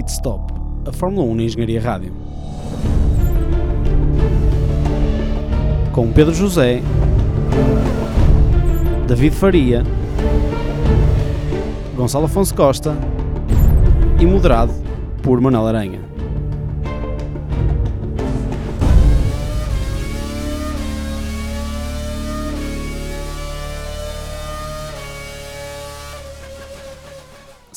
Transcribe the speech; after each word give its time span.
Pit 0.00 0.12
Stop, 0.12 0.54
a 0.88 0.92
Fórmula 0.92 1.26
1 1.26 1.34
na 1.34 1.42
Engenharia 1.42 1.78
Rádio. 1.78 2.14
Com 5.92 6.10
Pedro 6.10 6.32
José, 6.32 6.80
David 9.06 9.36
Faria, 9.36 9.82
Gonçalo 11.94 12.24
Afonso 12.24 12.54
Costa 12.54 12.96
e 14.18 14.24
moderado 14.24 14.72
por 15.22 15.38
Manuel 15.38 15.66
Aranha. 15.66 16.09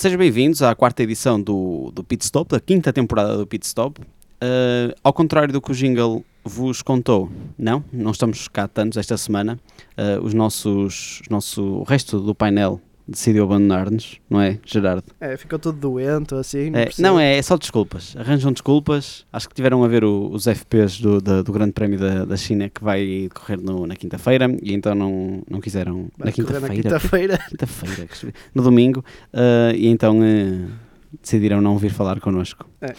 Sejam 0.04 0.20
bem-vindos 0.20 0.62
à 0.62 0.76
quarta 0.76 1.02
edição 1.02 1.42
do, 1.42 1.90
do 1.96 2.04
Pit 2.04 2.26
Stop, 2.26 2.52
da 2.52 2.60
quinta 2.60 2.92
temporada 2.92 3.38
do 3.38 3.48
Pit 3.48 3.66
Stop. 3.66 4.02
Uh, 4.02 4.94
ao 5.02 5.14
contrário 5.14 5.54
do 5.54 5.62
que 5.62 5.72
o 5.72 5.74
Jingle 5.74 6.26
vos 6.44 6.82
contou, 6.82 7.32
não, 7.58 7.82
não 7.90 8.12
estamos 8.12 8.50
cá 8.50 8.68
tantos 8.68 8.98
esta 8.98 9.16
semana. 9.16 9.58
Uh, 9.98 10.22
os 10.22 10.34
nossos, 10.34 11.22
os 11.22 11.30
nosso, 11.30 11.64
o 11.64 11.84
resto 11.84 12.20
do 12.20 12.36
painel 12.36 12.82
decidiu 13.08 13.44
abandonar-nos, 13.44 14.20
não 14.30 14.40
é, 14.42 14.58
Gerardo? 14.66 15.04
É, 15.20 15.36
ficou 15.38 15.60
tudo 15.60 15.78
doente, 15.78 16.34
assim. 16.36 16.72
É, 16.74 16.90
não, 17.00 17.20
é, 17.20 17.38
é, 17.38 17.42
só 17.42 17.58
desculpas. 17.58 18.16
Arranjam 18.18 18.52
desculpas. 18.52 19.26
Acho 19.32 19.50
que 19.50 19.56
tiveram 19.56 19.84
a 19.84 19.88
ver 19.88 20.04
o, 20.04 20.30
os 20.32 20.46
FPs 20.46 21.00
do, 21.00 21.22
do, 21.22 21.44
do 21.44 21.52
Grande 21.52 21.74
Prémio 21.74 22.00
da, 22.00 22.26
da 22.26 22.38
China 22.38 22.70
que 22.70 22.84
vai 22.84 23.30
correr 23.34 23.58
no, 23.58 23.86
na 23.86 23.96
quinta-feira 23.96 24.48
e 24.62 24.74
então 24.74 24.96
não, 24.96 25.44
não 25.50 25.60
quiseram. 25.60 26.08
Vai 26.18 26.28
na 26.28 26.32
quinta-feira. 26.32 27.40
quinta-feira. 27.50 28.08
Escrevi- 28.12 28.36
no 28.54 28.64
domingo, 28.64 29.04
uh, 29.34 29.76
e 29.76 29.88
então 29.88 30.20
uh, 30.20 30.68
decidiram 31.22 31.62
não 31.62 31.78
vir 31.78 31.92
falar 31.92 32.20
connosco. 32.20 32.66
É. 32.82 32.94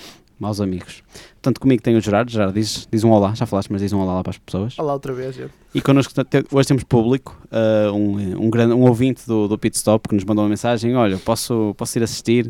Maus 0.45 0.61
amigos. 0.61 1.03
Portanto, 1.35 1.59
comigo 1.59 1.83
tem 1.83 1.97
o 1.97 2.01
Gerardo. 2.03 2.31
Gerardo, 2.31 2.53
diz, 2.53 2.87
diz 2.93 3.03
um 3.03 3.11
olá, 3.11 3.35
já 3.35 3.47
falaste, 3.47 3.73
mas 3.73 3.81
diz 3.81 3.95
um 3.95 3.99
olá 3.99 4.17
lá 4.17 4.23
para 4.23 4.33
as 4.33 4.39
pessoas. 4.39 4.75
Olha 4.79 4.89
lá 4.89 4.93
outra 4.93 5.15
vez, 5.15 5.35
gente. 5.35 5.53
E 5.75 5.81
connosco 5.81 6.13
hoje 6.53 6.69
temos 6.69 6.85
público, 6.85 7.41
uh, 7.47 7.91
um, 7.93 8.45
um, 8.45 8.51
grande, 8.51 8.75
um 8.75 8.83
ouvinte 8.83 9.27
do, 9.27 9.49
do 9.49 9.57
Pit 9.57 9.75
Stop 9.75 10.07
que 10.07 10.15
nos 10.15 10.25
mandou 10.25 10.45
uma 10.45 10.51
mensagem: 10.51 10.95
Olha, 10.95 11.17
posso, 11.17 11.75
posso 11.79 11.99
ir 11.99 12.03
assistir? 12.03 12.49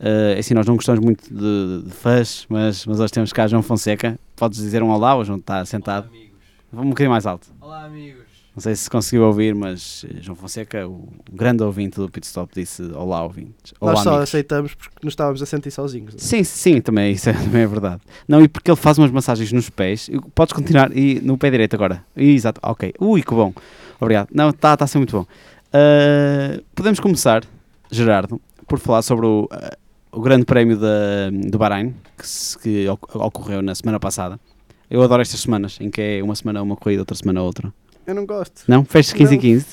Uh, 0.00 0.38
assim, 0.38 0.54
nós 0.54 0.66
não 0.66 0.74
gostamos 0.74 1.00
muito 1.00 1.32
de, 1.32 1.84
de 1.86 1.92
fãs, 1.92 2.46
mas, 2.48 2.84
mas 2.84 2.98
hoje 2.98 3.12
temos 3.12 3.32
cá 3.32 3.46
João 3.46 3.62
Fonseca. 3.62 4.18
Podes 4.34 4.58
dizer 4.58 4.82
um 4.82 4.90
olá, 4.90 5.16
o 5.16 5.24
João 5.24 5.38
está 5.38 5.64
sentado. 5.64 6.08
Olá, 6.08 6.16
amigos. 6.16 6.36
Um 6.72 6.88
bocadinho 6.88 7.10
mais 7.10 7.26
alto. 7.26 7.46
Olá, 7.60 7.84
amigos. 7.84 8.25
Não 8.56 8.62
sei 8.62 8.74
se 8.74 8.88
conseguiu 8.88 9.26
ouvir, 9.26 9.54
mas 9.54 10.06
eh, 10.08 10.16
João 10.22 10.34
Fonseca, 10.34 10.88
o 10.88 11.06
grande 11.30 11.62
ouvinte 11.62 11.96
do 12.00 12.08
Pit 12.08 12.26
Stop, 12.26 12.54
disse 12.54 12.82
Olá, 12.94 13.22
ouvintes. 13.22 13.74
Olá, 13.78 13.92
Nós 13.92 14.02
só 14.02 14.08
amigos. 14.12 14.30
aceitamos 14.30 14.74
porque 14.74 14.96
nos 15.02 15.12
estávamos 15.12 15.42
a 15.42 15.46
sentir 15.46 15.70
sozinhos. 15.70 16.14
não 16.14 16.18
é? 16.18 16.22
Sim, 16.22 16.42
sim, 16.42 16.80
também, 16.80 17.12
isso 17.12 17.28
é, 17.28 17.34
também 17.44 17.60
é 17.62 17.66
verdade. 17.66 18.00
Não, 18.26 18.40
e 18.42 18.48
porque 18.48 18.70
ele 18.70 18.76
faz 18.76 18.96
umas 18.96 19.10
massagens 19.10 19.52
nos 19.52 19.68
pés. 19.68 20.08
Podes 20.34 20.54
continuar 20.54 20.90
e 20.96 21.20
no 21.20 21.36
pé 21.36 21.50
direito 21.50 21.74
agora. 21.76 22.02
Exato, 22.16 22.58
ok. 22.62 22.94
Ui, 22.98 23.22
que 23.22 23.30
bom. 23.34 23.52
Obrigado. 24.00 24.28
Não, 24.32 24.48
está 24.48 24.74
tá 24.74 24.84
a 24.86 24.88
ser 24.88 24.96
muito 24.98 25.14
bom. 25.18 25.26
Ah, 25.70 26.58
podemos 26.74 26.98
começar, 26.98 27.44
Gerardo, 27.90 28.40
por 28.66 28.78
falar 28.78 29.02
sobre 29.02 29.26
o, 29.26 29.46
ah, 29.50 29.76
o 30.10 30.20
grande 30.22 30.46
prémio 30.46 30.78
da, 30.78 31.28
do 31.30 31.58
Bahrein, 31.58 31.94
que, 32.16 32.26
se- 32.26 32.58
que 32.58 32.88
oc- 32.88 33.14
ocorreu 33.16 33.60
na 33.60 33.74
semana 33.74 34.00
passada. 34.00 34.40
Eu 34.88 35.02
adoro 35.02 35.20
estas 35.20 35.40
semanas, 35.40 35.76
em 35.78 35.90
que 35.90 36.00
é 36.00 36.22
uma 36.22 36.34
semana 36.34 36.62
uma 36.62 36.76
corrida, 36.76 37.02
outra 37.02 37.14
semana 37.16 37.42
outra. 37.42 37.70
Eu 38.06 38.14
não 38.14 38.24
gosto. 38.26 38.62
Não? 38.68 38.84
Fecha 38.84 39.14
15 39.14 39.32
e 39.32 39.36
Não. 39.36 39.42
15? 39.42 39.66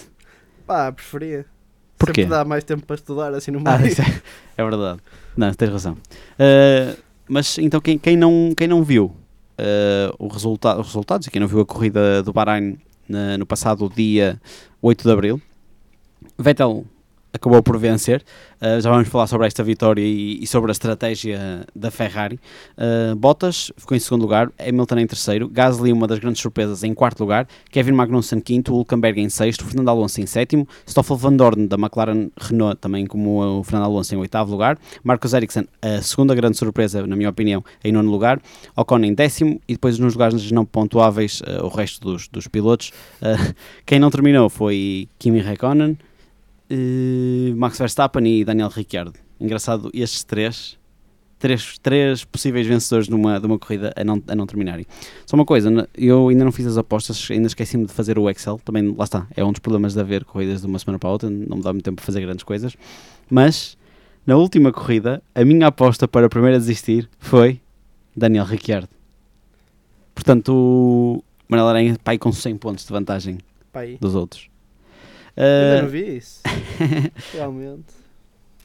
Pá, 0.66 0.92
preferia. 0.92 1.46
Porquê? 1.98 2.22
Sempre 2.24 2.36
dá 2.38 2.44
mais 2.46 2.64
tempo 2.64 2.86
para 2.86 2.96
estudar 2.96 3.34
assim 3.34 3.52
no 3.52 3.62
Ah, 3.66 3.78
meio. 3.78 3.92
isso 3.92 4.02
é, 4.02 4.22
é 4.58 4.64
verdade. 4.64 5.00
Não, 5.38 5.54
tens 5.54 5.70
razão. 5.72 5.94
Uh, 5.94 6.98
mas 7.28 7.58
então, 7.58 7.80
quem, 7.80 7.98
quem, 7.98 8.18
não, 8.18 8.54
quem 8.58 8.68
não 8.68 8.84
viu 8.84 9.06
uh, 9.06 9.16
o 10.20 10.28
resulta 10.28 10.78
os 10.80 10.88
resultados, 10.88 11.28
e 11.28 11.32
quem 11.32 11.40
não 11.40 11.48
viu 11.48 11.60
a 11.62 11.66
corrida 11.66 12.22
do 12.24 12.34
Bahrein 12.34 12.78
na- 13.08 13.38
no 13.38 13.46
passado 13.46 13.90
dia 13.96 14.42
8 14.82 15.04
de 15.04 15.12
Abril, 15.12 15.42
Vettel 16.38 16.86
acabou 17.34 17.62
por 17.64 17.78
vencer. 17.78 18.24
Uh, 18.62 18.80
já 18.80 18.90
vamos 18.90 19.08
falar 19.10 19.28
sobre 19.28 19.48
esta 19.48 19.64
vitória 19.64 20.02
e, 20.02 20.42
e 20.42 20.48
sobre 20.48 20.72
a 20.72 20.74
estratégia 20.74 21.66
da 21.76 21.90
Ferrari. 21.90 22.40
Uh, 22.78 23.16
Bottas 23.16 23.72
ficou 23.76 23.98
em 23.98 24.00
segundo 24.00 24.22
lugar, 24.22 24.52
Hamilton 24.60 25.00
em 25.00 25.08
terceiro, 25.08 25.50
Gasly 25.50 25.92
uma 25.92 26.08
das 26.08 26.20
grandes 26.20 26.42
surpresas 26.42 26.84
em 26.84 26.94
quarto 26.94 27.20
lugar, 27.20 27.48
Kevin 27.72 27.94
Magnussen 27.94 28.40
quinto, 28.40 28.74
Hulkenberg 28.74 29.20
em 29.20 29.30
sexto, 29.30 29.66
Fernando 29.66 29.90
Alonso 29.90 30.22
em 30.22 30.26
sétimo, 30.26 30.68
Stoffel 30.88 31.18
Van 31.18 31.34
Dorn 31.36 31.68
da 31.68 31.76
McLaren 31.76 32.30
Renault 32.40 32.80
também 32.80 33.06
como 33.06 33.60
o 33.60 33.64
Fernando 33.64 33.86
Alonso 33.86 34.14
em 34.14 34.18
oitavo 34.18 34.52
lugar, 34.52 34.78
Marcos 35.04 35.34
Ericsson 35.34 35.64
a 35.82 36.02
segunda 36.02 36.36
grande 36.36 36.58
surpresa 36.58 37.06
na 37.06 37.16
minha 37.16 37.30
opinião 37.30 37.64
em 37.84 37.92
nono 37.92 38.12
lugar, 38.12 38.40
Ocon 38.76 39.00
em 39.00 39.14
décimo 39.14 39.60
e 39.68 39.74
depois 39.74 39.98
nos 39.98 40.14
lugares 40.14 40.52
não 40.52 40.66
pontuáveis 40.66 41.42
uh, 41.42 41.66
o 41.66 41.68
resto 41.68 42.00
dos, 42.08 42.28
dos 42.28 42.48
pilotos. 42.48 42.92
Quem 43.86 44.00
não 44.00 44.10
terminou 44.10 44.50
foi 44.50 45.08
Kimi 45.18 45.40
Raikkonen, 45.40 45.98
eh, 46.76 47.54
Max 47.56 47.78
Verstappen 47.78 48.26
e 48.26 48.44
Daniel 48.44 48.70
Ricciardo. 48.70 49.14
Engraçado, 49.40 49.92
estes 49.94 50.24
três, 50.24 50.78
três, 51.38 51.78
três 51.80 52.24
possíveis 52.24 52.66
vencedores 52.66 53.08
numa, 53.10 53.40
de 53.40 53.46
uma 53.46 53.60
corrida 53.60 53.94
a 53.96 54.04
não, 54.04 54.22
a 54.28 54.36
não 54.36 54.46
terminarem. 54.48 54.86
Só 55.26 55.36
uma 55.36 55.46
coisa, 55.46 55.88
eu 55.96 56.30
ainda 56.30 56.44
não 56.46 56.52
fiz 56.52 56.66
as 56.66 56.78
apostas, 56.78 57.28
ainda 57.30 57.48
esqueci-me 57.48 57.86
de 57.86 57.94
fazer 57.94 58.18
o 58.18 58.30
Excel, 58.30 58.60
também 58.64 58.94
lá 58.98 59.04
está, 59.04 59.28
é 59.36 59.44
um 59.44 59.52
dos 59.52 59.60
problemas 59.60 59.94
de 59.94 60.00
haver 60.00 60.24
corridas 60.26 60.62
de 60.62 60.68
uma 60.68 60.80
semana 60.80 60.98
para 60.98 61.10
a 61.10 61.12
outra, 61.14 61.30
não 61.30 61.58
me 61.58 61.64
dá 61.64 61.72
muito 61.74 61.84
tempo 61.86 61.98
para 61.98 62.06
fazer 62.06 62.22
grandes 62.22 62.44
coisas, 62.44 62.76
mas 63.30 63.78
na 64.26 64.36
última 64.38 64.72
corrida, 64.72 65.22
a 65.36 65.44
minha 65.44 65.68
aposta 65.68 66.08
para 66.08 66.26
a 66.26 66.30
primeira 66.30 66.56
a 66.56 66.60
desistir 66.60 67.10
foi 67.20 67.60
Daniel 68.16 68.46
Ricciardo. 68.46 68.88
Portanto, 70.16 70.54
o 70.54 71.24
Manuel 71.50 71.68
Aranha 71.70 71.98
pai 72.04 72.18
com 72.18 72.32
100 72.32 72.58
pontos 72.58 72.86
de 72.86 72.92
vantagem 72.94 73.40
Pá, 73.72 73.82
aí. 73.82 73.98
dos 74.00 74.16
outros. 74.16 74.48
Ainda 75.36 75.80
Ah, 75.80 75.82
não 75.82 75.90
vi 75.90 76.18
isso. 76.18 76.42
Realmente. 77.34 77.84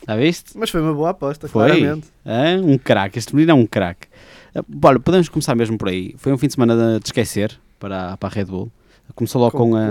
Já 0.07 0.17
viste? 0.17 0.57
Mas 0.57 0.71
foi 0.71 0.81
uma 0.81 0.95
boa 0.95 1.11
aposta, 1.11 1.49
Foi. 1.49 1.67
claramente. 1.69 2.07
Hã? 2.25 2.61
Um 2.63 2.79
craque, 2.79 3.19
este 3.19 3.35
menino 3.35 3.53
é 3.53 3.55
um 3.55 3.67
craque. 3.67 4.07
Ah, 4.55 4.63
Olha, 4.85 5.01
podemos 5.01 5.29
começar 5.29 5.55
mesmo 5.55 5.77
por 5.77 5.89
aí. 5.89 6.15
Foi 6.19 6.33
um 6.33 6.39
fim 6.39 6.47
de 6.47 6.55
semana 6.55 6.99
de 7.01 7.07
esquecer 7.07 7.59
para, 7.79 8.13
a- 8.13 8.17
para 8.17 8.29
a 8.29 8.33
Red 8.33 8.45
Bull. 8.47 8.71
Começou 9.15 9.41
logo 9.41 9.57
com, 9.57 9.75
a, 9.75 9.89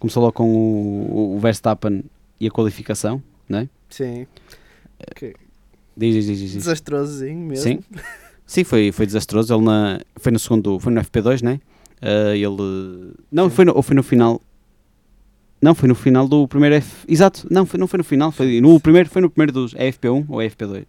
começou 0.00 0.22
logo 0.22 0.32
com 0.32 0.48
o, 0.50 1.36
o 1.36 1.38
Verstappen 1.38 2.02
e 2.40 2.46
a 2.48 2.50
qualificação, 2.50 3.22
não 3.48 3.60
é? 3.60 3.68
Sim. 3.88 4.26
Que 5.14 5.34
Diz, 5.96 6.14
diz, 6.14 6.26
diz, 6.26 6.38
diz. 6.40 6.52
desastrosozinho 6.54 7.38
mesmo. 7.38 7.62
Sim. 7.62 7.80
Sim, 8.46 8.64
foi, 8.64 8.90
foi 8.90 9.06
desastroso. 9.06 9.54
Ele 9.54 9.64
na, 9.64 10.00
foi 10.16 10.32
no 10.32 10.38
segundo, 10.38 10.80
foi 10.80 10.92
no 10.92 11.00
FP2, 11.02 11.42
não 11.42 11.52
é? 11.52 11.60
Ah, 12.02 12.34
ele. 12.34 13.12
Não, 13.30 13.48
Sim. 13.48 13.54
foi 13.56 13.64
no, 13.66 13.76
ou 13.76 13.82
foi 13.82 13.94
no 13.94 14.02
final. 14.02 14.40
Não, 15.62 15.74
foi 15.74 15.88
no 15.88 15.94
final 15.94 16.26
do 16.26 16.48
primeiro 16.48 16.76
F. 16.76 17.04
Exato, 17.06 17.46
não, 17.50 17.66
foi, 17.66 17.78
não 17.78 17.86
foi 17.86 17.98
no 17.98 18.04
final, 18.04 18.32
foi 18.32 18.60
no 18.60 18.80
primeiro, 18.80 19.10
foi 19.10 19.20
no 19.20 19.28
primeiro 19.28 19.52
dos. 19.52 19.74
É 19.74 19.90
FP1 19.90 20.24
ou 20.28 20.40
é 20.40 20.48
FP2? 20.48 20.86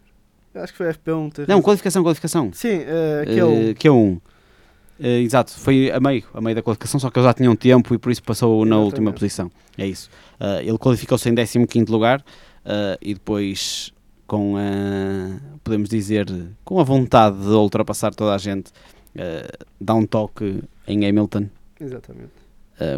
Acho 0.54 0.72
que 0.72 0.78
foi 0.78 0.92
FP1. 0.92 1.32
tens 1.32 1.48
Não, 1.48 1.62
qualificação, 1.62 2.02
qualificação. 2.02 2.50
Sim, 2.52 2.82
eh, 2.86 3.22
aquele. 3.22 3.70
Eh, 3.70 3.74
que 3.74 3.88
é 3.88 3.92
um. 3.92 4.20
Eh, 5.00 5.20
exato, 5.20 5.52
foi 5.52 5.90
a 5.90 6.00
meio, 6.00 6.24
a 6.32 6.40
meio 6.40 6.54
da 6.54 6.62
qualificação, 6.62 7.00
só 7.00 7.10
que 7.10 7.18
ele 7.18 7.26
já 7.26 7.34
tinha 7.34 7.50
um 7.50 7.56
tempo 7.56 7.94
e 7.94 7.98
por 7.98 8.10
isso 8.12 8.22
passou 8.22 8.64
na 8.64 8.76
Exatamente. 8.76 8.84
última 8.84 9.12
posição. 9.12 9.50
É 9.76 9.86
isso. 9.86 10.10
Ele 10.62 10.78
qualificou-se 10.78 11.28
em 11.28 11.34
15 11.34 11.90
lugar 11.90 12.22
e 13.00 13.14
depois, 13.14 13.92
com 14.26 14.56
a, 14.56 15.40
podemos 15.64 15.88
dizer, 15.88 16.26
com 16.64 16.78
a 16.78 16.84
vontade 16.84 17.38
de 17.38 17.48
ultrapassar 17.48 18.14
toda 18.14 18.34
a 18.34 18.38
gente, 18.38 18.70
dá 19.80 19.94
um 19.94 20.04
toque 20.06 20.62
em 20.86 21.06
Hamilton, 21.08 21.46
Exatamente. 21.80 22.32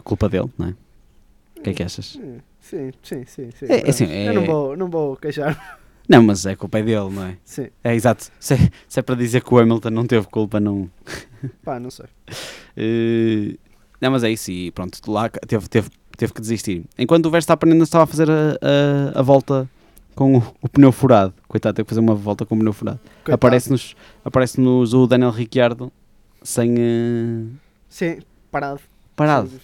culpa 0.02 0.28
dele, 0.28 0.50
não 0.58 0.68
é? 0.68 0.74
O 1.70 1.70
que 1.70 1.70
é 1.70 1.74
que 1.74 1.82
achas? 1.82 2.16
Hum, 2.16 2.38
Sim, 2.60 2.90
sim, 3.02 3.24
sim. 3.26 3.50
sim. 3.50 3.66
É, 3.68 3.86
é 3.86 3.90
assim, 3.90 4.04
é- 4.06 4.28
Eu 4.28 4.34
não 4.34 4.44
vou, 4.44 4.76
não 4.76 4.88
vou 4.90 5.16
queixar. 5.16 5.78
Não, 6.08 6.22
mas 6.22 6.44
é 6.44 6.54
culpa 6.54 6.78
é 6.78 6.82
dele, 6.82 7.08
não 7.10 7.24
é? 7.24 7.36
Sim. 7.44 7.68
É 7.82 7.94
exato. 7.94 8.30
Se, 8.38 8.54
é- 8.54 8.70
se 8.88 9.00
é 9.00 9.02
para 9.02 9.14
dizer 9.14 9.42
que 9.42 9.54
o 9.54 9.58
Hamilton 9.58 9.90
não 9.90 10.06
teve 10.06 10.26
culpa, 10.28 10.60
não. 10.60 10.90
Pá, 11.64 11.78
não 11.80 11.90
sei. 11.90 12.06
Eh, 12.76 13.56
não, 14.00 14.10
mas 14.10 14.24
é 14.24 14.30
isso, 14.30 14.50
e 14.50 14.72
pronto, 14.72 14.98
lá 15.08 15.28
teve, 15.28 15.68
teve, 15.68 15.88
teve 16.16 16.32
que 16.32 16.40
desistir. 16.40 16.84
Enquanto 16.98 17.26
o 17.26 17.30
Verstappen 17.30 17.70
ainda 17.70 17.84
estava 17.84 18.02
a 18.02 18.06
fazer 18.08 18.28
a, 18.28 18.58
a, 19.14 19.20
a 19.20 19.22
volta 19.22 19.70
com 20.16 20.38
o, 20.38 20.42
o 20.60 20.68
pneu 20.68 20.90
furado, 20.90 21.32
coitado, 21.46 21.76
teve 21.76 21.84
que 21.86 21.90
fazer 21.90 22.00
uma 22.00 22.16
volta 22.16 22.44
com 22.44 22.56
o 22.56 22.58
pneu 22.58 22.72
furado. 22.72 22.98
Aparece-nos 23.30 23.94
aparece-nos 24.24 24.92
o 24.92 25.06
Daniel 25.06 25.30
Ricciardo 25.30 25.92
sem. 26.42 26.74
eh, 26.76 27.44
Sim, 27.88 28.18
parado. 28.50 28.80
parado. 29.14 29.48
Sim, 29.48 29.60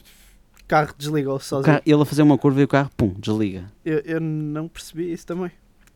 carro 0.70 0.94
desligou-se 0.96 1.46
sozinho. 1.48 1.66
carro- 1.74 1.82
ele 1.84 2.02
a 2.02 2.04
fazer 2.04 2.22
uma 2.22 2.38
curva 2.38 2.60
e 2.60 2.64
o 2.64 2.68
carro, 2.68 2.90
pum, 2.96 3.14
desliga. 3.18 3.64
Eu, 3.84 3.98
eu 4.04 4.20
não 4.20 4.68
percebi 4.68 5.12
isso 5.12 5.26
também. 5.26 5.50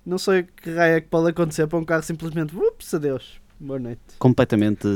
Não 0.04 0.18
sei 0.18 0.42
que 0.42 0.70
raio 0.74 0.96
é 0.96 1.00
que 1.00 1.08
pode 1.08 1.30
acontecer 1.30 1.66
para 1.66 1.78
um 1.78 1.84
carro 1.84 2.02
simplesmente. 2.02 2.54
Ups, 2.56 2.92
adeus. 2.92 3.40
Boa 3.58 3.78
noite. 3.78 4.00
Completamente 4.18 4.86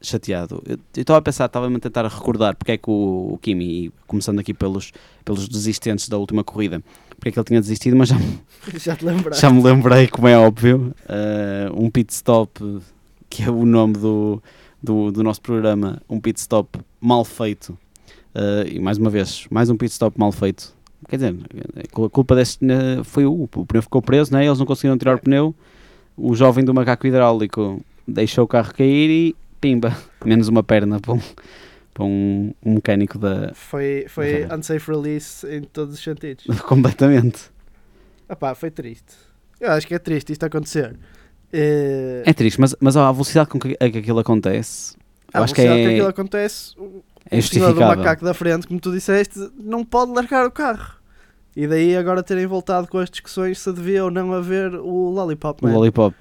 chateado. 0.00 0.62
Eu 0.66 0.78
estava 0.96 1.18
a 1.18 1.22
pensar, 1.22 1.46
estava-me 1.46 1.76
a 1.76 1.80
tentar 1.80 2.06
recordar 2.06 2.54
porque 2.56 2.72
é 2.72 2.76
que 2.78 2.88
o, 2.90 3.32
o 3.34 3.38
Kimi, 3.38 3.92
começando 4.06 4.38
aqui 4.38 4.52
pelos, 4.54 4.92
pelos 5.24 5.48
desistentes 5.48 6.08
da 6.08 6.16
última 6.18 6.44
corrida, 6.44 6.82
porque 7.16 7.28
é 7.28 7.32
que 7.32 7.38
ele 7.38 7.46
tinha 7.46 7.60
desistido, 7.60 7.96
mas 7.96 8.08
já, 8.08 8.18
me- 8.18 8.40
Já 8.78 8.96
já 9.32 9.50
me 9.50 9.62
lembrei, 9.62 10.06
como 10.08 10.28
é 10.28 10.36
óbvio, 10.38 10.94
eh, 11.08 11.68
um 11.74 11.90
pit 11.90 12.12
stop, 12.12 12.80
que 13.30 13.42
é 13.42 13.50
o 13.50 13.64
nome 13.64 13.94
do, 13.94 14.42
do, 14.82 15.10
do 15.10 15.22
nosso 15.22 15.40
programa, 15.40 16.00
um 16.08 16.20
pit 16.20 16.38
stop 16.40 16.78
mal 17.00 17.24
feito. 17.24 17.76
Eh, 18.36 18.72
e 18.74 18.78
mais 18.80 18.98
uma 18.98 19.08
vez, 19.08 19.46
mais 19.50 19.70
um 19.70 19.76
pit 19.78 19.90
stop 19.92 20.18
mal 20.18 20.30
feito. 20.30 20.74
Quer 21.08 21.16
dizer, 21.16 21.36
a 22.04 22.08
culpa 22.10 22.34
deste 22.34 22.62
né, 22.64 23.02
foi 23.02 23.24
o, 23.24 23.44
o 23.44 23.66
pneu 23.66 23.80
ficou 23.82 24.02
preso, 24.02 24.32
né? 24.32 24.44
eles 24.44 24.58
não 24.58 24.66
conseguiram 24.66 24.98
tirar 24.98 25.16
o 25.16 25.18
pneu. 25.18 25.54
O 26.16 26.34
jovem 26.34 26.62
do 26.64 26.74
macaco 26.74 27.06
hidráulico 27.06 27.82
deixou 28.06 28.44
o 28.44 28.48
carro 28.48 28.74
cair 28.74 29.08
e 29.10 29.36
pimba, 29.60 29.96
menos 30.24 30.48
uma 30.48 30.62
perna 30.62 31.00
para 31.00 31.14
um, 31.14 31.20
para 31.94 32.04
um, 32.04 32.52
um 32.64 32.74
mecânico 32.74 33.18
da. 33.18 33.52
Foi, 33.54 34.04
foi 34.08 34.44
Uhum. 34.44 34.58
unsafe 34.58 34.90
release 34.90 35.46
em 35.48 35.62
todos 35.62 35.94
os 35.94 36.02
sentidos. 36.02 36.44
completamente. 36.62 37.50
Epá, 38.28 38.54
foi 38.54 38.70
triste. 38.70 39.14
Eu 39.60 39.70
acho 39.72 39.86
que 39.86 39.94
é 39.94 39.98
triste 39.98 40.32
isto 40.32 40.44
acontecer. 40.44 40.94
Eh, 41.52 42.22
É 42.26 42.32
triste, 42.34 42.60
mas, 42.60 42.74
mas 42.80 42.96
a 42.96 43.10
velocidade 43.12 43.48
com 43.48 43.58
que, 43.58 43.76
a 43.80 43.88
que 43.90 43.98
aquilo 43.98 44.18
acontece, 44.18 44.96
a 45.32 45.42
acho 45.42 45.54
que 45.54 45.62
velocidade 45.62 45.88
é, 45.88 45.94
aquilo 45.94 46.08
acontece, 46.08 46.74
é 47.30 47.38
o 47.66 47.74
do 47.74 47.80
macaco 47.80 48.24
da 48.24 48.34
frente, 48.34 48.66
como 48.66 48.78
tu 48.80 48.92
disseste, 48.92 49.50
não 49.58 49.84
pode 49.84 50.12
largar 50.12 50.46
o 50.46 50.50
carro. 50.50 50.94
E 51.54 51.66
daí 51.66 51.96
agora 51.96 52.22
terem 52.22 52.46
voltado 52.46 52.86
com 52.86 52.98
as 52.98 53.08
discussões 53.08 53.58
se 53.58 53.72
devia 53.72 54.04
ou 54.04 54.10
não 54.10 54.32
haver 54.32 54.74
o 54.74 55.08
Lollipop 55.10 55.64
O 55.64 55.66
Man. 55.68 55.74
Lollipop. 55.74 56.14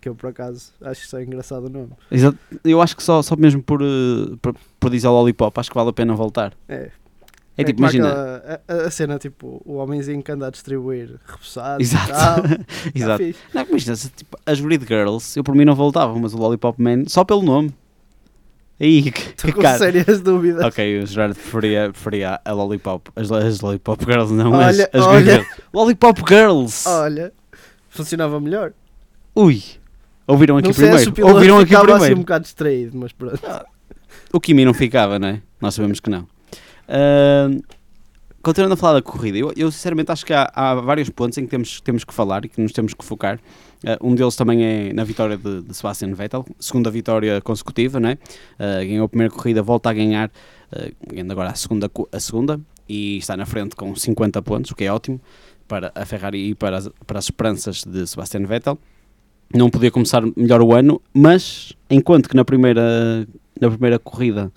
Que 0.00 0.08
eu 0.08 0.14
por 0.14 0.30
acaso 0.30 0.72
acho 0.82 1.02
isso 1.04 1.16
é 1.16 1.22
engraçado 1.24 1.64
o 1.66 1.68
nome. 1.70 1.90
Exa- 2.10 2.34
Eu 2.64 2.80
acho 2.80 2.96
que 2.96 3.02
só, 3.02 3.22
só 3.22 3.36
mesmo 3.36 3.62
por, 3.62 3.80
eh, 3.82 4.36
por, 4.40 4.54
por 4.80 4.90
dizer 4.90 5.08
Lollipop, 5.08 5.58
acho 5.58 5.70
que 5.70 5.74
vale 5.76 5.90
a 5.90 5.92
pena 5.92 6.14
voltar. 6.14 6.52
É, 6.68 6.90
É, 7.56 7.64
tipo, 7.64 7.76
como 7.82 7.90
imagina. 7.90 8.60
a, 8.68 8.72
a 8.86 8.90
cena 8.90 9.18
tipo 9.18 9.62
o 9.64 9.76
homenzinho 9.76 10.22
que 10.22 10.32
anda 10.32 10.46
a 10.46 10.50
distribuir 10.50 11.18
repousados 11.26 11.86
Exato. 11.86 12.42
Tá 12.48 12.90
Exato. 12.94 13.24
Não, 13.54 13.62
imagina, 13.62 13.96
tipo, 13.96 14.38
as 14.46 14.60
Grid 14.60 14.84
Girls, 14.86 15.38
eu 15.38 15.44
por 15.44 15.54
mim 15.54 15.64
não 15.66 15.74
voltava, 15.74 16.18
mas 16.18 16.32
o 16.34 16.38
Lollipop 16.38 16.80
Man, 16.82 17.04
só 17.06 17.24
pelo 17.24 17.42
nome. 17.42 17.72
Aí, 18.80 19.10
que, 19.10 19.20
Estou 19.36 19.52
com 19.52 19.62
cara. 19.62 19.78
sérias 19.78 20.20
dúvidas. 20.20 20.64
Ok, 20.64 21.00
o 21.02 21.06
Gerardo 21.06 21.34
preferia, 21.34 21.90
preferia 21.90 22.40
a 22.44 22.52
Lollipop. 22.52 23.10
As, 23.14 23.30
as 23.30 23.60
Lollipop 23.60 24.04
Girls, 24.04 24.32
não 24.32 24.52
Olha, 24.52 24.66
as, 24.68 25.00
as 25.00 25.06
olha. 25.06 25.24
Girls. 25.24 25.50
Lollipop 25.72 26.22
Girls! 26.28 26.88
Olha, 26.88 27.32
funcionava 27.88 28.40
melhor. 28.40 28.72
Ui! 29.34 29.62
Ouviram 30.26 30.56
aqui 30.56 30.68
não 30.68 30.74
sei 30.74 30.86
se 30.86 30.90
primeiro. 30.92 31.12
piloto 31.12 31.34
Ouviram 31.34 31.56
aqui 31.58 31.66
ficava 31.66 31.84
assim 31.84 31.94
um 31.94 31.98
primeiro. 31.98 32.20
bocado 32.20 32.42
distraído, 32.44 32.98
mas 32.98 33.12
pronto. 33.12 33.40
O 34.32 34.40
Kimi 34.40 34.64
não 34.64 34.74
ficava, 34.74 35.18
não 35.18 35.28
é? 35.28 35.42
Nós 35.60 35.74
sabemos 35.74 36.00
que 36.00 36.10
não. 36.10 36.26
Ahm, 36.88 37.60
continuando 38.42 38.74
a 38.74 38.76
falar 38.76 38.94
da 38.94 39.02
corrida, 39.02 39.38
eu, 39.38 39.52
eu 39.56 39.70
sinceramente 39.70 40.10
acho 40.10 40.24
que 40.24 40.32
há, 40.32 40.50
há 40.54 40.74
vários 40.76 41.08
pontos 41.10 41.38
em 41.38 41.44
que 41.44 41.50
temos, 41.50 41.80
temos 41.80 42.04
que 42.04 42.12
falar 42.14 42.44
e 42.44 42.48
que 42.48 42.60
nos 42.60 42.72
temos 42.72 42.94
que 42.94 43.04
focar. 43.04 43.38
Ah, 43.84 43.98
um 44.00 44.14
deles 44.14 44.34
também 44.34 44.64
é 44.64 44.92
na 44.92 45.04
vitória 45.04 45.36
de, 45.36 45.62
de 45.62 45.74
Sebastian 45.74 46.14
Vettel, 46.14 46.44
segunda 46.58 46.90
vitória 46.90 47.40
consecutiva, 47.40 48.00
não 48.00 48.08
é? 48.08 48.18
Ah, 48.58 48.82
ganhou 48.82 49.04
a 49.04 49.08
primeira 49.08 49.32
corrida, 49.32 49.62
volta 49.62 49.90
a 49.90 49.92
ganhar, 49.92 50.30
ah, 50.72 50.90
ganhando 51.06 51.32
agora 51.32 51.50
a 51.50 51.54
segunda, 51.54 51.90
a 52.10 52.20
segunda 52.20 52.60
e 52.88 53.18
está 53.18 53.36
na 53.36 53.46
frente 53.46 53.76
com 53.76 53.94
50 53.94 54.40
pontos, 54.42 54.70
o 54.70 54.74
que 54.74 54.84
é 54.84 54.92
ótimo 54.92 55.20
para 55.68 55.92
a 55.94 56.04
Ferrari 56.04 56.50
e 56.50 56.54
para 56.54 56.78
as, 56.78 56.88
para 57.06 57.18
as 57.18 57.24
esperanças 57.24 57.84
de 57.84 58.06
Sebastian 58.06 58.44
Vettel. 58.46 58.78
Não 59.54 59.70
podia 59.70 59.90
começar 59.90 60.22
melhor 60.36 60.62
o 60.62 60.72
ano, 60.72 61.00
mas 61.12 61.72
enquanto 61.88 62.28
que 62.28 62.36
na 62.36 62.44
primeira, 62.44 63.26
na 63.60 63.70
primeira 63.70 63.98
corrida 63.98 64.50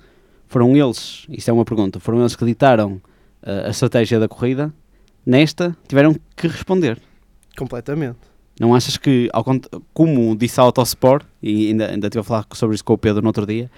foram 0.48 0.76
eles, 0.76 1.26
isto 1.30 1.50
é 1.50 1.54
uma 1.54 1.66
pergunta, 1.66 2.00
foram 2.00 2.20
eles 2.22 2.36
que 2.36 2.46
ditaram 2.46 3.02
a 3.44 3.70
estratégia 3.70 4.20
da 4.20 4.28
corrida, 4.28 4.74
nesta 5.26 5.76
tiveram 5.88 6.16
que 6.36 6.48
responder. 6.48 7.00
Completamente. 7.58 8.37
Não 8.60 8.74
achas 8.74 8.98
que, 8.98 9.30
ao 9.32 9.44
como 9.94 10.36
disse 10.36 10.60
a 10.60 10.64
Autosport, 10.64 11.26
e 11.44 11.68
ainda, 11.68 11.92
ainda 11.92 12.08
estive 12.08 12.22
a 12.22 12.24
falar 12.24 12.46
sobre 12.54 12.76
isso 12.76 12.84
com 12.84 12.94
o 12.94 12.98
Pedro 12.98 13.22
no 13.22 13.28
outro 13.28 13.46
dia, 13.46 13.70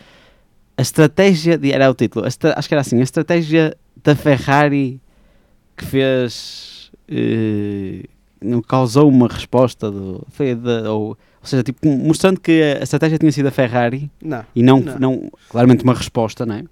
a 0.78 0.82
estratégia, 0.82 1.58
de, 1.58 1.72
era 1.74 1.90
o 1.92 1.94
título, 1.94 2.26
estra- 2.26 2.54
acho 2.58 2.68
que 2.68 2.74
era 2.74 2.82
assim, 2.82 3.00
a 3.00 3.04
estratégia 3.04 3.76
da 4.02 4.16
Ferrari 4.16 5.02
que 5.76 5.86
fez, 5.86 6.92
eh, 7.10 8.04
não 8.42 8.62
causou 8.62 9.10
uma 9.10 9.28
resposta, 9.28 9.92
do, 9.92 10.26
foi 10.30 10.56
da- 10.56 10.90
ou, 10.94 11.10
ou 11.10 11.18
seja, 11.44 11.64
tipo, 11.64 11.86
mostrando 11.88 12.40
que 12.40 12.62
a 12.80 12.84
estratégia 12.84 13.18
tinha 13.18 13.32
sido 13.34 13.48
a 13.48 13.52
Ferrari 13.52 14.10
Não. 14.24 14.46
e 14.56 14.64
não, 14.64 14.80
Não. 14.80 15.00
não. 15.00 15.32
claramente 15.50 15.84
uma 15.84 15.94
resposta, 15.94 16.46
não 16.46 16.56
é? 16.56 16.64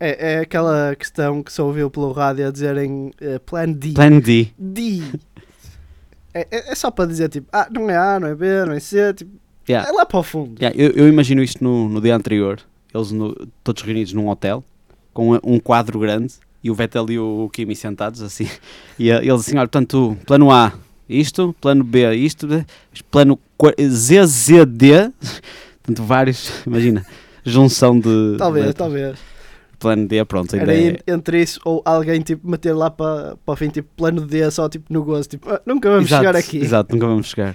É, 0.00 0.34
é 0.34 0.38
aquela 0.40 0.94
questão 0.96 1.40
que 1.42 1.52
se 1.52 1.62
ouviu 1.62 1.88
pelo 1.88 2.10
rádio 2.10 2.48
a 2.48 2.50
dizerem 2.50 3.12
eh, 3.20 3.38
Plan 3.38 3.70
D. 3.70 3.92
Plan 3.92 4.18
D. 4.18 4.48
D. 4.58 5.02
É, 6.34 6.46
é, 6.50 6.72
é 6.72 6.74
só 6.74 6.90
para 6.90 7.06
dizer 7.06 7.28
tipo, 7.28 7.46
ah, 7.52 7.68
não 7.70 7.88
é 7.88 7.96
A, 7.96 8.18
não 8.20 8.28
é 8.28 8.34
B, 8.34 8.46
não 8.66 8.72
é 8.72 8.80
C, 8.80 9.14
tipo, 9.14 9.30
Yeah. 9.66 9.88
é 9.88 9.92
lá 9.92 10.04
para 10.04 10.18
o 10.18 10.22
fundo. 10.22 10.60
Yeah, 10.60 10.78
eu, 10.78 10.90
eu 10.90 11.08
imagino 11.08 11.42
isto 11.42 11.64
no, 11.64 11.88
no 11.88 11.98
dia 12.00 12.14
anterior, 12.14 12.60
eles 12.92 13.10
no- 13.12 13.34
todos 13.62 13.82
reunidos 13.82 14.12
num 14.12 14.28
hotel, 14.28 14.62
com 15.14 15.40
um 15.42 15.58
quadro 15.58 15.98
grande, 15.98 16.34
e 16.62 16.70
o 16.70 16.74
Vettel 16.74 17.06
e 17.10 17.18
o 17.18 17.48
Kimi 17.50 17.74
sentados 17.74 18.20
assim, 18.20 18.46
e 18.98 19.10
eh, 19.10 19.18
eles 19.24 19.40
assim, 19.40 19.52
olha, 19.56 19.66
portanto, 19.66 20.18
plano 20.26 20.50
A, 20.50 20.72
isto, 21.08 21.54
plano 21.62 21.82
B, 21.82 22.12
isto, 22.14 22.46
plano 23.10 23.38
ZZD, 23.80 25.10
portanto, 25.82 26.06
vários, 26.06 26.50
imagina, 26.66 27.04
junção 27.44 27.98
de, 27.98 28.36
Talvez, 28.38 28.66
de- 28.66 28.72
talvez. 28.74 29.18
Plano 29.84 30.08
D, 30.08 30.24
pronto, 30.24 30.56
ainda 30.56 30.72
Era 30.72 30.80
é, 30.80 30.88
en- 30.88 30.96
entre 31.06 31.42
isso 31.42 31.60
ou 31.64 31.82
alguém 31.84 32.20
tipo 32.22 32.48
meter 32.48 32.72
lá 32.72 32.90
para, 32.90 33.36
para 33.44 33.52
o 33.52 33.56
fim, 33.56 33.68
tipo 33.68 33.88
plano 33.96 34.22
D 34.26 34.50
só 34.50 34.68
tipo 34.68 34.86
no 34.92 35.04
gozo, 35.04 35.28
tipo, 35.28 35.48
"Ah, 35.50 35.60
nunca 35.66 35.90
vamos 35.90 36.06
exato, 36.06 36.24
chegar 36.24 36.36
aqui. 36.36 36.56
Exato, 36.58 36.94
nunca 36.94 37.06
vamos 37.06 37.26
chegar. 37.28 37.54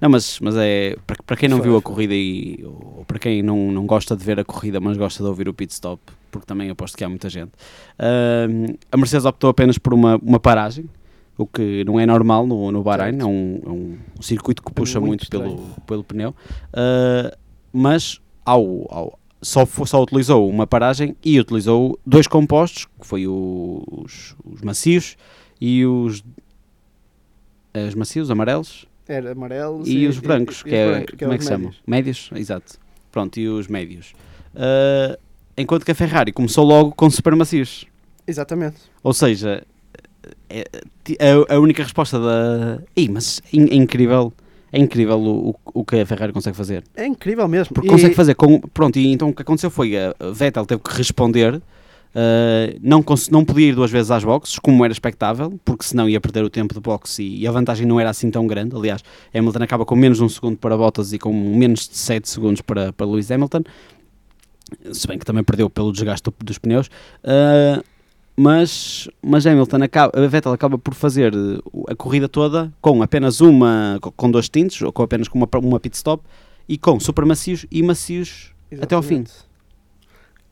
Não, 0.00 0.10
mas, 0.10 0.38
mas 0.40 0.54
é 0.56 0.96
para, 1.06 1.16
para 1.24 1.36
quem 1.36 1.48
não 1.48 1.60
viu 1.60 1.76
a 1.76 1.82
corrida 1.82 2.14
e 2.14 2.62
ou 2.64 3.04
para 3.06 3.18
quem 3.18 3.42
não, 3.42 3.70
não 3.72 3.86
gosta 3.86 4.14
de 4.16 4.22
ver 4.24 4.38
a 4.40 4.44
corrida, 4.44 4.78
mas 4.80 4.96
gosta 4.96 5.22
de 5.22 5.28
ouvir 5.28 5.48
o 5.48 5.54
pit 5.54 5.72
stop, 5.72 6.00
porque 6.30 6.46
também 6.46 6.68
aposto 6.70 6.96
que 6.96 7.04
há 7.04 7.08
muita 7.08 7.28
gente. 7.30 7.52
ahm, 7.98 8.74
a 8.92 8.96
Mercedes 8.96 9.24
optou 9.24 9.48
apenas 9.50 9.78
por 9.78 9.94
uma, 9.94 10.16
uma 10.22 10.38
paragem, 10.40 10.84
o 11.38 11.46
que 11.46 11.82
não 11.84 11.98
é 12.00 12.04
normal 12.06 12.46
no, 12.46 12.70
no 12.72 12.82
Bahrein, 12.82 13.18
é 13.20 13.24
um, 13.24 13.60
é 13.66 13.70
um 13.70 13.96
circuito 14.22 14.62
que 14.62 14.70
puxa 14.72 14.98
muito 15.00 15.08
muito, 15.22 15.30
pelo, 15.30 15.56
pelo 15.86 16.04
pneu, 16.04 16.34
Ah, 16.74 17.34
mas 17.72 18.20
ao, 18.44 18.62
ao- 18.90 19.18
só, 19.42 19.64
só 19.66 20.02
utilizou 20.02 20.48
uma 20.48 20.66
paragem 20.66 21.14
e 21.24 21.38
utilizou 21.38 21.98
dois 22.06 22.26
compostos, 22.26 22.86
que 23.00 23.06
foi 23.06 23.26
o- 23.26 23.82
os, 24.04 24.34
os 24.44 24.62
macios 24.62 25.16
e 25.60 25.84
os, 25.86 26.22
os 27.86 27.94
macios, 27.94 28.30
amarelos, 28.30 28.86
Era 29.08 29.32
amarelos 29.32 29.88
e, 29.88 30.06
os 30.06 30.18
brancos, 30.18 30.62
que, 30.62 30.68
os 30.70 30.74
é, 30.74 30.90
brancos, 30.90 31.14
como 31.18 31.32
é 31.32 31.34
os 31.34 31.38
que 31.38 31.44
se 31.44 31.50
chamam? 31.50 31.72
médios. 31.86 32.30
Exato. 32.34 32.78
Pronto, 33.12 33.38
e 33.38 33.48
os 33.48 33.66
médios. 33.68 34.12
Ah, 34.54 35.18
enquanto 35.56 35.84
que 35.84 35.90
a 35.92 35.94
Ferrari 35.94 36.32
começou 36.32 36.64
logo 36.64 36.92
com 36.92 37.08
super 37.10 37.34
macios. 37.36 37.86
Exatamente. 38.26 38.76
Ou 39.02 39.12
seja, 39.14 39.64
é- 40.50 40.64
é 41.18 41.32
a, 41.50 41.54
a 41.54 41.58
única 41.60 41.82
resposta 41.82 42.18
da. 42.18 42.82
Ih, 42.96 43.08
mas 43.08 43.40
é 43.52 43.56
é 43.58 43.74
incrível, 43.76 44.32
é 44.76 44.80
incrível 44.80 45.18
o, 45.18 45.50
o, 45.50 45.54
o 45.80 45.84
que 45.84 45.96
a 46.00 46.06
Ferrari 46.06 46.32
consegue 46.32 46.56
fazer. 46.56 46.84
É 46.94 47.06
incrível 47.06 47.46
mesmo. 47.48 47.74
Porque 47.74 47.88
E- 47.88 47.90
consegue 47.90 48.14
fazer 48.14 48.34
com. 48.34 48.60
Pronto, 48.60 48.98
e 48.98 49.06
então 49.12 49.28
o 49.30 49.34
que 49.34 49.42
aconteceu 49.42 49.70
foi 49.70 49.96
a 49.96 50.14
a 50.20 50.30
Vettel 50.30 50.66
teve 50.66 50.80
que 50.82 50.92
responder. 50.96 51.60
ah, 52.14 52.74
não, 52.82 53.04
não 53.30 53.44
podia 53.44 53.68
ir 53.68 53.74
duas 53.74 53.90
vezes 53.90 54.10
às 54.10 54.24
boxes, 54.24 54.58
como 54.58 54.84
era 54.84 54.92
expectável, 54.92 55.58
porque 55.64 55.84
senão 55.84 56.08
ia 56.08 56.20
perder 56.20 56.44
o 56.44 56.50
tempo 56.50 56.72
de 56.74 56.80
boxe 56.80 57.22
e, 57.22 57.40
e 57.42 57.46
a 57.46 57.50
vantagem 57.52 57.86
não 57.86 57.98
era 58.00 58.10
assim 58.10 58.30
tão 58.30 58.46
grande. 58.46 58.74
Aliás, 58.76 59.02
Hamilton 59.34 59.62
acaba 59.62 59.84
com 59.84 59.94
menos 59.96 60.18
de 60.18 60.24
um 60.24 60.28
segundo 60.28 60.56
para 60.56 60.76
Bottas 60.76 61.12
e 61.12 61.18
com 61.18 61.32
menos 61.32 61.88
de 61.88 61.96
7 61.96 62.28
segundos 62.28 62.62
para, 62.62 62.92
para 62.92 63.06
Lewis 63.06 63.30
Hamilton, 63.30 63.62
se 64.92 65.06
bem 65.06 65.18
que 65.18 65.24
também 65.24 65.44
perdeu 65.44 65.68
pelo 65.70 65.92
desgaste 65.92 66.24
do- 66.30 66.44
dos 66.44 66.58
pneus. 66.58 66.88
Ah, 67.22 67.82
mas, 68.36 69.08
mas 69.22 69.46
Hamilton 69.46 69.82
acaba, 69.82 70.12
a 70.18 70.26
Vettel 70.26 70.52
acaba 70.52 70.76
por 70.78 70.94
fazer 70.94 71.32
eh, 71.34 71.58
a 71.88 71.94
corrida 71.94 72.28
toda 72.28 72.72
com 72.80 73.02
apenas 73.02 73.40
uma, 73.40 73.98
co- 74.00 74.12
com 74.12 74.30
dois 74.30 74.48
tintos, 74.48 74.80
ou 74.82 74.92
com 74.92 75.02
apenas 75.02 75.26
com 75.28 75.38
uma, 75.38 75.48
uma 75.62 75.80
pit 75.80 75.96
stop, 75.96 76.22
e 76.68 76.76
com 76.76 76.98
super 77.00 77.24
macios 77.24 77.64
e 77.70 77.82
macios 77.82 78.52
até 78.80 78.94
ao 78.94 79.02
fim. 79.02 79.20
Exatamente. 79.22 79.46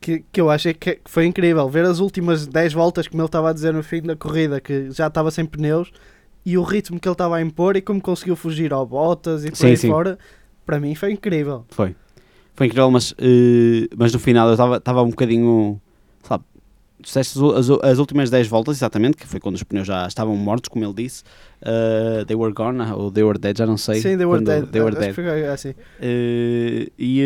Que, 0.01 0.23
que 0.31 0.39
eu 0.41 0.49
achei 0.49 0.73
que 0.73 0.99
foi 1.05 1.25
incrível 1.25 1.67
ver 1.69 1.85
as 1.85 1.99
últimas 1.99 2.45
10 2.45 2.73
voltas, 2.73 3.07
como 3.07 3.21
ele 3.21 3.27
estava 3.27 3.49
a 3.49 3.53
dizer 3.53 3.73
no 3.73 3.81
fim 3.81 4.01
da 4.01 4.15
corrida, 4.15 4.59
que 4.61 4.91
já 4.91 5.07
estava 5.07 5.31
sem 5.31 5.45
pneus, 5.45 5.91
e 6.45 6.57
o 6.57 6.63
ritmo 6.63 6.99
que 6.99 7.07
ele 7.07 7.13
estava 7.13 7.37
a 7.37 7.41
impor 7.41 7.75
e 7.75 7.81
como 7.81 7.99
conseguiu 8.01 8.35
fugir 8.35 8.71
ao 8.71 8.85
Bottas 8.85 9.45
e 9.45 9.49
por 9.49 9.57
Sim, 9.57 9.67
aí 9.67 9.77
sim. 9.77 9.89
fora, 9.89 10.19
para 10.65 10.79
mim 10.79 10.93
foi 10.93 11.11
incrível. 11.11 11.65
Foi. 11.69 11.95
Foi 12.53 12.67
incrível, 12.67 12.89
mas, 12.91 13.13
eh, 13.17 13.87
mas 13.97 14.13
no 14.13 14.19
final 14.19 14.47
eu 14.49 14.53
estava 14.77 15.01
um 15.01 15.09
bocadinho. 15.09 15.81
Disseste 16.99 17.37
as, 17.55 17.69
as 17.69 17.99
últimas 17.99 18.29
10 18.29 18.47
voltas, 18.47 18.77
exatamente, 18.77 19.17
que 19.17 19.27
foi 19.27 19.39
quando 19.39 19.55
os 19.55 19.63
pneus 19.63 19.85
já 19.85 20.07
estavam 20.07 20.35
mortos, 20.35 20.69
como 20.69 20.83
ele 20.85 20.93
disse. 20.93 21.23
Uh, 21.61 22.25
they 22.25 22.35
were 22.35 22.53
gone, 22.53 22.79
ou 22.93 23.11
they 23.11 23.23
were 23.23 23.37
dead, 23.37 23.57
já 23.57 23.65
não 23.65 23.77
sei. 23.77 23.95
Sim, 24.01 24.15
they 24.17 24.25
were 24.25 24.39
quando- 24.43 24.45
dead. 24.61 24.65
They 24.71 24.81
were 24.81 24.95
Acho 24.97 25.05
dead. 25.05 25.13
foi 25.15 25.45
assim. 25.47 25.69
Uh, 25.71 26.91
e, 26.97 27.21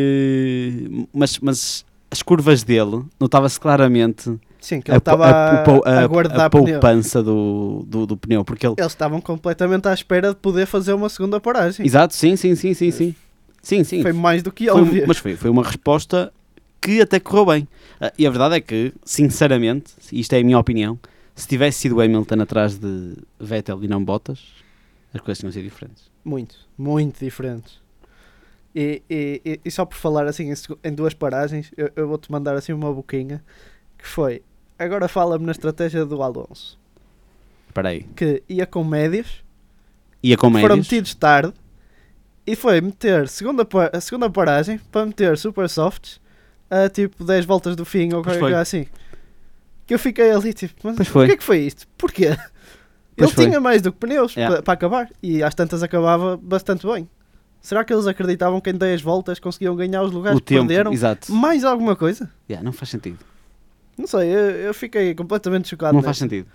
uh, 1.01 1.07
mas, 1.13 1.39
mas 1.39 1.85
as 2.11 2.21
curvas 2.21 2.63
dele, 2.63 3.03
notava-se 3.19 3.59
claramente 3.59 4.35
Sim, 4.59 4.81
que 4.81 4.91
ele 4.91 4.97
estava 4.97 5.25
a, 5.27 5.63
a, 5.63 6.03
a- 6.03 6.45
a 6.45 6.49
poupança 6.49 7.21
do, 7.23 7.85
do, 7.87 8.05
do 8.05 8.17
pneu, 8.17 8.43
porque 8.43 8.65
ele. 8.65 8.75
Eles 8.77 8.91
estavam 8.91 9.21
completamente 9.21 9.87
à 9.87 9.93
espera 9.93 10.29
de 10.29 10.35
poder 10.35 10.65
fazer 10.65 10.93
uma 10.93 11.09
segunda 11.09 11.39
paragem. 11.39 11.85
Exato, 11.85 12.13
sim, 12.15 12.35
sim, 12.35 12.55
sim, 12.55 12.73
sim, 12.73 12.91
sim. 12.91 13.15
Sim, 13.61 13.83
sim. 13.83 14.01
Foi 14.01 14.13
mais 14.13 14.41
do 14.41 14.51
que 14.51 14.67
Foi- 14.69 14.81
óbvio. 14.81 15.03
mas 15.07 15.17
foi, 15.17 15.35
foi 15.35 15.49
uma 15.49 15.63
resposta 15.63 16.31
que 16.81 17.01
até 17.01 17.19
correu 17.19 17.45
bem. 17.45 17.67
Ah, 17.99 18.11
e 18.17 18.25
a 18.25 18.29
verdade 18.29 18.55
é 18.55 18.61
que, 18.61 18.93
sinceramente, 19.03 19.93
isto 20.11 20.33
é 20.33 20.39
a 20.39 20.43
minha 20.43 20.57
opinião, 20.59 20.99
se 21.35 21.47
tivesse 21.47 21.79
sido 21.79 21.99
Hamilton 22.01 22.41
atrás 22.41 22.77
de 22.77 23.15
Vettel 23.39 23.83
e 23.83 23.87
não 23.87 24.03
Bottas, 24.03 24.39
as 25.13 25.21
coisas 25.21 25.39
tinham 25.39 25.51
sido 25.51 25.63
diferentes. 25.63 26.09
Muito, 26.23 26.55
muito 26.77 27.19
diferentes. 27.23 27.79
E, 28.75 29.01
e, 29.09 29.59
e- 29.65 29.71
só 29.71 29.83
por 29.85 29.95
falar 29.95 30.27
assim 30.27 30.53
em, 30.83 30.93
duas 30.93 31.13
paragens, 31.13 31.71
eu, 31.75 31.89
eu 31.95 32.07
vou-te 32.07 32.31
mandar 32.31 32.55
assim 32.55 32.71
uma 32.71 32.93
boquinha 32.93 33.43
que 33.97 34.07
foi. 34.07 34.41
Agora 34.77 35.07
fala-me 35.07 35.45
na 35.45 35.51
estratégia 35.51 36.05
do 36.05 36.21
Alonso, 36.21 36.77
Espera 37.67 37.89
aí. 37.89 38.03
que 38.15 38.43
ia 38.47 38.65
com 38.65 38.83
médios, 38.83 39.43
Ia 40.21 40.37
com 40.37 40.51
foram 40.51 40.75
médios. 40.75 40.87
metidos 40.87 41.13
tarde 41.15 41.53
e 42.45 42.55
foi 42.55 42.79
meter 42.79 43.27
segunda, 43.27 43.67
a 43.91 43.99
segunda 44.01 44.29
paragem 44.29 44.77
para 44.91 45.05
meter 45.05 45.37
super 45.37 45.67
softs 45.67 46.21
a 46.69 46.89
tipo 46.89 47.23
10 47.23 47.45
voltas 47.45 47.75
do 47.75 47.85
fim 47.85 48.13
ou 48.13 48.23
qualquer 48.23 48.39
coisa 48.39 48.59
assim. 48.59 48.85
Que 49.87 49.93
eu 49.95 49.99
fiquei 49.99 50.31
ali 50.31 50.53
tipo, 50.53 50.75
mas 50.83 50.95
Pois 50.97 51.09
o 51.09 51.25
que 51.27 51.31
é 51.33 51.37
que 51.37 51.43
foi 51.43 51.59
isto? 51.59 51.87
Porquê? 51.97 52.27
Pois 53.17 53.29
Ele 53.31 53.35
foi. 53.35 53.45
tinha 53.47 53.59
mais 53.59 53.81
do 53.81 53.91
que 53.91 53.97
pneus 53.99 54.35
Yeah. 54.35 54.57
pa- 54.57 54.61
para 54.63 54.73
acabar 54.75 55.09
e 55.21 55.43
às 55.43 55.53
tantas 55.55 55.81
acabava 55.83 56.37
bastante 56.37 56.85
bem. 56.87 57.09
Será 57.61 57.83
que 57.83 57.91
eles 57.91 58.07
acreditavam 58.07 58.61
que 58.61 58.69
em 58.69 58.73
10 58.75 59.01
voltas 59.01 59.39
conseguiam 59.39 59.75
ganhar 59.75 60.01
os 60.03 60.11
lugares 60.11 60.37
o 60.37 60.41
que 60.41 60.53
tempo, 60.53 60.67
perderam? 60.67 60.93
exato. 60.93 61.33
Mais 61.33 61.63
alguma 61.65 61.95
coisa? 61.95 62.29
Yeah, 62.49 62.63
não 62.63 62.71
faz 62.71 62.89
sentido. 62.89 63.19
Não 63.97 64.07
sei, 64.07 64.29
eu, 64.33 64.39
eu 64.51 64.73
fiquei 64.73 65.13
completamente 65.13 65.67
chocado. 65.67 65.93
não 65.93 66.01
faz 66.01 66.17
sentido. 66.17 66.47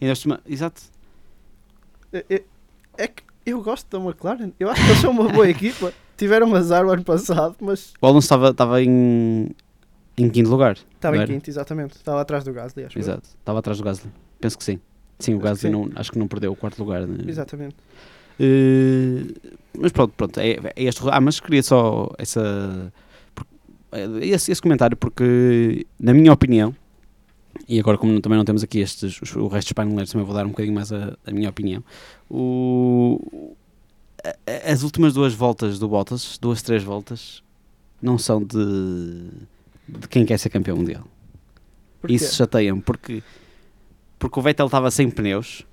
E 0.00 0.06
nós 0.06 0.22
Exato. 0.46 0.82
É- 2.12 2.24
é- 2.28 2.42
É 2.98 3.08
que 3.08 3.22
eu 3.46 3.62
gosto 3.62 3.88
da 3.98 4.04
McLaren. 4.04 4.50
Eu 4.60 4.68
acho 4.70 4.82
que 4.82 4.88
eles 4.90 5.00
são 5.00 5.12
uma 5.12 5.28
boa 5.30 5.48
equipa. 5.48 5.92
Tiveram 6.16 6.54
azar 6.54 6.84
o 6.86 6.90
ano 6.90 7.02
passado, 7.04 7.56
mas 7.60 7.92
O 8.00 8.06
Alonso 8.06 8.24
estava, 8.26 8.50
estava 8.50 8.82
em, 8.82 9.50
em 10.16 10.28
quinto 10.30 10.50
lugar. 10.50 10.76
estava 10.94 11.16
em 11.16 11.26
quinto, 11.26 11.48
exatamente. 11.50 11.96
Estava 11.96 12.20
atrás 12.20 12.44
do 12.44 12.52
Gasly, 12.52 12.84
acho. 12.84 12.98
Exato. 12.98 13.28
Estava 13.38 13.58
atrás 13.58 13.78
do 13.78 13.84
Gasly. 13.84 14.10
Penso 14.40 14.56
que 14.58 14.64
sim. 14.64 14.78
Sim, 15.18 15.34
o 15.34 15.36
Acho 15.38 15.44
Gasly 15.44 15.70
não, 15.70 15.88
acho 15.94 16.10
que 16.12 16.18
não 16.18 16.26
perdeu 16.28 16.52
o 16.52 16.56
quarto 16.56 16.78
lugar. 16.82 17.06
né? 17.06 17.24
Exatamente. 17.26 17.76
Eh, 18.40 19.24
mas 19.78 19.92
pronto, 19.92 20.12
pronto 20.16 20.38
é, 20.40 20.58
é 20.76 20.84
este. 20.84 21.00
Ah, 21.10 21.20
mas 21.20 21.38
queria 21.40 21.62
só 21.62 22.10
essa. 22.18 22.92
eh, 23.92 24.08
Esse, 24.26 24.50
esse 24.52 24.60
comentário, 24.62 24.96
porque, 24.96 25.86
na 26.00 26.12
minha 26.14 26.32
opinião, 26.32 26.74
e 27.68 27.78
agora, 27.78 27.98
como 27.98 28.20
também 28.20 28.36
não 28.38 28.44
temos 28.44 28.62
aqui 28.64 28.80
estes, 28.80 29.20
os- 29.20 29.36
o 29.36 29.46
resto 29.48 29.68
dos 29.68 29.72
paineleiros, 29.74 30.10
também 30.10 30.26
vou 30.26 30.34
dar 30.34 30.44
um 30.46 30.48
bocadinho 30.50 30.74
mais 30.74 30.92
a, 30.92 31.16
a 31.26 31.30
minha 31.30 31.48
opinião. 31.50 31.84
O, 32.28 33.54
as 34.68 34.82
últimas 34.82 35.12
duas 35.14 35.34
voltas 35.34 35.78
do 35.78 35.88
Bottas, 35.88 36.38
duas, 36.40 36.62
três 36.62 36.82
voltas, 36.82 37.42
não 38.00 38.18
são 38.18 38.42
de, 38.42 39.28
de 39.88 40.08
quem 40.08 40.24
quer 40.24 40.38
ser 40.38 40.48
campeão 40.50 40.76
mundial. 40.76 41.04
Porquê? 42.00 42.14
Isso 42.14 42.34
chateia-me, 42.34 42.80
porque, 42.80 43.22
porque 44.18 44.38
o 44.38 44.42
Vettel 44.42 44.66
estava 44.66 44.90
sem 44.90 45.08
pneus, 45.08 45.64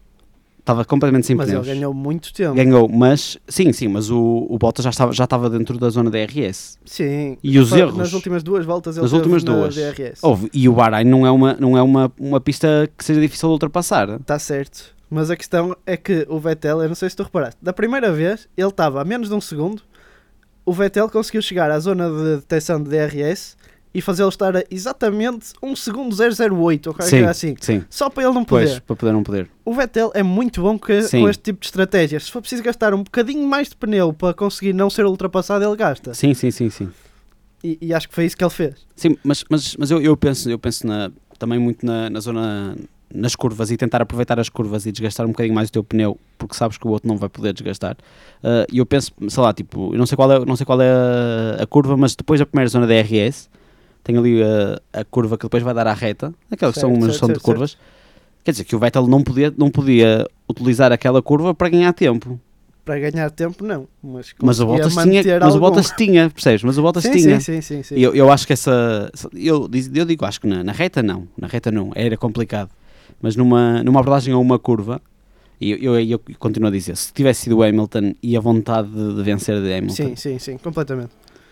estava 0.59 0.85
completamente 0.85 1.25
sem 1.25 1.35
Mas 1.35 1.47
pneus. 1.47 1.65
ele 1.67 1.75
ganhou 1.77 1.93
muito 1.93 2.31
tempo. 2.31 2.53
Ganhou, 2.53 2.87
mas 2.87 3.37
sim, 3.47 3.73
sim, 3.73 3.87
mas 3.87 4.11
o, 4.11 4.45
o 4.47 4.57
Bottas 4.59 4.83
já 4.83 4.91
estava, 4.91 5.11
já 5.11 5.23
estava 5.23 5.49
dentro 5.49 5.79
da 5.79 5.89
zona 5.89 6.11
DRS. 6.11 6.77
Sim. 6.85 7.37
E 7.43 7.57
os 7.57 7.71
erros? 7.71 7.97
Nas 7.97 8.13
últimas 8.13 8.43
duas 8.43 8.65
voltas 8.65 8.95
ele 8.95 9.03
Nas 9.03 9.11
últimas 9.11 9.43
duas. 9.43 9.73
DRS. 9.73 10.19
Houve, 10.21 10.49
e 10.53 10.69
o 10.69 10.73
Bahrein 10.73 11.05
não 11.05 11.25
é, 11.25 11.31
uma, 11.31 11.53
não 11.55 11.75
é 11.75 11.81
uma, 11.81 12.11
uma 12.19 12.39
pista 12.39 12.87
que 12.95 13.03
seja 13.03 13.19
difícil 13.19 13.49
de 13.49 13.53
ultrapassar. 13.53 14.09
Está 14.21 14.37
certo. 14.37 14.95
Mas 15.09 15.31
a 15.31 15.35
questão 15.35 15.75
é 15.85 15.97
que 15.97 16.25
o 16.29 16.39
Vettel, 16.39 16.81
eu 16.83 16.87
não 16.87 16.95
sei 16.95 17.09
se 17.09 17.15
tu 17.15 17.23
reparaste, 17.23 17.57
da 17.61 17.73
primeira 17.73 18.11
vez 18.11 18.47
ele 18.55 18.67
estava 18.69 19.01
a 19.01 19.05
menos 19.05 19.27
de 19.29 19.33
um 19.33 19.41
segundo, 19.41 19.81
o 20.65 20.71
Vettel 20.71 21.09
conseguiu 21.09 21.41
chegar 21.41 21.71
à 21.71 21.79
zona 21.79 22.09
de 22.09 22.35
detecção 22.37 22.81
de 22.81 22.89
DRS 22.89 23.57
e 23.91 24.01
fazê-lo 24.01 24.29
estar 24.29 24.55
a 24.55 24.63
exatamente 24.69 25.47
1 25.63 25.75
segundo 25.75 26.15
008 26.15 26.87
ou 26.87 26.93
qualquer 26.93 27.05
Sim. 27.09 27.17
coisa 27.17 27.31
assim. 27.31 27.55
Sim, 27.59 27.83
Só 27.89 28.07
para 28.07 28.23
ele 28.23 28.33
não 28.35 28.45
poder. 28.45 28.67
pois, 28.67 28.79
para 28.79 28.95
poder 28.95 29.11
não 29.11 29.23
poder. 29.23 29.49
O 29.65 29.73
Vettel 29.73 30.11
é 30.13 30.21
muito 30.21 30.61
bom 30.61 30.77
que- 30.77 31.01
Sim. 31.01 31.21
com 31.21 31.29
este 31.29 31.41
tipo 31.41 31.59
de 31.61 31.65
estratégias. 31.65 32.25
Se 32.25 32.31
for 32.31 32.39
preciso 32.41 32.61
gastar 32.61 32.93
um 32.93 33.01
bocadinho 33.01 33.47
mais 33.47 33.69
de 33.69 33.75
pneu 33.75 34.13
para 34.13 34.31
conseguir 34.35 34.73
não 34.73 34.91
ser 34.91 35.07
ultrapassado, 35.07 35.65
ele 35.65 35.75
gasta. 35.75 36.13
Sim, 36.13 36.35
sim, 36.35 36.51
sim, 36.51 36.69
sim. 36.69 36.91
E, 37.63 37.79
e 37.81 37.91
acho 37.93 38.07
que 38.07 38.13
foi 38.13 38.25
isso 38.25 38.37
que 38.37 38.43
ele 38.43 38.51
fez. 38.51 38.75
Sim, 38.95 39.17
mas, 39.23 39.43
mas, 39.49 39.75
mas 39.75 39.89
eu, 39.89 39.99
eu 39.99 40.15
penso, 40.15 40.47
eu 40.51 40.59
penso 40.59 40.85
na, 40.85 41.11
também 41.39 41.57
muito 41.57 41.83
na, 41.83 42.11
na 42.11 42.19
zona 42.19 42.77
nas 43.13 43.35
curvas 43.35 43.71
e 43.71 43.77
tentar 43.77 44.01
aproveitar 44.01 44.39
as 44.39 44.49
curvas 44.49 44.85
e 44.85 44.91
desgastar 44.91 45.25
um 45.25 45.29
bocadinho 45.29 45.55
mais 45.55 45.69
o 45.69 45.71
teu 45.71 45.83
pneu 45.83 46.17
porque 46.37 46.55
sabes 46.55 46.77
que 46.77 46.87
o 46.87 46.91
outro 46.91 47.07
não 47.07 47.17
vai 47.17 47.27
poder 47.29 47.53
desgastar. 47.53 47.97
Ah, 48.43 48.65
E 48.71 48.77
eu 48.77 48.85
penso, 48.85 49.11
sei 49.27 49.43
lá, 49.43 49.53
tipo, 49.53 49.93
eu 49.93 49.97
não 49.97 50.05
sei 50.05 50.15
qual 50.15 50.31
é, 50.31 50.45
não 50.45 50.55
sei 50.55 50.65
qual 50.65 50.81
é 50.81 50.89
a, 50.91 51.63
a 51.63 51.67
curva, 51.67 51.97
mas 51.97 52.15
depois 52.15 52.39
da 52.39 52.45
primeira 52.45 52.69
zona 52.69 52.85
da 52.87 52.93
RS 53.01 53.49
tem 54.03 54.17
ali 54.17 54.41
a, 54.41 54.99
a 55.01 55.03
curva 55.03 55.37
que 55.37 55.45
depois 55.45 55.61
vai 55.63 55.73
dar 55.73 55.87
à 55.87 55.93
reta, 55.93 56.33
aquela 56.49 56.71
que 56.71 56.79
são 56.79 56.89
Certo, 56.89 56.97
uma 56.99 57.07
certo, 57.07 57.11
gestão 57.11 57.27
de 57.29 57.33
certo, 57.35 57.43
curvas. 57.45 57.77
Quer 58.43 58.51
dizer 58.51 58.63
que 58.63 58.75
o 58.75 58.79
Vettel 58.79 59.05
não 59.07 59.21
podia, 59.21 59.53
não 59.57 59.69
podia 59.69 60.25
utilizar 60.47 60.91
aquela 60.91 61.21
curva 61.21 61.53
para 61.53 61.69
ganhar 61.69 61.91
tempo. 61.93 62.39
Para 62.85 62.97
ganhar 63.11 63.29
tempo, 63.29 63.63
não. 63.63 63.87
Mas, 64.01 64.33
Mas 64.41 64.59
o 64.59 64.65
Bottas 64.65 64.95
tinha, 64.95 65.39
mas 65.39 65.55
o. 65.55 65.59
Bottas 65.59 65.91
tinha, 65.91 66.29
percebes? 66.29 66.63
Mas 66.63 66.77
o 66.77 66.81
Bottas 66.81 67.03
sim, 67.03 67.11
tinha. 67.11 67.39
sim, 67.39 67.61
sim, 67.61 67.61
sim, 67.61 67.83
sim. 67.83 67.95
Eu, 67.99 68.15
eu 68.15 68.31
acho 68.31 68.47
que 68.47 68.53
essa. 68.53 69.11
Eu, 69.33 69.69
eu 69.93 70.05
digo, 70.05 70.25
acho 70.25 70.41
que 70.41 70.47
na, 70.47 70.63
na 70.63 70.71
reta 70.71 71.03
não. 71.03 71.27
Na 71.37 71.45
reta 71.47 71.69
não. 71.69 71.91
Era 71.93 72.17
complicado. 72.17 72.69
Mas 73.21 73.35
numa, 73.35 73.83
numa 73.83 73.99
abordagem 73.99 74.33
a 74.33 74.37
uma 74.37 74.57
curva, 74.57 75.01
e 75.59 75.71
eu, 75.71 75.99
eu, 75.99 76.09
eu 76.09 76.19
continuo 76.39 76.69
a 76.69 76.71
dizer: 76.71 76.95
se 76.95 77.11
tivesse 77.13 77.41
sido 77.43 77.57
o 77.57 77.63
Hamilton 77.63 78.13
e 78.23 78.37
a 78.37 78.39
vontade 78.39 78.89
de, 78.89 79.21
vencer 79.23 79.61
de 79.61 79.73
Hamilton. 79.73 79.93
Sim, 79.95 80.15
sim, 80.15 80.39
sim, 80.39 80.57
completamente. 80.57 81.11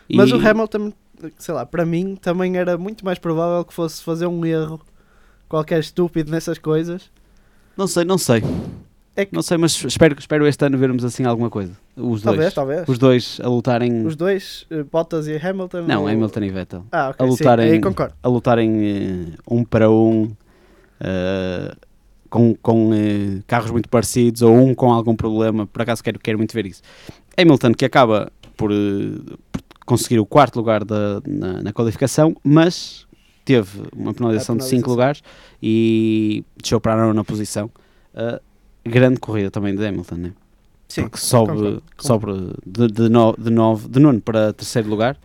e- 0.10 0.16
Mas 0.16 0.32
o 0.32 0.36
Hamilton, 0.36 0.94
sei 1.38 1.54
lá, 1.54 1.66
para 1.66 1.86
mim 1.86 2.16
também 2.16 2.56
era 2.58 2.78
muito 2.78 3.04
mais 3.04 3.20
provável 3.20 3.64
que 3.66 3.74
fosse 3.74 4.02
fazer 4.04 4.28
um 4.28 4.46
erro 4.46 4.80
qualquer 5.50 5.80
estúpido 5.80 6.32
nessas 6.32 6.58
coisas. 6.58 7.10
Não 7.76 7.86
sei, 7.88 8.04
não 8.06 8.18
sei. 8.18 8.42
É 9.16 9.26
que- 9.26 9.34
Não 9.36 9.42
sei, 9.42 9.58
mas 9.58 9.84
espero, 9.84 10.16
espero 10.20 10.48
este 10.48 10.64
ano 10.64 10.78
vermos 10.78 11.04
assim 11.04 11.26
alguma 11.26 11.50
coisa. 11.50 11.72
Os 11.96 12.22
Talvez, 12.22 12.46
dois. 12.46 12.54
talvez. 12.54 12.88
Os 12.88 12.98
dois 13.00 13.40
a 13.44 13.48
lutarem. 13.50 14.06
Os 14.06 14.16
dois, 14.16 14.66
eh, 14.70 14.84
Bottas 14.84 15.28
e 15.28 15.36
Hamilton. 15.36 15.82
Não, 15.88 16.04
ou- 16.04 16.08
Hamilton 16.08 16.44
e 16.44 16.50
Vettel. 16.52 16.86
Ah, 16.92 17.10
ok, 17.10 17.26
a 17.26 17.30
sim, 17.32 17.32
lutarem- 17.32 17.72
aí 17.72 17.82
concordo. 17.82 18.14
A 18.22 18.28
lutarem 18.28 18.72
eh, 18.86 19.38
um 19.50 19.64
para 19.64 19.90
um. 19.90 20.32
Eh, 21.00 21.76
com, 22.30 22.56
com 22.56 22.94
eh, 22.94 23.42
carros 23.48 23.72
muito 23.72 23.90
parecidos 23.90 24.42
ou 24.42 24.56
um 24.56 24.76
com 24.76 24.92
algum 24.92 25.16
problema, 25.16 25.66
por 25.66 25.82
acaso 25.82 26.04
quero, 26.04 26.20
quero 26.20 26.38
muito 26.38 26.54
ver 26.54 26.66
isso. 26.66 26.82
Hamilton 27.38 27.74
que 27.74 27.86
acaba 27.86 28.32
por, 28.56 28.72
eh, 28.72 29.36
por 29.52 29.62
conseguir 29.86 30.20
o 30.20 30.26
quarto 30.26 30.56
lugar 30.58 30.84
da, 30.84 31.22
na, 31.26 31.64
na 31.64 31.74
qualificação, 31.74 32.36
mas 32.44 33.06
teve 33.46 33.84
uma 33.96 34.14
penalização, 34.14 34.58
de 34.58 34.64
5 34.64 34.70
penalização. 34.70 34.92
lugares 34.92 35.24
e 35.62 36.44
deixou 36.58 36.82
para 36.82 36.94
a 36.94 37.08
nona 37.08 37.24
posição. 37.24 37.70
Eh, 38.14 38.42
grande 38.86 39.20
corrida 39.20 39.52
também 39.52 39.76
de 39.76 39.86
Hamilton, 39.86 40.16
né? 40.16 40.34
Sim, 40.88 41.04
porque 41.04 41.18
sobe, 41.18 41.52
concordo, 41.52 41.84
sobe 42.00 42.54
de, 42.66 42.88
de, 42.88 43.10
no, 43.10 43.36
de, 43.38 43.50
nove, 43.50 43.90
de 43.90 44.00
nono 44.00 44.22
para 44.22 44.54
terceiro 44.54 44.90
lugar, 44.90 45.18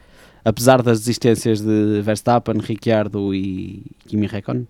apesar 0.44 0.82
das 0.82 1.00
desistências 1.00 1.60
de 1.60 2.00
Verstappen, 2.02 2.58
Ricciardo 2.58 3.32
e 3.34 3.84
Kimi 4.06 4.26
Räikkönen. 4.26 4.66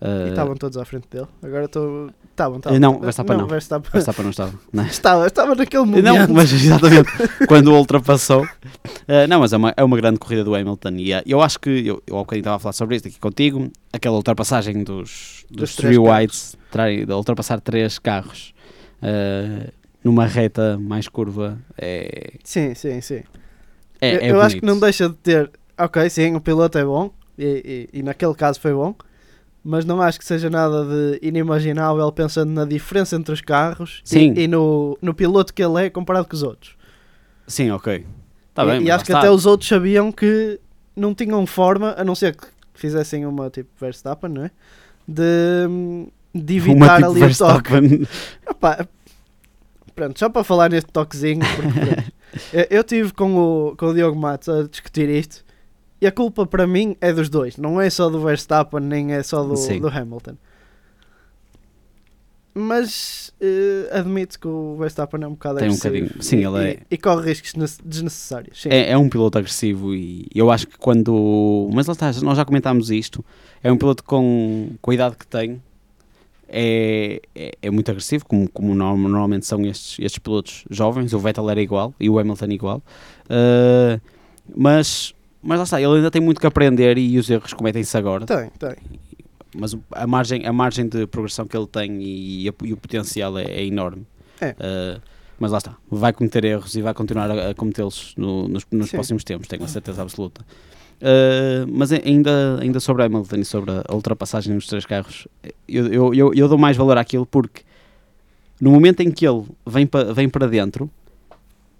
E 0.00 0.06
Uh, 0.06 0.28
estavam 0.28 0.54
todos 0.54 0.76
à 0.78 0.84
frente 0.84 1.08
dele. 1.10 1.26
Agora 1.42 1.64
estou. 1.64 2.08
Estavam, 2.30 2.58
estavam. 2.58 2.78
não, 2.78 3.00
Verstappen 3.00 3.36
não. 3.36 3.46
Verstappen. 3.48 3.90
Verstappen 3.90 4.22
não 4.22 4.30
estava. 4.30 4.52
Não? 4.72 4.86
Estava, 4.86 5.26
estava 5.26 5.54
naquele 5.56 5.84
momento. 5.84 6.04
não 6.04 6.28
mas 6.28 6.52
exatamente 6.52 7.10
quando 7.48 7.72
o 7.72 7.76
ultrapassou. 7.76 8.44
Uh, 8.44 9.26
não, 9.28 9.40
mas 9.40 9.52
é 9.52 9.56
uma, 9.56 9.74
é 9.76 9.82
uma 9.82 9.96
grande 9.96 10.20
corrida 10.20 10.44
do 10.44 10.54
Hamilton. 10.54 10.90
E 10.98 11.12
uh, 11.14 11.22
eu 11.26 11.40
acho 11.42 11.58
que, 11.58 11.68
eu, 11.84 12.00
eu 12.06 12.14
há 12.16 12.20
bocadinho 12.20 12.42
estava 12.42 12.56
a 12.56 12.58
falar 12.60 12.72
sobre 12.74 12.94
isto 12.94 13.08
aqui 13.08 13.18
contigo, 13.18 13.72
aquela 13.92 14.14
ultrapassagem 14.14 14.84
dos, 14.84 15.44
dos, 15.50 15.70
Dos 15.70 15.76
three 15.76 15.98
whites, 15.98 16.56
trai- 16.70 17.04
de 17.04 17.12
ultrapassar 17.12 17.60
três 17.60 17.98
carros 17.98 18.54
numa 20.02 20.26
reta 20.26 20.78
mais 20.78 21.08
curva, 21.08 21.58
é, 21.76 22.34
Sim, 22.44 22.74
sim, 22.74 23.00
sim. 23.00 23.22
é, 24.00 24.14
eu 24.16 24.20
é 24.20 24.30
eu 24.30 24.40
acho 24.40 24.56
que 24.56 24.64
não 24.64 24.78
deixa 24.78 25.08
de 25.08 25.14
ter. 25.16 25.50
Ok, 25.76 26.08
sim, 26.10 26.34
o 26.34 26.40
piloto 26.40 26.78
é 26.78 26.84
bom. 26.84 27.10
E, 27.38 27.88
e, 27.92 27.98
e 27.98 28.02
naquele 28.02 28.34
caso 28.34 28.60
foi 28.60 28.72
bom. 28.72 28.94
Mas 29.70 29.84
não 29.84 30.00
acho 30.00 30.18
que 30.18 30.24
seja 30.24 30.48
nada 30.48 30.82
de 30.82 31.18
inimaginável 31.20 32.10
pensando 32.10 32.50
na 32.50 32.64
diferença 32.64 33.14
entre 33.16 33.34
os 33.34 33.42
carros 33.42 34.00
e- 34.06 34.08
Sim. 34.08 34.32
e, 34.34 34.48
no, 34.48 34.96
no 35.02 35.12
piloto 35.12 35.52
que 35.52 35.62
ele 35.62 35.84
é 35.84 35.90
comparado 35.90 36.26
com 36.26 36.34
os 36.34 36.42
outros. 36.42 36.74
Sim, 37.46 37.70
ok. 37.72 38.06
Tá 38.54 38.64
e 38.64 38.66
bem, 38.66 38.82
e 38.84 38.90
acho 38.90 39.04
que 39.04 39.12
lá 39.12 39.18
até 39.18 39.26
está. 39.28 39.36
os 39.36 39.44
outros 39.44 39.68
sabiam 39.68 40.10
que 40.10 40.58
não 40.96 41.14
tinham 41.14 41.44
forma, 41.46 41.94
a 41.98 42.02
não 42.02 42.14
ser 42.14 42.34
que 42.34 42.46
fizessem 42.72 43.26
uma 43.26 43.50
tipo 43.50 43.68
Verstappen, 43.78 44.30
não 44.30 44.44
é? 44.46 44.50
De, 45.06 46.08
de 46.34 46.56
evitar 46.56 46.96
tipo 46.96 47.10
ali 47.10 47.24
o 47.24 47.36
toque. 47.36 47.70
Verstappen. 47.70 48.08
Opa, 48.48 48.88
pronto, 49.94 50.18
só 50.18 50.30
para 50.30 50.44
falar 50.44 50.70
neste 50.70 50.90
toquezinho, 50.90 51.40
porque, 51.40 51.78
pronto, 51.78 52.12
eu, 52.54 52.66
eu 52.70 52.84
tive 52.84 53.12
com 53.12 53.36
o, 53.36 53.76
com 53.76 53.86
o 53.88 53.94
Diogo 53.94 54.18
Matos 54.18 54.48
a 54.48 54.62
discutir 54.62 55.10
isto 55.10 55.44
e 56.00 56.06
a 56.06 56.12
culpa 56.12 56.46
para 56.46 56.66
mim 56.66 56.96
é 57.00 57.12
dos 57.12 57.28
dois, 57.28 57.56
não 57.56 57.80
é 57.80 57.88
só 57.90 58.08
do 58.08 58.20
Verstappen 58.20 58.80
nem 58.80 59.12
é 59.12 59.22
só 59.22 59.42
do, 59.42 59.54
do 59.80 59.88
Hamilton. 59.88 60.36
Mas 62.54 63.32
eh, 63.40 63.88
admito 63.92 64.38
que 64.40 64.48
o 64.48 64.76
Verstappen 64.76 65.22
é 65.22 65.26
um 65.28 65.32
bocado 65.32 65.58
Tem 65.60 65.68
um 65.68 65.74
agressivo 65.74 65.94
bocadinho- 66.06 66.22
sim, 66.22 66.38
e, 66.38 66.44
ele 66.44 66.70
é- 66.70 66.78
e, 66.90 66.96
corre 66.98 67.28
riscos 67.28 67.52
desne- 67.52 67.82
desnecessários. 67.84 68.66
É, 68.66 68.90
é 68.90 68.98
um 68.98 69.08
piloto 69.08 69.38
agressivo 69.38 69.94
e 69.94 70.26
eu 70.34 70.50
acho 70.50 70.66
que 70.66 70.76
quando. 70.76 71.70
Mas 71.72 71.86
lá 71.86 71.92
está, 71.92 72.10
nós 72.22 72.36
já 72.36 72.44
comentámos 72.44 72.90
isto. 72.90 73.24
É 73.62 73.70
um 73.70 73.76
piloto 73.76 74.02
com, 74.02 74.70
com 74.82 74.90
a 74.90 74.94
idade 74.94 75.16
que 75.16 75.26
tem. 75.26 75.62
É, 76.48 77.20
é, 77.34 77.52
é 77.60 77.70
muito 77.70 77.90
agressivo, 77.90 78.24
como, 78.26 78.48
como 78.48 78.74
norm- 78.74 79.02
normalmente 79.02 79.46
são 79.46 79.64
estes, 79.66 79.98
estes 80.00 80.18
pilotos 80.18 80.64
jovens. 80.70 81.12
O 81.12 81.18
Vettel 81.20 81.48
era 81.50 81.60
igual 81.60 81.94
e 82.00 82.10
o 82.10 82.18
Hamilton 82.18 82.46
igual. 82.46 82.82
Uh, 83.26 84.00
mas, 84.56 85.14
mas 85.42 85.58
lá 85.58 85.64
está, 85.64 85.80
ele 85.80 85.96
ainda 85.96 86.10
tem 86.10 86.20
muito 86.20 86.40
que 86.40 86.46
aprender 86.46 86.98
e 86.98 87.18
os 87.18 87.28
erros 87.30 87.52
cometem-se 87.52 87.96
agora. 87.96 88.26
Tem, 88.26 88.50
tem. 88.58 88.74
Mas 89.56 89.76
a 89.92 90.06
margem, 90.06 90.46
a 90.46 90.52
margem 90.52 90.86
de 90.88 91.06
progressão 91.06 91.46
que 91.46 91.56
ele 91.56 91.66
tem 91.66 92.02
e, 92.02 92.48
a- 92.48 92.52
e 92.64 92.72
o 92.72 92.76
potencial 92.76 93.38
é, 93.38 93.44
é 93.44 93.64
enorme. 93.64 94.06
É. 94.40 94.50
Uh, 94.50 95.00
mas 95.40 95.50
lá 95.52 95.58
está, 95.58 95.76
vai 95.90 96.12
cometer 96.12 96.44
erros 96.44 96.74
e 96.74 96.82
vai 96.82 96.92
continuar 96.92 97.30
a, 97.30 97.50
a 97.50 97.54
cometê-los 97.54 98.12
no- 98.16 98.46
nos, 98.48 98.64
nos 98.70 98.90
próximos 98.90 99.24
tempos, 99.24 99.48
tenho 99.48 99.62
a 99.64 99.68
certeza 99.68 100.02
absoluta. 100.02 100.44
Uh, 101.00 101.64
mas 101.72 101.92
a- 101.92 102.00
ainda, 102.04 102.58
ainda 102.60 102.80
sobre 102.80 103.04
Hamilton 103.04 103.36
e 103.36 103.44
sobre 103.44 103.70
a 103.70 103.94
ultrapassagem 103.94 104.52
nos 104.54 104.66
três 104.66 104.84
carros, 104.84 105.26
eu, 105.68 105.86
eu, 105.86 106.14
eu, 106.14 106.34
eu 106.34 106.48
dou 106.48 106.58
mais 106.58 106.76
valor 106.76 106.98
àquilo 106.98 107.24
porque 107.24 107.62
no 108.60 108.70
momento 108.72 109.00
em 109.00 109.10
que 109.10 109.26
ele 109.26 109.44
vem, 109.66 109.86
pa, 109.86 110.02
vem 110.12 110.28
para 110.28 110.46
dentro 110.48 110.90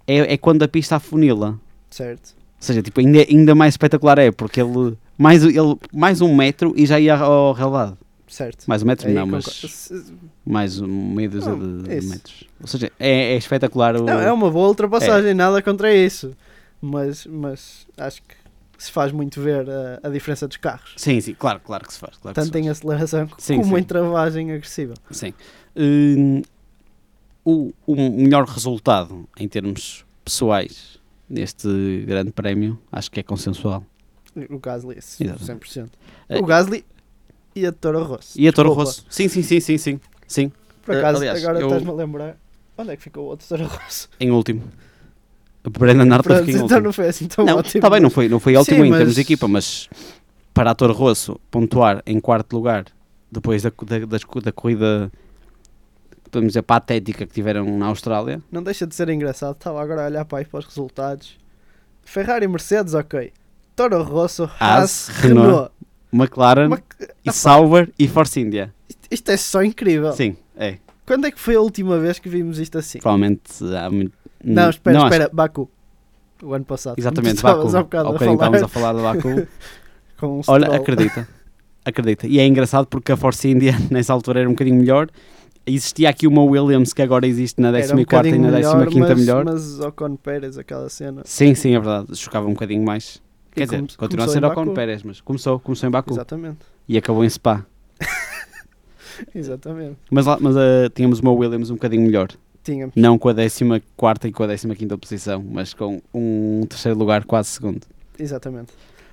é, 0.07 0.33
é 0.33 0.37
quando 0.37 0.63
a 0.63 0.67
pista 0.67 0.95
afunila. 0.95 1.59
Certo. 1.89 2.33
Ou 2.59 2.63
seja, 2.65 2.81
tipo, 2.81 2.99
ainda, 2.99 3.25
ainda 3.29 3.55
mais 3.55 3.73
espetacular 3.73 4.19
é 4.19 4.31
porque 4.31 4.59
ele 4.59 4.97
mais, 5.17 5.43
ele 5.43 5.77
mais 5.93 6.19
um 6.19 6.35
metro 6.35 6.73
e 6.75 6.85
já 6.85 6.99
ia 6.99 7.15
ao 7.15 7.53
relevado. 7.53 7.97
Certo. 8.27 8.65
Mais 8.67 8.83
um 8.83 8.85
metro, 8.85 9.07
Aí 9.07 9.13
não, 9.13 9.25
mas 9.25 9.91
mais 10.45 10.79
um 10.79 10.87
meia 10.87 11.29
dúzia 11.29 11.55
de, 11.55 12.05
metros. 12.05 12.43
Ou 12.61 12.67
seja, 12.67 12.91
é, 12.99 13.33
é 13.33 13.37
espetacular 13.37 13.95
o. 13.95 14.03
Não, 14.03 14.19
é 14.19 14.31
uma 14.31 14.51
boa 14.51 14.67
ultrapassagem, 14.67 15.33
nada 15.33 15.61
contra 15.61 15.93
isso. 15.93 16.35
Mas, 16.81 17.25
mas 17.25 17.87
acho 17.97 18.21
que 18.21 18.35
se 18.77 18.91
faz 18.91 19.11
muito 19.11 19.41
ver 19.41 19.67
a, 19.69 19.99
a 20.03 20.09
diferença 20.09 20.47
dos 20.47 20.57
carros. 20.57 20.93
Sim, 20.95 21.19
sim, 21.21 21.33
claro, 21.33 21.59
claro 21.63 21.87
que 21.87 21.93
se 21.93 21.99
faz. 21.99 22.17
Claro 22.17 22.35
Tanto 22.35 22.53
se 22.53 22.59
em 22.59 22.69
aceleração 22.69 23.27
Sim, 23.37 23.57
como 23.61 23.75
sim. 23.75 23.81
em 23.81 23.83
travagem 23.83 24.51
agressiva. 24.51 24.93
faz. 25.05 25.17
Sim. 25.17 25.33
Hum, 25.75 26.41
o, 27.43 27.73
o 27.87 27.95
melhor 27.95 28.45
resultado 28.45 29.27
em 29.39 29.47
termos 29.47 30.05
pessoais 30.23 30.98
neste 31.29 31.67
grande 32.07 32.31
prémio 32.31 32.79
acho 32.91 33.11
que 33.11 33.19
é 33.19 33.23
consensual. 33.23 33.83
O 34.49 34.59
Gasly, 34.59 34.97
esse, 34.97 35.23
Exatamente. 35.23 35.69
100%. 35.69 35.89
Eh, 36.29 36.39
O 36.39 36.45
Gasly 36.45 36.85
e 37.55 37.65
a 37.65 37.71
Toro 37.71 38.03
Rosso. 38.03 38.39
E 38.39 38.47
a 38.47 38.53
Toro. 38.53 38.71
Rosso? 38.73 39.05
Sim, 39.09 39.27
sim, 39.27 39.41
sim, 39.41 39.59
sim, 39.59 39.77
sim. 39.77 39.99
Sim, 40.27 40.51
Por 40.85 40.95
Eh, 40.95 40.99
acaso, 40.99 41.17
aliás, 41.19 41.43
agora 41.43 41.59
eu- 41.59 41.67
estás-me 41.67 41.89
a 41.89 41.93
lembrar. 41.93 42.37
Onde 42.77 42.91
é 42.91 42.95
que 42.95 43.03
ficou 43.03 43.25
o 43.25 43.27
outro 43.27 43.47
Toro 43.47 43.65
Rosso? 43.65 44.09
em 44.19 44.31
último. 44.31 44.63
Brendan 45.69 46.11
Hartley 46.15 46.37
fica 46.39 46.51
em 46.51 46.53
então 46.53 46.63
último. 46.63 46.81
não 46.81 46.93
foi 46.93 47.07
assim 47.09 47.27
tão 47.27 47.45
Não, 47.45 47.57
ótimo. 47.57 47.77
está 47.79 47.89
bem, 47.89 47.99
não 47.99 48.09
foi, 48.09 48.29
não 48.29 48.39
foi 48.39 48.53
Sim, 48.53 48.59
ótimo 48.59 48.85
em 48.85 48.89
termos 48.91 49.07
mas- 49.07 49.15
de 49.15 49.21
equipa, 49.21 49.47
mas 49.47 49.89
para 50.53 50.71
a 50.71 50.75
Toro 50.75 50.93
Rosso 50.93 51.39
pontuar 51.51 52.01
em 52.05 52.19
quarto 52.19 52.53
lugar 52.55 52.85
depois 53.31 53.61
da, 53.63 53.69
da, 53.85 53.99
das- 54.05 54.23
da 54.43 54.51
corrida 54.51 55.11
podemos 56.29 56.51
dizer 56.51 56.61
patética 56.63 57.25
que 57.25 57.33
tiveram 57.33 57.65
na 57.77 57.87
Austrália 57.87 58.41
Não 58.51 58.63
deixa 58.63 58.85
de 58.87 58.95
ser 58.95 59.09
engraçado. 59.09 59.53
Estava 59.55 59.81
agora 59.81 60.03
a 60.03 60.05
olhar 60.05 60.25
para, 60.25 60.39
aí 60.39 60.45
para 60.45 60.59
os 60.59 60.65
resultados. 60.65 61.37
Ferrari 62.03 62.45
e 62.45 62.47
Mercedes, 62.47 62.93
ok. 62.93 63.31
Toro 63.75 64.01
Rosso, 64.03 64.49
Haas, 64.59 65.07
Renault, 65.07 65.47
Renault. 65.47 65.71
McLaren 66.11 66.69
Mas- 66.69 66.81
e 67.23 67.31
Sauber 67.31 67.91
e 67.97 68.07
Force 68.07 68.39
India 68.39 68.73
isto, 69.11 69.29
é 69.29 69.37
só 69.37 69.63
incrível. 69.63 70.11
sim, 70.13 70.35
é, 70.57 70.77
Quando 71.05 71.25
é 71.25 71.31
que 71.31 71.39
foi 71.39 71.55
a 71.55 71.61
última 71.61 71.97
vez 71.99 72.19
que 72.19 72.27
vimos 72.29 72.59
isto 72.59 72.77
assim? 72.77 72.99
provavelmente 72.99 73.41
há 73.75 73.89
muito 73.89 74.11
Não, 74.43 74.69
espera, 74.69 74.97
acho- 74.97 75.05
espera. 75.07 75.29
Baku. 75.31 75.69
O 76.43 76.53
ano 76.53 76.65
passado. 76.65 76.97
exatamente, 76.97 77.41
Baku, 77.43 77.67
há 77.75 77.81
bocado 77.83 78.07
ao 78.07 78.09
a 78.09 78.13
bocadinho 78.13 78.37
falar 78.37 78.55
estávamos 78.57 78.63
a 78.63 78.67
falar 78.67 78.93
de 78.93 79.01
Baku 79.01 79.47
um 80.23 80.41
olha, 80.47 80.75
acredita 80.75 81.27
acredita, 81.85 82.27
e 82.27 82.39
é 82.39 82.45
engraçado 82.45 82.85
porque 82.87 83.11
a 83.11 83.17
Force 83.17 83.47
India 83.49 83.73
nessa 83.89 84.11
altura 84.13 84.41
era 84.41 84.49
um 84.49 84.53
bocadinho 84.53 84.77
melhor 84.77 85.07
existia 85.69 86.09
aqui 86.09 86.27
uma 86.27 86.43
Williams 86.43 86.93
que 86.93 87.01
agora 87.01 87.25
existe 87.27 87.61
na 87.61 87.69
Era 87.69 87.79
14 87.79 87.93
um 87.93 87.99
e 87.99 88.01
na 88.01 88.05
bocadinho 88.05 88.87
15 88.87 88.99
mas, 88.99 89.19
melhor 89.19 89.45
Mas 89.45 89.79
Ocon 89.79 90.15
Pérez, 90.15 90.57
aquela 90.57 90.89
cena. 90.89 91.21
Sim, 91.25 91.55
sim, 91.55 91.75
é 91.75 91.79
verdade. 91.79 92.15
Chocava 92.15 92.47
um 92.47 92.53
bocadinho 92.53 92.83
mais. 92.83 93.21
E 93.51 93.55
Quer 93.55 93.65
dizer, 93.65 93.77
come- 93.77 93.89
continua 93.97 94.25
a 94.25 94.29
ser 94.29 94.43
Ocon. 94.45 94.73
Pérez, 94.73 95.03
mas 95.03 95.21
começou, 95.21 95.59
começou 95.59 95.87
em 95.87 95.91
Baku 95.91 96.13
Exatamente. 96.13 96.59
e 96.87 96.97
acabou 96.97 97.23
em 97.23 97.29
Spa. 97.29 97.65
Exatamente. 99.33 99.97
Mas, 100.09 100.25
lá, 100.25 100.37
mas 100.39 100.55
ah, 100.55 100.89
tínhamos 100.93 101.19
uma 101.19 101.31
Williams 101.31 101.69
um 101.69 101.75
bocadinho 101.75 102.03
melhor. 102.03 102.29
Tínhamos. 102.63 102.95
Não 102.95 103.17
com 103.17 103.29
a 103.29 103.33
14 103.33 104.27
e 104.27 104.31
com 104.31 104.43
a 104.43 104.47
15 104.47 104.97
posição, 104.97 105.43
mas 105.49 105.73
com 105.73 106.01
um 106.13 106.65
terceiro 106.67 106.97
lugar, 106.97 107.23
quase 107.25 107.49
segundo. 107.49 107.81
Exatamente. 108.17 108.71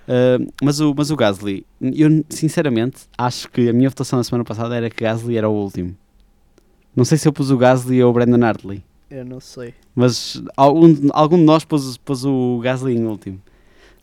Ah, 0.08 0.38
mas, 0.62 0.80
o, 0.80 0.94
mas 0.96 1.10
o 1.10 1.16
Gasly, 1.16 1.66
eu 1.80 2.24
sinceramente 2.28 3.02
acho 3.18 3.50
que 3.50 3.68
a 3.68 3.72
minha 3.72 3.88
votação 3.88 4.18
na 4.18 4.24
semana 4.24 4.44
passada 4.44 4.74
era 4.76 4.88
que 4.88 5.02
Gasly 5.02 5.36
era 5.36 5.48
o 5.48 5.52
último. 5.52 5.96
Não 6.96 7.04
sei 7.04 7.18
se 7.18 7.28
eu 7.28 7.32
pus 7.32 7.50
o 7.50 7.58
Gasly 7.58 8.02
ou 8.02 8.10
o 8.10 8.12
Brandon 8.14 8.42
Hartley. 8.44 8.82
Eu 9.10 9.24
não 9.24 9.38
sei. 9.38 9.72
mas 9.94 10.42
algum, 10.56 10.92
algum 11.12 11.36
de 11.36 11.44
nós 11.44 11.64
pôs, 11.64 11.96
pôs 11.98 12.24
o 12.24 12.58
Gasly 12.62 12.96
em 12.96 13.04
último. 13.04 13.40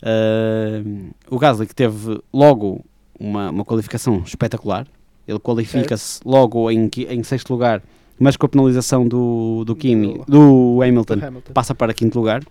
Ah, 0.01 0.81
o 1.29 1.37
Gasly 1.39 1.65
que 1.67 1.75
teve 1.75 2.21
logo 2.31 2.83
uma, 3.19 3.49
uma 3.49 3.65
qualificação 3.65 4.21
espetacular, 4.25 4.87
ele 5.27 5.39
qualifica-se 5.39 6.19
logo 6.25 6.69
em, 6.71 6.89
em 7.09 7.23
sexto 7.23 7.49
lugar, 7.51 7.81
mas 8.19 8.37
com 8.37 8.45
a 8.45 8.49
penalização 8.49 9.07
do, 9.07 9.63
do 9.65 9.75
Kimi, 9.75 10.21
do 10.27 10.79
Hamilton, 10.81 11.15
Do 11.17 11.25
Hamilton. 11.25 11.53
passa 11.53 11.73
para 11.73 11.93
quinto 11.93 12.17
lugar. 12.19 12.43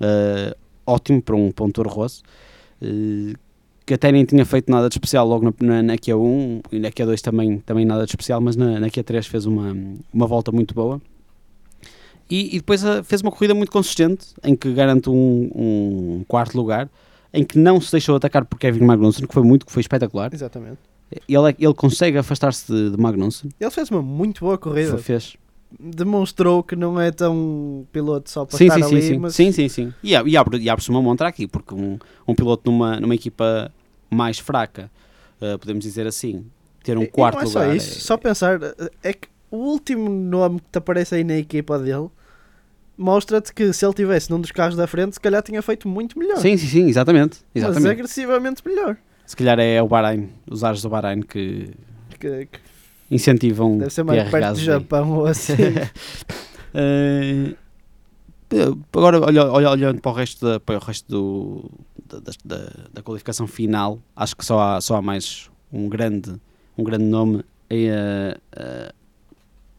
Ah, 0.00 0.56
ótimo 0.86 1.22
para 1.22 1.36
um 1.36 1.50
ponto 1.52 1.82
rosso. 1.82 2.22
Ah, 2.82 3.34
que 3.86 3.94
até 3.94 4.10
nem 4.10 4.24
tinha 4.24 4.44
feito 4.46 4.70
nada 4.70 4.88
de 4.88 4.94
especial 4.94 5.26
logo 5.26 5.44
na, 5.44 5.52
na, 5.66 5.82
na 5.82 5.94
Q1 5.96 6.62
e 6.72 6.78
na 6.78 6.90
Q2 6.90 7.20
também, 7.20 7.58
também 7.58 7.84
nada 7.84 8.04
de 8.04 8.10
especial, 8.10 8.40
mas 8.40 8.56
na, 8.56 8.80
na 8.80 8.88
Q3 8.88 9.24
fez 9.24 9.44
uma, 9.46 9.76
uma 10.12 10.26
volta 10.26 10.50
muito 10.50 10.74
boa. 10.74 11.00
E, 12.30 12.56
e 12.56 12.58
depois 12.58 12.84
ah, 12.84 13.02
fez 13.02 13.20
uma 13.20 13.30
corrida 13.30 13.54
muito 13.54 13.70
consistente 13.70 14.28
em 14.42 14.56
que 14.56 14.72
garante 14.72 15.10
um, 15.10 15.50
um 15.54 16.24
quarto 16.26 16.56
lugar, 16.56 16.88
em 17.32 17.44
que 17.44 17.58
não 17.58 17.80
se 17.80 17.92
deixou 17.92 18.16
atacar 18.16 18.44
por 18.44 18.58
Kevin 18.58 18.84
Magnussen, 18.84 19.26
que 19.26 19.34
foi 19.34 19.42
muito, 19.42 19.66
que 19.66 19.72
foi 19.72 19.80
espetacular. 19.80 20.32
Exatamente. 20.32 20.78
Ele, 21.28 21.50
é- 21.50 21.54
ele 21.58 21.74
consegue 21.74 22.16
afastar-se 22.16 22.72
de, 22.72 22.90
de 22.90 22.96
Magnussen, 22.96 23.50
Ele 23.60 23.70
fez 23.70 23.90
uma 23.90 24.00
muito 24.00 24.40
boa 24.40 24.56
corrida. 24.56 24.96
Fez. 24.98 25.36
Demonstrou 25.78 26.62
que 26.62 26.76
não 26.76 27.00
é 27.00 27.10
tão 27.10 27.86
piloto 27.92 28.30
só 28.30 28.44
para 28.44 28.56
Sim, 28.58 28.64
estar 28.66 28.82
sim, 28.82 28.94
ali, 28.94 29.02
sim, 29.02 29.18
mas 29.18 29.34
sim, 29.34 29.52
sim, 29.52 29.68
sim. 29.68 29.94
E, 30.02 30.10
e 30.12 30.36
abre- 30.36 30.58
e 30.58 30.68
abre-se 30.70 30.90
uma 30.90 31.02
montra 31.02 31.28
aqui, 31.28 31.46
porque 31.46 31.74
um, 31.74 31.98
um 32.26 32.34
piloto 32.34 32.70
numa, 32.70 33.00
numa 33.00 33.14
equipa 33.14 33.72
mais 34.10 34.38
fraca, 34.38 34.90
ah, 35.40 35.58
podemos 35.58 35.84
dizer 35.84 36.06
assim, 36.06 36.44
ter 36.82 36.96
um 36.96 37.02
E- 37.02 37.04
e 37.04 37.08
quarto 37.08 37.36
não 37.36 37.42
é 37.42 37.44
lugar. 37.46 37.66
só 37.68 37.72
isso, 37.74 37.98
é- 37.98 38.00
só 38.00 38.16
pensar, 38.16 38.60
é 39.02 39.12
que 39.12 39.28
o 39.50 39.56
último 39.56 40.08
nome 40.08 40.60
que 40.60 40.66
te 40.72 40.78
aparece 40.78 41.14
aí 41.16 41.24
na 41.24 41.36
equipa 41.36 41.78
dele 41.78 42.08
mostra-te 42.96 43.52
que 43.52 43.72
se 43.72 43.84
ele 43.84 43.94
tivesse 43.94 44.30
num 44.30 44.40
dos 44.40 44.52
carros 44.52 44.76
da 44.76 44.86
frente, 44.86 45.14
se 45.14 45.20
calhar 45.20 45.42
tinha 45.42 45.60
feito 45.62 45.88
muito 45.88 46.18
melhor. 46.18 46.38
Sim, 46.38 46.56
sim, 46.56 46.66
sim, 46.66 46.88
exatamente. 46.88 47.38
mas 47.54 47.64
exatamente. 47.64 47.90
agressivamente 47.92 48.62
melhor. 48.66 48.96
Se 49.26 49.34
calhar 49.36 49.58
é 49.58 49.82
o 49.82 49.88
Bahrein, 49.88 50.28
os 50.48 50.62
ares 50.62 50.82
do 50.82 50.88
Bahrein 50.88 51.20
que 51.22 51.70
Que, 52.20 52.46
que 52.46 52.60
incentivam 53.10 53.78
deve 53.78 53.90
ser 53.92 54.02
mais 54.04 54.30
perto 54.30 54.54
do. 54.54 54.60
Japão 54.60 55.12
ou 55.18 55.26
assim. 55.26 55.52
Eh, 56.76 57.54
agora, 58.92 59.20
olha- 59.20 59.44
olha- 59.50 59.70
olhando 59.70 60.00
para 60.00 60.10
o 60.10 60.14
resto, 60.14 60.44
da, 60.44 60.60
para 60.60 60.76
o 60.76 60.78
resto 60.80 61.08
do, 61.08 61.70
da, 62.06 62.18
da- 62.18 62.32
da- 62.44 62.72
da 62.94 63.02
qualificação 63.02 63.46
final, 63.46 63.98
acho 64.14 64.36
que 64.36 64.44
só 64.44 64.60
há, 64.60 64.80
só 64.80 64.96
há 64.96 65.02
mais 65.02 65.48
um 65.72 65.88
grande, 65.88 66.34
um 66.76 66.84
grande 66.84 67.04
nome 67.04 67.44
a, 67.70 68.36
a- 68.60 68.92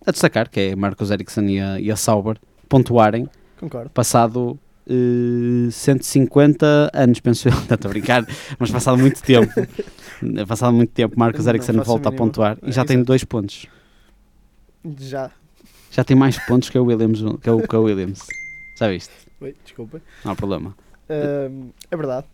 a 0.07 0.11
destacar, 0.11 0.49
que 0.49 0.59
é 0.59 0.75
Marcos 0.75 1.11
Ericsson 1.11 1.41
e 1.43 1.59
a, 1.59 1.79
e 1.79 1.91
a 1.91 1.95
Sauber, 1.95 2.37
pontuarem, 2.69 3.29
Concordo. 3.59 3.89
passado 3.91 4.59
eh, 4.87 5.69
150 5.71 6.91
anos, 6.93 7.19
penso 7.19 7.47
eu, 7.47 7.53
estou 7.69 7.77
a 7.83 7.87
brincar, 7.89 8.25
mas 8.59 8.71
passado 8.71 8.97
muito 8.97 9.21
tempo. 9.21 9.53
Passado 10.47 10.73
muito 10.73 10.91
tempo, 10.93 11.19
Marcos 11.19 11.45
Ericsson 11.45 11.77
a 11.79 11.83
volta 11.83 12.07
a 12.07 12.11
pontuar 12.11 12.57
e 12.63 12.71
já 12.71 12.85
tem 12.85 13.03
dois 13.03 13.25
pontos. 13.25 13.65
Já. 14.97 15.29
Já 15.91 16.03
tem 16.05 16.15
mais 16.15 16.39
pontos 16.45 16.69
que 16.69 16.79
o 16.79 16.85
Williams. 16.85 17.19
Que 17.41 17.49
o, 17.49 17.67
que 17.67 17.75
o 17.75 17.83
Williams. 17.83 18.25
Já 18.79 18.87
viste? 18.87 19.11
Oi, 19.41 19.53
desculpa. 19.63 20.01
Não 20.23 20.31
há 20.31 20.35
problema. 20.35 20.75
É 21.09 21.97
verdade. 21.97 22.27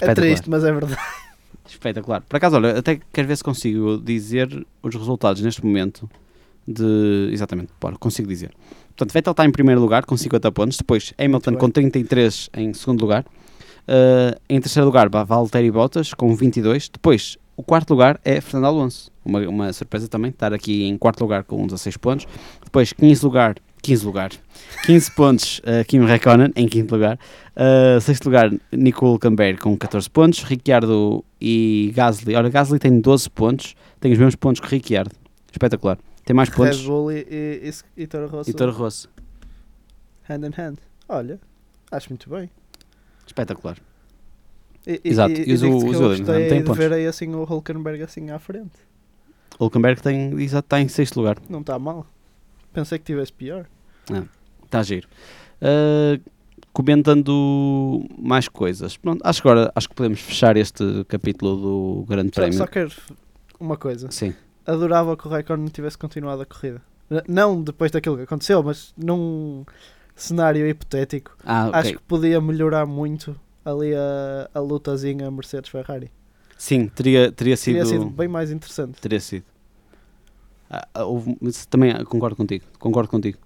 É 0.00 0.14
triste, 0.14 0.48
mas 0.50 0.64
é 0.64 0.72
verdade. 0.72 0.96
Espetacular. 1.66 2.22
Por 2.22 2.36
acaso, 2.36 2.56
olha, 2.56 2.78
até 2.78 3.00
quero 3.12 3.28
ver 3.28 3.36
se 3.36 3.44
consigo 3.44 3.98
dizer 3.98 4.66
os 4.82 4.94
resultados 4.94 5.40
neste 5.42 5.64
momento 5.64 6.10
de. 6.66 7.30
Exatamente, 7.32 7.72
bora, 7.80 7.96
consigo 7.96 8.28
dizer. 8.28 8.52
Portanto, 8.96 9.12
Vettel 9.12 9.30
está 9.32 9.44
em 9.44 9.50
primeiro 9.50 9.80
lugar 9.80 10.04
com 10.04 10.16
50 10.16 10.52
pontos, 10.52 10.76
depois 10.78 11.12
Hamilton 11.18 11.54
com 11.56 11.70
33 11.70 12.50
em 12.54 12.72
segundo 12.74 13.00
lugar, 13.02 13.24
Uh, 13.82 14.38
em 14.48 14.60
terceiro 14.60 14.86
lugar, 14.86 15.08
Va- 15.08 15.24
Valtteri 15.24 15.68
Bottas 15.68 16.14
com 16.14 16.32
22, 16.36 16.88
depois 16.88 17.36
o 17.56 17.64
quarto 17.64 17.90
lugar 17.90 18.20
é 18.24 18.40
Fernando 18.40 18.66
Alonso, 18.66 19.10
uma, 19.24 19.40
uma 19.48 19.72
surpresa 19.72 20.06
também, 20.06 20.30
estar 20.30 20.52
aqui 20.54 20.84
em 20.84 20.96
quarto 20.96 21.20
lugar 21.20 21.42
com 21.42 21.66
16 21.66 21.96
pontos, 21.96 22.28
depois 22.64 22.92
15 22.92 23.24
lugar, 23.24 23.56
15 23.82 24.06
lugar, 24.06 24.30
15 24.86 25.10
pontos 25.16 25.58
uh, 25.64 25.84
Kimi 25.84 26.06
Räikkönen 26.06 26.52
em 26.54 26.68
quinto 26.68 26.94
lugar, 26.94 27.18
uh, 27.56 28.00
sexto 28.00 28.26
lugar 28.26 28.52
Nico 28.70 29.04
Hülkenberg 29.04 29.58
com 29.58 29.76
14 29.76 30.08
pontos, 30.08 30.44
Ricciardo 30.44 31.24
e 31.40 31.90
Gasly, 31.92 32.36
olha 32.36 32.48
Gasly 32.50 32.78
tem 32.78 33.00
12 33.00 33.28
pontos, 33.30 33.74
tem 33.98 34.12
os 34.12 34.18
mesmos 34.18 34.36
pontos 34.36 34.60
que 34.60 34.68
Ricciardo, 34.76 35.10
espetacular, 35.50 35.98
tem 36.24 36.34
mais 36.34 36.48
Red 36.48 36.56
pontos 36.56 36.84
Bull 36.84 37.12
e, 37.12 37.26
e, 37.30 37.70
e, 37.96 38.02
e 38.02 38.06
Toro 38.06 38.28
Rosso 38.28 38.50
e 38.50 38.54
Toro 38.54 38.72
Rosso, 38.72 39.08
hand 40.28 40.46
in 40.46 40.52
hand. 40.60 40.76
Olha, 41.08 41.40
acho 41.90 42.08
muito 42.10 42.28
bem. 42.30 42.48
espetacular. 43.26 43.76
E, 44.86 45.00
e- 45.04 45.08
Exato, 45.10 45.32
E, 45.32 45.50
e 45.50 45.52
os- 45.54 45.60
digo-te 45.60 45.76
os 45.84 45.84
Williams 45.84 46.00
não 46.20 46.26
gostei 46.26 46.48
têm 46.48 46.58
de 46.58 46.64
pontos. 46.64 46.78
ver 46.78 46.92
aí 46.92 47.06
assim 47.06 47.34
o 47.34 47.44
Hulkenberg 47.44 48.02
assim 48.02 48.30
à 48.30 48.38
frente. 48.38 48.72
Hülkenberg 49.60 50.00
tem, 50.02 50.40
exato, 50.40 50.66
está 50.66 50.80
em 50.80 50.88
sexto 50.88 51.16
lugar. 51.18 51.36
Não 51.48 51.60
está 51.60 51.78
mal. 51.78 52.06
Pensei 52.72 52.98
que 52.98 53.04
tivesse 53.04 53.32
pior. 53.32 53.66
Está 54.04 54.24
Tá 54.70 54.82
giro. 54.82 55.06
Uh, 55.60 56.18
comentando 56.72 58.04
mais 58.18 58.48
coisas. 58.48 58.96
Pronto, 58.96 59.20
acho 59.24 59.42
que 59.42 59.48
agora 59.48 59.70
acho 59.74 59.88
que 59.88 59.94
podemos 59.94 60.20
fechar 60.20 60.56
este 60.56 61.04
capítulo 61.06 61.56
do 62.00 62.04
Grande 62.08 62.30
Só, 62.34 62.40
Prémio. 62.40 62.58
só 62.58 62.66
quero 62.66 62.90
uma 63.60 63.76
coisa. 63.76 64.10
Sim. 64.10 64.34
Adorava 64.66 65.16
que 65.16 65.26
o 65.26 65.30
Raikkonen 65.30 65.68
tivesse 65.68 65.98
continuado 65.98 66.42
a 66.42 66.46
corrida. 66.46 66.80
Não 67.28 67.62
depois 67.62 67.90
daquilo 67.90 68.16
que 68.16 68.22
aconteceu, 68.22 68.62
mas 68.62 68.94
num 68.96 69.64
cenário 70.16 70.66
hipotético. 70.66 71.36
Ah, 71.44 71.68
ok. 71.68 71.80
Acho 71.80 71.92
que 71.94 72.02
podia 72.04 72.40
melhorar 72.40 72.86
muito 72.86 73.38
ali 73.64 73.94
a, 73.94 74.48
a 74.54 74.60
lutazinha 74.60 75.30
Mercedes-Ferrari. 75.30 76.10
Sim, 76.56 76.88
teria, 76.88 77.30
teria 77.32 77.56
sido. 77.56 77.74
Teria 77.74 77.86
sido 77.86 78.06
bem 78.06 78.28
mais 78.28 78.50
interessante. 78.50 79.00
Teria 79.00 79.20
sido. 79.20 79.44
Ah, 80.70 80.86
ah, 80.94 81.04
houve- 81.04 81.36
também 81.68 81.90
ah, 81.90 82.04
concordo 82.04 82.36
contigo. 82.36 82.64
Concordo 82.78 83.10
contigo. 83.10 83.38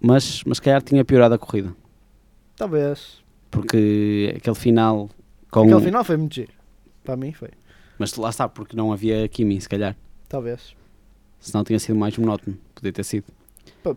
Mas, 0.00 0.42
mas 0.44 0.56
se 0.58 0.62
calhar 0.62 0.80
tinha 0.82 1.04
piorado 1.04 1.34
a 1.34 1.38
corrida. 1.38 1.74
Talvez. 2.56 3.18
Porque 3.50 4.32
aquele 4.36 4.56
final. 4.56 5.10
Com, 5.50 5.64
Aquele 5.64 5.80
final 5.82 6.04
foi 6.04 6.16
muito 6.16 6.34
giro. 6.34 6.52
Para 7.04 7.16
mim 7.16 7.32
foi. 7.32 7.50
Mas 8.00 8.14
lá 8.16 8.30
está, 8.30 8.48
porque 8.48 8.74
não 8.74 8.92
havia 8.92 9.28
Kimi, 9.28 9.60
se 9.60 9.68
calhar. 9.68 9.94
Talvez. 10.26 10.74
Senão 11.38 11.62
tinha 11.62 11.78
sido 11.78 11.96
mais 11.98 12.16
monótono. 12.16 12.56
Podia 12.74 12.92
ter 12.92 13.04
sido. 13.04 13.24
Pô, 13.82 13.94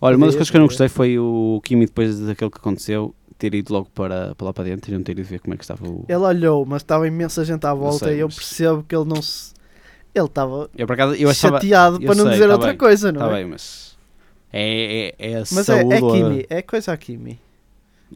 Olha, 0.00 0.16
uma 0.16 0.26
das 0.26 0.36
coisas 0.36 0.50
que 0.50 0.56
eu 0.56 0.60
não 0.60 0.68
gostei 0.68 0.88
foi 0.88 1.18
o 1.18 1.60
Kimi, 1.64 1.86
depois 1.86 2.18
daquilo 2.20 2.48
que 2.50 2.58
aconteceu, 2.58 3.12
ter 3.36 3.52
ido 3.54 3.72
logo 3.72 3.88
para, 3.92 4.34
para 4.36 4.44
lá 4.46 4.52
para 4.52 4.64
dentro 4.64 4.92
e 4.92 4.94
não 4.96 5.02
ter 5.02 5.18
ido 5.18 5.24
ver 5.26 5.40
como 5.40 5.52
é 5.52 5.56
que 5.56 5.64
estava 5.64 5.84
o. 5.84 6.04
Ele 6.08 6.16
olhou, 6.18 6.64
mas 6.64 6.82
estava 6.82 7.08
imensa 7.08 7.44
gente 7.44 7.66
à 7.66 7.74
volta 7.74 8.06
sei, 8.06 8.18
e 8.18 8.20
eu 8.20 8.28
mas- 8.28 8.36
percebo 8.36 8.84
que 8.84 8.94
ele 8.94 9.04
não 9.04 9.20
se. 9.20 9.52
Ele 10.14 10.26
estava 10.26 10.70
Eu 10.76 10.86
por 10.86 10.92
acaso, 10.92 11.14
eu 11.16 11.28
achava. 11.28 11.56
chateado 11.56 11.96
eu 11.96 12.06
para 12.06 12.14
não 12.14 12.24
sei, 12.24 12.32
dizer 12.34 12.46
tá 12.46 12.52
outra 12.52 12.68
bem, 12.68 12.78
coisa, 12.78 13.10
não 13.10 13.20
Está 13.20 13.32
é? 13.32 13.40
bem, 13.42 13.50
mas. 13.50 13.96
É, 14.52 15.14
é, 15.18 15.32
é 15.32 15.34
a 15.34 15.38
Mas 15.40 15.58
é, 15.58 15.62
saúde. 15.62 15.92
é 15.94 15.96
a- 15.98 16.00
Kimi, 16.00 16.46
é 16.48 16.62
coisa 16.62 16.92
a 16.92 16.96
Kimi. 16.96 17.40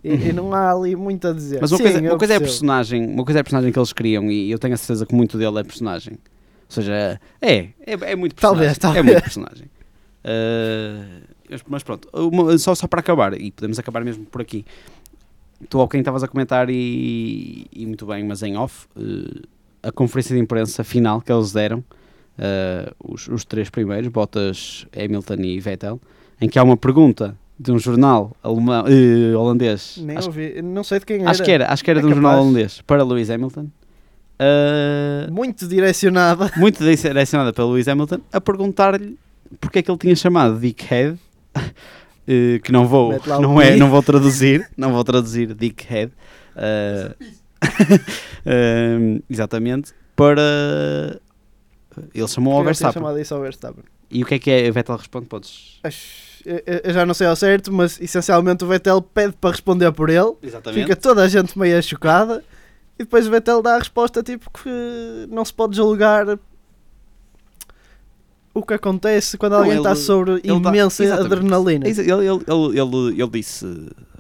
E, 0.05 0.29
e 0.29 0.33
não 0.33 0.53
há 0.55 0.71
ali 0.73 0.95
muito 0.97 1.27
a 1.29 1.33
dizer. 1.33 1.59
Mas 1.61 1.73
uma 1.73 1.79
Sim, 1.79 1.85
coisa, 1.85 2.01
uma 2.01 2.19
coisa 2.19 2.35
é 2.35 2.37
a 2.37 2.41
personagem, 2.41 3.07
uma 3.07 3.25
coisa 3.25 3.39
é 3.39 3.41
a 3.41 3.45
personagem 3.45 3.73
que 3.73 3.79
eles 3.79 3.93
criam 3.93 4.31
e 4.31 4.51
eu 4.51 4.59
tenho 4.59 4.75
a 4.75 4.77
certeza 4.77 5.05
que 5.07 5.15
muito 5.15 5.37
dele 5.39 5.59
é 5.59 5.65
personagem. 5.65 6.15
Ou 6.15 6.19
seja, 6.75 7.21
é, 7.41 7.49
é, 7.51 7.69
é 7.87 8.17
muito 8.17 8.35
personagem. 8.35 8.75
Talvez, 8.75 8.79
talvez. 8.79 9.05
É 9.05 9.09
muito 9.09 9.23
personagem. 9.23 9.67
Ah, 10.25 11.21
mas- 11.69 11.83
pronto, 11.83 12.09
uma- 12.13 12.57
só, 12.59 12.75
só 12.75 12.87
para 12.87 13.01
acabar, 13.01 13.39
e 13.41 13.51
podemos 13.51 13.79
acabar 13.79 14.05
mesmo 14.05 14.25
por 14.27 14.41
aqui. 14.43 14.65
Tu 15.69 15.81
ao 15.81 15.89
quem 15.89 16.01
estavas 16.01 16.23
a 16.23 16.29
comentar 16.29 16.69
e, 16.71 17.67
e 17.73 17.87
muito 17.87 18.07
bem, 18.07 18.23
mas 18.25 18.43
em 18.43 18.57
off, 18.57 18.87
eh, 18.97 19.43
a 19.83 19.91
conferência 19.91 20.35
de 20.37 20.41
imprensa 20.41 20.85
final 20.85 21.21
que 21.21 21.33
eles 21.33 21.53
deram, 21.53 21.83
eh, 22.39 22.93
os, 23.03 23.27
os 23.27 23.45
três 23.45 23.69
primeiros, 23.69 24.09
Bottas, 24.09 24.87
Hamilton 24.97 25.35
e 25.43 25.59
Vettel, 25.59 26.01
em 26.41 26.49
que 26.49 26.59
há 26.59 26.63
uma 26.63 26.77
pergunta 26.77 27.37
de 27.59 27.73
um 27.73 27.79
jornal 27.79 28.37
alemão, 28.43 28.85
eh, 28.87 29.35
holandês, 29.37 29.99
Nem 30.01 30.17
acho, 30.17 30.29
ouvi, 30.29 30.63
não 30.63 30.85
sei 30.85 31.01
de 31.01 31.07
quem 31.07 31.21
era. 31.23 31.31
acho 31.31 31.43
que 31.43 31.51
era, 31.51 31.73
acho 31.73 31.83
que 31.85 31.91
era 31.91 31.99
É 31.99 32.03
de 32.03 32.07
um 32.07 32.11
jornal 32.11 32.33
capaz. 32.33 32.45
holandês, 32.47 32.81
para 32.87 33.03
Lewis 33.03 33.31
Hamilton, 33.31 33.67
eh, 34.39 35.27
Muito 35.31 35.67
direcionada. 35.67 36.51
muito 36.57 36.79
direcionada 36.85 37.53
para 37.53 37.65
Lewis 37.65 37.89
Hamilton, 37.89 38.19
a 38.33 38.41
perguntar-lhe 38.41 39.19
porque 39.61 39.79
é 39.81 39.83
que 39.83 39.91
ele 39.91 39.99
tinha 39.99 40.15
chamado 40.15 40.59
Dickhead, 40.61 41.19
eh, 42.29 42.61
que 42.63 42.71
não 42.71 42.87
vou, 42.87 43.13
o 43.15 43.41
não, 43.41 43.61
é, 43.61 43.75
não 43.77 43.91
vou 43.91 44.03
traduzir, 44.03 44.69
não 44.77 44.93
vou 44.93 45.03
traduzir 45.03 45.53
Dickhead, 45.55 46.13
eh, 46.57 47.15
exatamente, 49.29 49.93
para... 50.15 51.21
Ele 52.15 52.29
chamou 52.29 52.55
ao 52.55 52.63
Verstappen. 52.65 53.03
E 54.11 54.23
o 54.23 54.27
que 54.27 54.35
é 54.35 54.39
que 54.39 54.51
é? 54.51 54.69
A 54.69 54.71
Vettel 54.71 54.97
responde, 54.97 55.27
podes... 55.27 55.81
Acho- 55.83 56.28
eu- 56.85 56.93
já 56.93 57.05
não 57.07 57.15
sei 57.15 57.27
ao 57.27 57.37
certo, 57.37 57.73
mas 57.73 58.01
essencialmente 58.01 58.65
o 58.65 58.67
Vettel 58.69 59.01
pede 59.03 59.35
para 59.41 59.51
responder 59.51 59.91
por 59.93 60.09
ele. 60.11 60.35
Exatamente. 60.43 60.83
Fica 60.83 60.97
toda 60.97 61.23
a 61.23 61.29
gente 61.29 61.59
meio 61.59 61.83
chocada. 61.83 62.43
E 62.99 63.05
depois 63.05 63.27
o 63.27 63.31
Vettel 63.31 63.63
dá 63.63 63.77
a 63.77 63.79
resposta 63.79 64.23
tipo 64.23 64.51
que 64.51 64.69
não 65.31 65.45
se 65.45 65.53
pode 65.55 65.77
julgar 65.77 66.39
o 68.55 68.63
que 68.63 68.75
acontece 68.75 69.37
quando 69.39 69.55
alguém 69.55 69.73
ele- 69.73 69.81
está 69.81 69.95
sobre 69.95 70.41
dá- 70.41 70.53
imensa 70.55 71.15
adrenalina. 71.15 71.87
Ele, 71.89 72.01
ele, 72.01 72.27
ele, 72.27 72.81
ele, 72.81 73.23
ele 73.23 73.31
disse, 73.31 73.65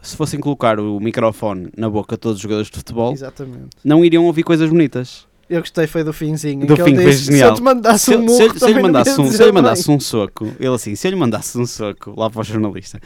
se 0.00 0.16
fossem 0.16 0.38
colocar 0.38 0.78
o 0.78 1.00
microfone 1.00 1.70
na 1.76 1.90
boca 1.90 2.14
de 2.16 2.20
todos 2.20 2.36
os 2.36 2.42
jogadores 2.42 2.70
de 2.70 2.76
futebol, 2.76 3.12
Exatamente. 3.12 3.70
não 3.84 4.04
iriam 4.04 4.24
ouvir 4.26 4.44
coisas 4.44 4.68
bonitas. 4.70 5.26
Eu 5.50 5.60
gostei 5.60 5.86
foi 5.86 6.04
do 6.04 6.12
finzinho. 6.12 6.66
Do 6.66 6.76
que 6.76 6.84
fim, 6.84 6.94
foi 6.94 7.12
Se 7.12 7.24
genial. 7.26 7.50
eu 7.50 7.54
te 7.54 7.62
mandasse 7.62 8.04
se, 8.06 8.16
um 8.16 8.22
eu- 8.24 8.28
se, 8.52 8.58
se 8.58 8.66
lhe 8.66 8.74
não 8.74 8.82
mandasse 8.82 9.10
um, 9.20 9.24
se 9.24 9.30
dizer 9.30 9.42
eu 9.42 9.46
lhe 9.46 9.52
mandasse 9.52 9.90
um 9.90 10.00
soco, 10.00 10.46
ele 10.60 10.74
assim, 10.74 10.94
se 10.94 11.06
eu 11.06 11.10
lhe 11.10 11.16
mandasse 11.16 11.58
um 11.58 11.66
soco 11.66 12.14
lá 12.18 12.28
para 12.28 12.40
o 12.40 12.44
jornalista, 12.44 13.00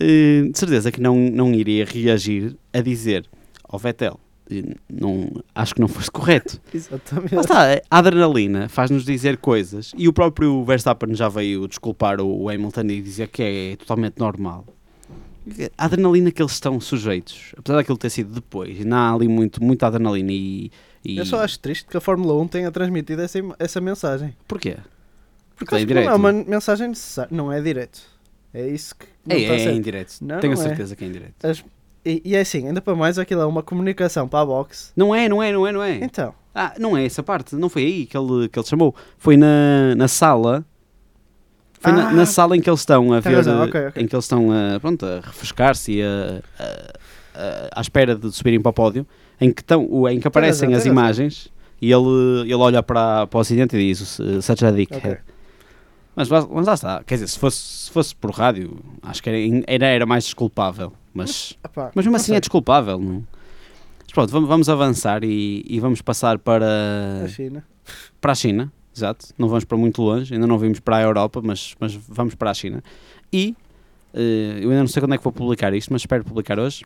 eh, 0.00 0.48
de 0.50 0.58
certeza 0.58 0.90
que 0.90 1.00
não, 1.00 1.16
não 1.16 1.52
iria 1.52 1.84
reagir 1.84 2.56
a 2.72 2.80
dizer 2.80 3.26
ao 3.68 3.78
Vettel, 3.78 4.18
eh, 4.50 4.62
não, 4.90 5.30
acho 5.54 5.74
que 5.74 5.80
não 5.82 5.88
foste 5.88 6.10
correto. 6.10 6.58
Exatamente. 6.72 7.34
Lá 7.34 7.40
está, 7.42 7.80
a 7.90 7.98
adrenalina 7.98 8.68
faz-nos 8.68 9.04
dizer 9.04 9.36
coisas 9.36 9.92
e 9.96 10.08
o 10.08 10.12
próprio 10.12 10.64
Verstappen 10.64 11.14
já 11.14 11.28
veio 11.28 11.68
desculpar 11.68 12.18
o 12.20 12.48
Hamilton 12.48 12.82
e 12.88 13.02
dizer 13.02 13.28
que 13.28 13.42
é 13.42 13.76
totalmente 13.76 14.14
normal. 14.18 14.64
A 15.76 15.84
adrenalina 15.84 16.30
que 16.30 16.40
eles 16.40 16.52
estão 16.52 16.80
sujeitos, 16.80 17.52
apesar 17.58 17.76
daquilo 17.76 17.98
ter 17.98 18.08
sido 18.08 18.32
depois, 18.32 18.80
ainda 18.80 18.96
há 18.96 19.12
ali 19.12 19.28
muito, 19.28 19.62
muita 19.62 19.86
adrenalina 19.88 20.32
e, 20.32 20.70
e... 21.04 21.18
Eu 21.18 21.26
só 21.26 21.40
acho 21.42 21.58
triste 21.58 21.86
que 21.86 21.96
a 21.96 22.00
Fórmula 22.00 22.34
1 22.42 22.48
tenha 22.48 22.70
transmitido 22.70 23.20
essa, 23.22 23.38
essa 23.58 23.80
mensagem. 23.80 24.34
Porquê? 24.48 24.76
Porque 25.56 25.74
É 25.76 25.84
não 25.84 26.00
é 26.02 26.14
uma 26.14 26.32
mensagem 26.32 26.88
necessária. 26.88 27.28
Não 27.34 27.52
é 27.52 27.60
direto. 27.60 28.00
É 28.52 28.66
isso 28.68 28.94
que. 28.96 29.06
É, 29.28 29.40
é, 29.42 29.64
é 29.66 29.72
indireto. 29.72 30.16
Não, 30.22 30.40
Tenho 30.40 30.54
não 30.54 30.60
a 30.60 30.64
é. 30.64 30.68
certeza 30.68 30.96
que 30.96 31.04
é 31.04 31.08
indireto. 31.08 31.64
E, 32.04 32.20
e 32.24 32.36
é 32.36 32.40
assim, 32.40 32.66
ainda 32.66 32.80
para 32.82 32.94
mais 32.94 33.18
aquilo 33.18 33.40
é 33.40 33.46
uma 33.46 33.62
comunicação 33.62 34.28
para 34.28 34.40
a 34.40 34.46
box. 34.46 34.92
Não 34.96 35.14
é, 35.14 35.28
não 35.28 35.42
é, 35.42 35.52
não 35.52 35.66
é, 35.66 35.72
não 35.72 35.82
é. 35.82 35.96
Então, 35.96 36.34
Ah, 36.54 36.74
não 36.78 36.96
é 36.96 37.04
essa 37.04 37.22
parte, 37.22 37.54
não 37.56 37.68
foi 37.68 37.82
aí 37.84 38.06
que 38.06 38.16
ele, 38.16 38.48
que 38.48 38.58
ele 38.58 38.66
chamou. 38.66 38.94
Foi 39.18 39.36
na, 39.36 39.94
na 39.96 40.06
sala. 40.08 40.64
Foi 41.80 41.92
na, 41.92 42.08
Ah, 42.08 42.12
na 42.12 42.26
sala 42.26 42.56
em 42.56 42.60
que 42.60 42.68
eles 42.68 42.80
estão 42.80 43.12
a 43.12 43.20
ver. 43.20 43.34
razão, 43.34 43.62
ok, 43.64 43.86
ok. 43.88 44.02
Em 44.02 44.06
que 44.06 44.14
eles 44.14 44.24
estão 44.24 44.48
a, 44.52 44.78
pronto, 44.80 45.04
a 45.04 45.20
refrescar-se 45.20 45.92
e 45.92 46.02
a, 46.02 46.42
a- 46.58 46.92
a- 47.34 47.70
à 47.76 47.80
espera 47.80 48.14
de 48.14 48.30
subirem 48.32 48.60
para 48.60 48.70
o 48.70 48.72
pódio. 48.72 49.06
Em 49.40 49.52
que, 49.52 49.60
estão, 49.62 49.86
o- 49.90 50.08
em 50.08 50.18
que 50.20 50.26
aparecem 50.28 50.68
razão, 50.70 50.78
as 50.80 50.86
imagens 50.86 51.52
e 51.82 51.90
ele, 51.92 52.42
ele 52.42 52.54
olha 52.54 52.82
para, 52.82 53.26
para 53.26 53.38
o 53.38 53.40
acidente 53.40 53.76
e 53.76 53.88
diz: 53.88 54.18
Such 54.42 54.64
a 54.64 54.70
dickhead. 54.70 55.06
ok. 55.08 55.18
Mas, 56.16 56.28
mas 56.28 56.66
lá 56.66 56.74
está, 56.74 57.02
quer 57.04 57.14
dizer, 57.16 57.26
se 57.26 57.38
fosse, 57.38 57.58
se 57.58 57.90
fosse 57.90 58.14
por 58.14 58.30
rádio, 58.30 58.78
acho 59.02 59.20
que 59.20 59.28
era, 59.28 59.38
era, 59.66 59.86
era 59.86 60.06
mais 60.06 60.24
desculpável. 60.24 60.92
Mas. 61.12 61.58
Epá, 61.64 61.90
Mas 61.94 62.04
mesmo 62.06 62.16
assim 62.16 62.26
sei. 62.26 62.36
é 62.36 62.40
desculpável, 62.40 62.98
não? 63.00 63.24
Mas 64.04 64.12
pronto, 64.12 64.30
vamos, 64.30 64.48
vamos 64.48 64.68
avançar 64.68 65.24
e, 65.24 65.64
e 65.68 65.80
vamos 65.80 66.00
passar 66.00 66.38
para, 66.38 67.22
A 67.24 67.28
China. 67.28 67.64
para 68.20 68.30
a 68.30 68.34
China, 68.36 68.72
exato. 68.96 69.26
Não 69.36 69.48
vamos 69.48 69.64
para 69.64 69.76
muito 69.76 70.00
longe, 70.02 70.32
ainda 70.34 70.46
não 70.46 70.56
vimos 70.56 70.78
para 70.78 70.98
a 70.98 71.02
Europa, 71.02 71.40
mas, 71.42 71.74
mas 71.80 71.92
vamos 71.94 72.36
para 72.36 72.50
a 72.52 72.54
China. 72.54 72.80
E 73.32 73.56
eh, 74.14 74.58
eu 74.62 74.70
ainda 74.70 74.80
não 74.82 74.86
sei 74.86 75.02
quando 75.02 75.14
é 75.14 75.18
que 75.18 75.24
vou 75.24 75.32
publicar 75.32 75.74
isto, 75.74 75.92
mas 75.92 76.02
espero 76.02 76.22
publicar 76.24 76.60
hoje, 76.60 76.84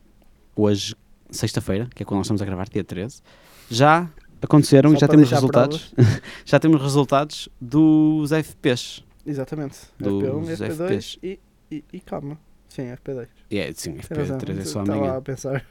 hoje, 0.56 0.94
sexta-feira, 1.30 1.88
que 1.94 2.02
é 2.02 2.06
quando 2.06 2.18
nós 2.18 2.26
estamos 2.26 2.42
a 2.42 2.44
gravar, 2.44 2.68
dia 2.68 2.84
13. 2.84 3.22
Já 3.70 4.08
aconteceram 4.40 4.90
Só 4.90 4.96
e 4.96 5.00
já 5.00 5.08
temos 5.08 5.30
resultados. 5.30 5.94
já 6.44 6.58
temos 6.58 6.80
resultados 6.82 7.48
dos 7.60 8.30
FPs. 8.30 9.04
Exatamente. 9.26 9.78
Dos 9.98 10.22
FP1, 10.22 10.56
FP2 10.56 10.88
FPs. 10.88 11.18
e, 11.22 11.38
e, 11.70 11.84
e 11.92 12.00
calma. 12.00 12.38
Sim, 12.68 12.82
FP2. 12.84 13.26
É, 13.50 13.72
sim, 13.74 13.94
Tem 13.94 14.18
razão. 14.18 14.38
FP3 14.38 14.58
é 14.60 14.64
só 14.64 14.80
Estava 14.82 14.98
amanhã. 14.98 15.16
a 15.16 15.20
pensar. 15.22 15.66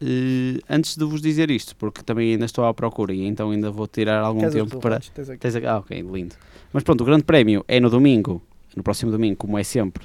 Eh, 0.00 0.60
antes 0.68 0.94
de 0.96 1.04
vos 1.04 1.22
dizer 1.22 1.50
isto, 1.50 1.74
porque 1.76 2.02
também 2.02 2.32
ainda 2.32 2.44
estou 2.44 2.64
à 2.66 2.74
procura 2.74 3.14
e 3.14 3.24
então 3.24 3.50
ainda 3.50 3.70
vou 3.70 3.86
tirar 3.86 4.20
algum 4.20 4.40
Queres 4.40 4.54
tempo 4.54 4.78
para. 4.78 5.00
Tens 5.00 5.30
aqui. 5.30 5.38
Tens 5.40 5.56
aqui- 5.56 5.66
Ah, 5.66 5.78
ok, 5.78 6.02
lindo. 6.02 6.34
Mas 6.72 6.82
pronto, 6.82 7.00
o 7.00 7.04
Grande 7.04 7.24
Prémio 7.24 7.64
é 7.66 7.80
no 7.80 7.88
domingo, 7.88 8.42
no 8.76 8.82
próximo 8.82 9.10
domingo, 9.10 9.36
como 9.36 9.56
é 9.56 9.64
sempre, 9.64 10.04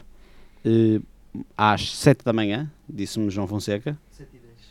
eh, 0.64 1.02
às 1.58 1.98
7 1.98 2.24
da 2.24 2.32
manhã, 2.32 2.72
disse-me 2.88 3.30
João 3.30 3.48
Fonseca. 3.48 3.98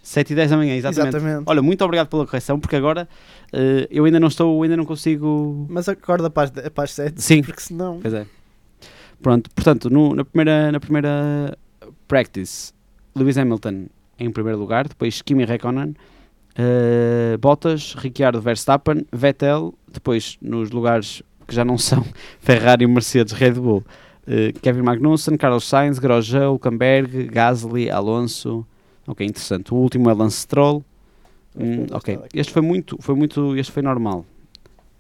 7 0.02 0.32
e 0.32 0.36
10 0.36 0.50
da 0.50 0.56
manhã, 0.56 0.74
exatamente. 0.76 1.16
Exatamente. 1.16 1.44
Olha, 1.46 1.60
muito 1.62 1.84
obrigado 1.84 2.08
pela 2.08 2.26
correção, 2.26 2.58
porque 2.58 2.74
agora 2.76 3.08
eh, 3.52 3.86
eu 3.90 4.04
ainda 4.04 4.18
não 4.18 4.28
estou, 4.28 4.62
ainda 4.62 4.76
não 4.76 4.84
consigo. 4.84 5.66
Mas 5.68 5.88
acorda 5.88 6.30
para 6.30 6.44
as, 6.44 6.50
de- 6.50 6.70
para 6.70 6.84
as 6.84 6.92
7, 6.92 7.20
Sim, 7.22 7.42
porque 7.42 7.60
senão. 7.60 7.98
pois 8.00 8.14
é. 8.14 8.26
Pronto, 9.22 9.50
portanto, 9.54 9.90
no- 9.90 10.14
na, 10.14 10.24
primeira, 10.24 10.72
na 10.72 10.80
primeira 10.80 11.56
practice, 12.08 12.72
Lewis 13.14 13.36
Hamilton 13.36 13.86
em 14.18 14.30
primeiro 14.30 14.58
lugar, 14.58 14.86
depois 14.88 15.20
Kimi 15.22 15.44
Räikkönen, 15.44 15.94
eh, 16.56 17.36
Bottas, 17.38 17.94
Ricciardo 17.94 18.40
Verstappen, 18.40 19.06
Vettel, 19.12 19.74
depois 19.90 20.36
nos 20.42 20.70
lugares 20.70 21.22
que 21.46 21.54
já 21.54 21.64
não 21.64 21.76
são 21.78 22.04
Ferrari, 22.40 22.86
Mercedes, 22.86 23.32
Red 23.32 23.52
Bull, 23.52 23.82
eh, 24.26 24.52
Kevin 24.62 24.82
Magnussen, 24.82 25.36
Carlos 25.36 25.66
Sainz, 25.68 25.98
Grosjean, 25.98 26.50
Hulkenberg, 26.50 27.24
Gasly, 27.28 27.90
Alonso. 27.90 28.66
Ok, 29.10 29.26
interessante. 29.26 29.74
O 29.74 29.76
último 29.76 30.08
é 30.08 30.14
Lance 30.14 30.36
Stroll. 30.42 30.84
Hum, 31.56 31.86
ok, 31.90 32.20
este 32.32 32.52
foi 32.52 32.62
muito, 32.62 32.96
foi 33.00 33.16
muito, 33.16 33.56
este 33.56 33.72
foi 33.72 33.82
normal. 33.82 34.24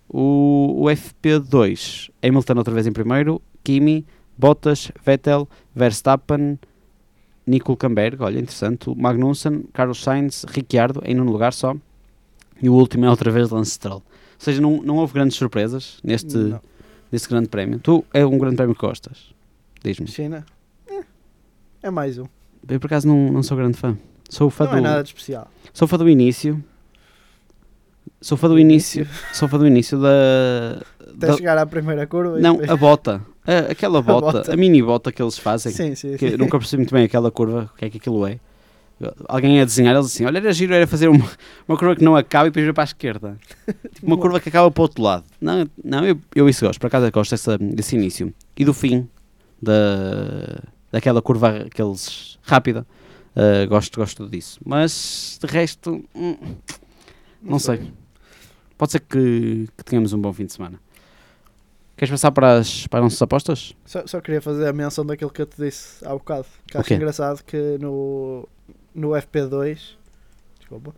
O, 0.08 0.82
o 0.82 0.84
FP2, 0.86 2.10
Hamilton 2.20 2.54
outra 2.56 2.74
vez 2.74 2.88
em 2.88 2.92
primeiro, 2.92 3.40
Kimi, 3.62 4.04
Bottas, 4.36 4.90
Vettel, 5.06 5.48
Verstappen, 5.72 6.58
Nico 7.46 7.70
Hulkenberg, 7.70 8.20
olha, 8.24 8.40
interessante, 8.40 8.92
Magnussen, 8.96 9.62
Carlos 9.72 10.02
Sainz, 10.02 10.44
Ricciardo, 10.48 11.00
em 11.04 11.14
nono 11.14 11.30
lugar 11.30 11.52
só, 11.52 11.76
e 12.60 12.68
o 12.68 12.74
último 12.74 13.04
é 13.04 13.10
outra 13.10 13.30
vez 13.30 13.50
Lance 13.50 13.70
Stroll. 13.72 13.98
Ou 13.98 14.02
seja, 14.38 14.60
não, 14.60 14.82
não 14.82 14.96
houve 14.96 15.14
grandes 15.14 15.36
surpresas 15.36 16.00
neste, 16.02 16.36
Não. 16.36 16.60
neste 17.12 17.28
grande 17.28 17.48
prémio. 17.48 17.78
Tu 17.78 18.04
é 18.12 18.26
um 18.26 18.36
grande 18.38 18.56
prémio 18.56 18.74
que 18.74 18.80
gostas? 18.80 19.32
Diz-me. 19.84 20.08
China. 20.08 20.44
eh, 20.88 21.04
É 21.84 21.90
mais 21.90 22.18
um. 22.18 22.24
Eu 22.68 22.78
por 22.80 22.86
acaso 22.86 23.06
não, 23.08 23.32
não 23.32 23.42
sou 23.42 23.56
grande 23.56 23.76
fã. 23.76 23.96
Sou 24.28 24.48
fã 24.50 24.64
Não 24.64 24.72
do, 24.72 24.78
é 24.78 24.80
nada 24.80 25.02
de 25.02 25.08
especial. 25.08 25.50
Sou 25.72 25.88
fã 25.88 25.96
do 25.98 26.08
início. 26.08 26.62
Sou 28.20 28.36
fã 28.36 28.48
do 28.48 28.58
início. 28.58 29.06
Sou 29.32 29.48
fã 29.48 29.58
do 29.58 29.66
início 29.66 29.98
da. 30.00 30.82
Até 31.00 31.26
da- 31.28 31.36
chegar 31.36 31.58
à 31.58 31.66
primeira 31.66 32.06
curva. 32.06 32.38
não, 32.38 32.52
depois- 32.52 32.70
a 32.70 32.76
bota. 32.76 33.22
A- 33.46 33.72
aquela 33.72 34.00
bota, 34.02 34.38
bota. 34.38 34.52
a 34.52 34.56
mini 34.56 34.82
bota 34.82 35.10
que 35.10 35.20
eles 35.22 35.38
fazem. 35.38 35.72
Sim, 35.72 35.94
sim. 35.94 36.16
Que 36.16 36.30
sim. 36.30 36.36
nunca 36.36 36.58
percebi 36.58 36.80
muito 36.82 36.94
bem 36.94 37.04
aquela 37.04 37.30
curva, 37.30 37.70
o 37.74 37.76
que 37.78 37.84
é 37.86 37.90
que 37.90 37.96
aquilo 37.98 38.26
é. 38.26 38.38
Alguém 39.26 39.58
a 39.62 39.64
desenhar, 39.64 39.94
eles 39.94 40.06
assim: 40.06 40.26
olha, 40.26 40.36
era 40.38 40.52
giro, 40.52 40.74
era 40.74 40.86
fazer 40.86 41.08
uma, 41.08 41.26
uma 41.66 41.78
curva 41.78 41.96
que 41.96 42.04
não 42.04 42.14
acaba 42.14 42.46
e 42.46 42.50
depois 42.50 42.66
vir 42.66 42.74
para 42.74 42.82
a 42.82 42.84
esquerda. 42.84 43.38
Tipo, 43.94 44.06
uma 44.06 44.18
curva 44.18 44.38
que 44.38 44.50
acaba 44.50 44.70
para 44.70 44.80
o 44.80 44.84
outro 44.84 45.02
lado. 45.02 45.24
Não, 45.40 45.66
não 45.82 46.04
eu, 46.06 46.18
eu 46.34 46.48
isso 46.48 46.64
gosto, 46.66 46.78
por 46.78 46.88
acaso 46.88 47.06
eu 47.06 47.10
gosto 47.10 47.30
dessa, 47.30 47.56
desse 47.56 47.96
início. 47.96 48.32
E 48.54 48.62
do 48.64 48.74
fim, 48.74 49.08
da, 49.62 50.62
daquela 50.90 51.20
curva 51.22 51.64
aqueles, 51.66 52.38
rápida. 52.42 52.86
Uh, 53.36 53.68
gosto, 53.68 53.98
gosto 54.00 54.28
disso. 54.28 54.60
Mas 54.64 55.38
de 55.40 55.46
resto, 55.46 56.04
hum, 56.14 56.36
não 57.42 57.58
sei. 57.58 57.92
Pode 58.76 58.92
ser 58.92 59.00
que, 59.00 59.68
que 59.76 59.84
tenhamos 59.84 60.12
um 60.12 60.20
bom 60.20 60.32
fim 60.32 60.46
de 60.46 60.52
semana. 60.52 60.80
Queres 61.96 62.10
passar 62.10 62.32
para 62.32 62.54
as, 62.58 62.86
para 62.86 63.00
as 63.00 63.04
nossas 63.04 63.22
apostas? 63.22 63.76
Só, 63.84 64.06
só 64.06 64.20
queria 64.20 64.40
fazer 64.40 64.66
a 64.66 64.72
menção 64.72 65.04
daquilo 65.04 65.30
que 65.30 65.42
eu 65.42 65.46
te 65.46 65.62
disse 65.62 66.04
há 66.04 66.12
bocado. 66.14 66.46
Que 66.66 66.78
acho 66.78 66.86
Ok. 66.86 66.96
engraçado 66.96 67.44
que 67.44 67.76
no, 67.78 68.48
no 68.94 69.10
FP2 69.10 69.96
desculpa, 70.58 70.94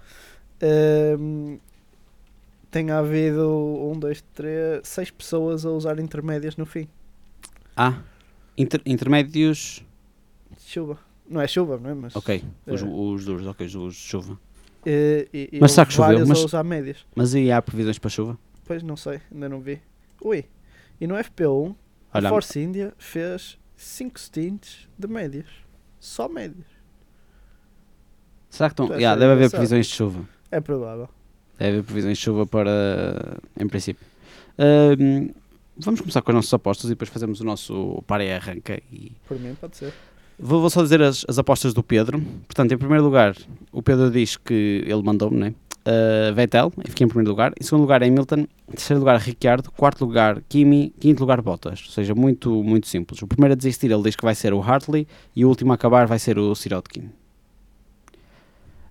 tenha 2.71 2.99
havido 2.99 3.49
um, 3.51 3.99
dois, 3.99 4.23
três, 4.35 4.87
seis 4.87 5.11
pessoas 5.11 5.65
a 5.65 5.71
usar 5.71 5.99
intermédias 5.99 6.57
no 6.57 6.67
fim. 6.67 6.87
Ah, 7.77 8.01
inter- 8.57 8.83
intermédios. 8.87 9.85
Chuva. 10.59 10.99
Não 11.29 11.41
é 11.41 11.47
chuva, 11.47 11.79
não 11.79 11.91
é? 11.91 11.95
Mas, 11.95 12.17
Ok, 12.17 12.43
os, 12.67 12.83
É. 12.83 12.85
os 12.85 13.25
duros, 13.25 13.47
ok, 13.47 13.67
os, 13.67 13.95
de 13.95 14.01
chuva. 14.01 14.39
eh, 14.85 15.29
e, 15.33 15.49
e 15.53 15.61
Mas 15.61 15.73
será 15.73 15.87
que 15.87 15.93
choveu? 15.95 16.27
Mas- 16.27 16.41
a 16.41 16.45
usar 16.45 16.65
médias. 16.65 17.07
Mas 17.15 17.35
aí 17.35 17.51
há 17.51 17.61
previsões 17.63 17.99
para 17.99 18.11
chuva? 18.11 18.39
Pois 18.65 18.83
não 18.83 18.97
sei, 18.97 19.21
ainda 19.33 19.49
não 19.49 19.61
vi. 19.61 19.81
Ui, 20.23 20.45
e 21.01 21.07
no 21.07 21.15
FP1 21.17 21.75
Olha, 22.15 22.27
a 22.29 22.31
Force 22.31 22.61
India 22.61 22.93
fez 22.99 23.59
5 23.77 24.19
stints 24.21 24.89
de 24.99 25.09
médias. 25.09 25.47
Só 25.99 26.29
médias. 26.29 26.67
será 28.51 28.69
que 28.69 28.73
estão. 28.75 28.87
Deve 28.89 29.01
Yeah, 29.01 29.15
ser 29.15 29.21
deve 29.21 29.33
haver 29.33 29.51
previsões 29.51 29.87
de 29.87 29.93
chuva. 29.95 30.29
É 30.51 30.61
provável. 30.61 31.09
Deve 31.59 31.79
haver 31.79 31.85
previsões 31.85 32.19
de 32.19 32.25
chuva 32.25 32.47
para. 32.47 33.39
Em 33.59 33.67
princípio. 33.67 34.05
Ahm, 34.59 35.31
vamos 35.77 36.01
começar 36.01 36.23
com 36.23 36.31
as 36.31 36.35
nossas 36.37 36.55
apostas 36.55 36.87
e 36.87 36.89
depois 36.91 37.11
fazemos 37.11 37.41
o 37.41 37.45
nosso 37.45 38.03
para 38.07 38.25
e 38.25 38.33
arranca. 38.33 38.81
E 38.93 39.13
Por 39.27 39.39
mim 39.39 39.55
pode 39.61 39.77
ser. 39.77 39.93
Vou, 40.39 40.61
vou 40.61 40.71
só 40.71 40.83
dizer 40.83 41.03
as, 41.03 41.25
as 41.29 41.39
apostas 41.39 41.75
do 41.75 41.83
Pedro. 41.83 42.21
Portanto, 42.47 42.73
em 42.73 42.79
primeiro 42.79 43.05
lugar, 43.05 43.37
o 43.71 43.83
Pedro 43.83 44.11
diz 44.11 44.37
que 44.37 44.83
ele 44.87 45.03
mandou-me, 45.03 45.39
né? 45.39 45.55
Uh, 45.85 46.33
Vettel, 46.33 46.73
e 46.85 46.89
fiquei 46.91 47.05
em 47.05 47.09
primeiro 47.09 47.31
lugar. 47.31 47.53
Em 47.61 47.65
segundo 47.65 47.83
lugar, 47.83 48.03
Hamilton. 48.03 48.47
Em 48.69 48.73
terceiro 48.73 49.01
lugar, 49.01 49.19
Ricciardo. 49.19 49.71
Quarto 49.73 50.05
lugar, 50.05 50.41
Kimi. 50.49 50.91
Quinto 50.99 51.21
lugar, 51.21 51.41
Bottas. 51.43 51.83
Ou 51.87 51.93
seja, 51.93 52.15
muito, 52.15 52.63
muito 52.63 52.87
simples. 52.87 53.21
O 53.21 53.27
primeiro 53.27 53.53
a 53.53 53.57
desistir, 53.57 53.91
ele 53.91 54.03
diz 54.03 54.17
que 54.17 54.25
vai 54.25 54.35
ser 54.35 54.55
o 54.55 54.61
Hartley. 54.61 55.07
E 55.35 55.45
o 55.45 55.49
último 55.49 55.73
a 55.73 55.75
acabar 55.75 56.07
vai 56.07 56.19
ser 56.19 56.39
o 56.39 56.55
Sirotkin. 56.55 57.11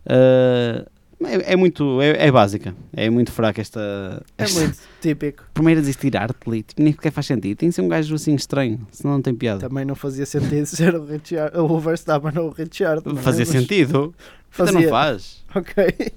Uh, 0.05 0.85
é, 1.27 1.53
é 1.53 1.55
muito. 1.55 2.01
É, 2.01 2.27
é 2.27 2.31
básica. 2.31 2.75
É 2.93 3.09
muito 3.09 3.31
fraca 3.31 3.61
esta. 3.61 4.23
É 4.37 4.43
esta- 4.43 4.59
muito 4.59 4.77
típico. 5.01 5.43
Primeiro 5.53 5.79
a 5.79 5.81
desistir, 5.81 6.15
Hartley. 6.17 6.63
Tipo, 6.63 6.81
nem 6.83 6.93
sequer 6.93 7.11
faz 7.11 7.25
sentido. 7.27 7.57
Tem 7.57 7.69
que 7.69 7.75
ser 7.75 7.81
um 7.81 7.87
gajo 7.87 8.13
assim 8.15 8.33
estranho. 8.35 8.85
Senão 8.91 9.15
não 9.15 9.21
tem 9.21 9.33
piada. 9.35 9.67
Também 9.67 9.85
não 9.85 9.95
fazia 9.95 10.25
sentido 10.25 10.65
ser 10.67 10.95
o, 10.95 11.05
Richard, 11.05 11.57
o 11.57 11.79
Verstappen 11.79 12.31
ou 12.39 12.47
o 12.49 12.51
Richard. 12.51 13.01
é? 13.07 13.15
Fazia 13.15 13.45
Mas 13.45 13.49
sentido. 13.49 14.13
Fazia. 14.49 14.79
não 14.79 14.89
faz. 14.89 15.43
Ok. 15.55 16.11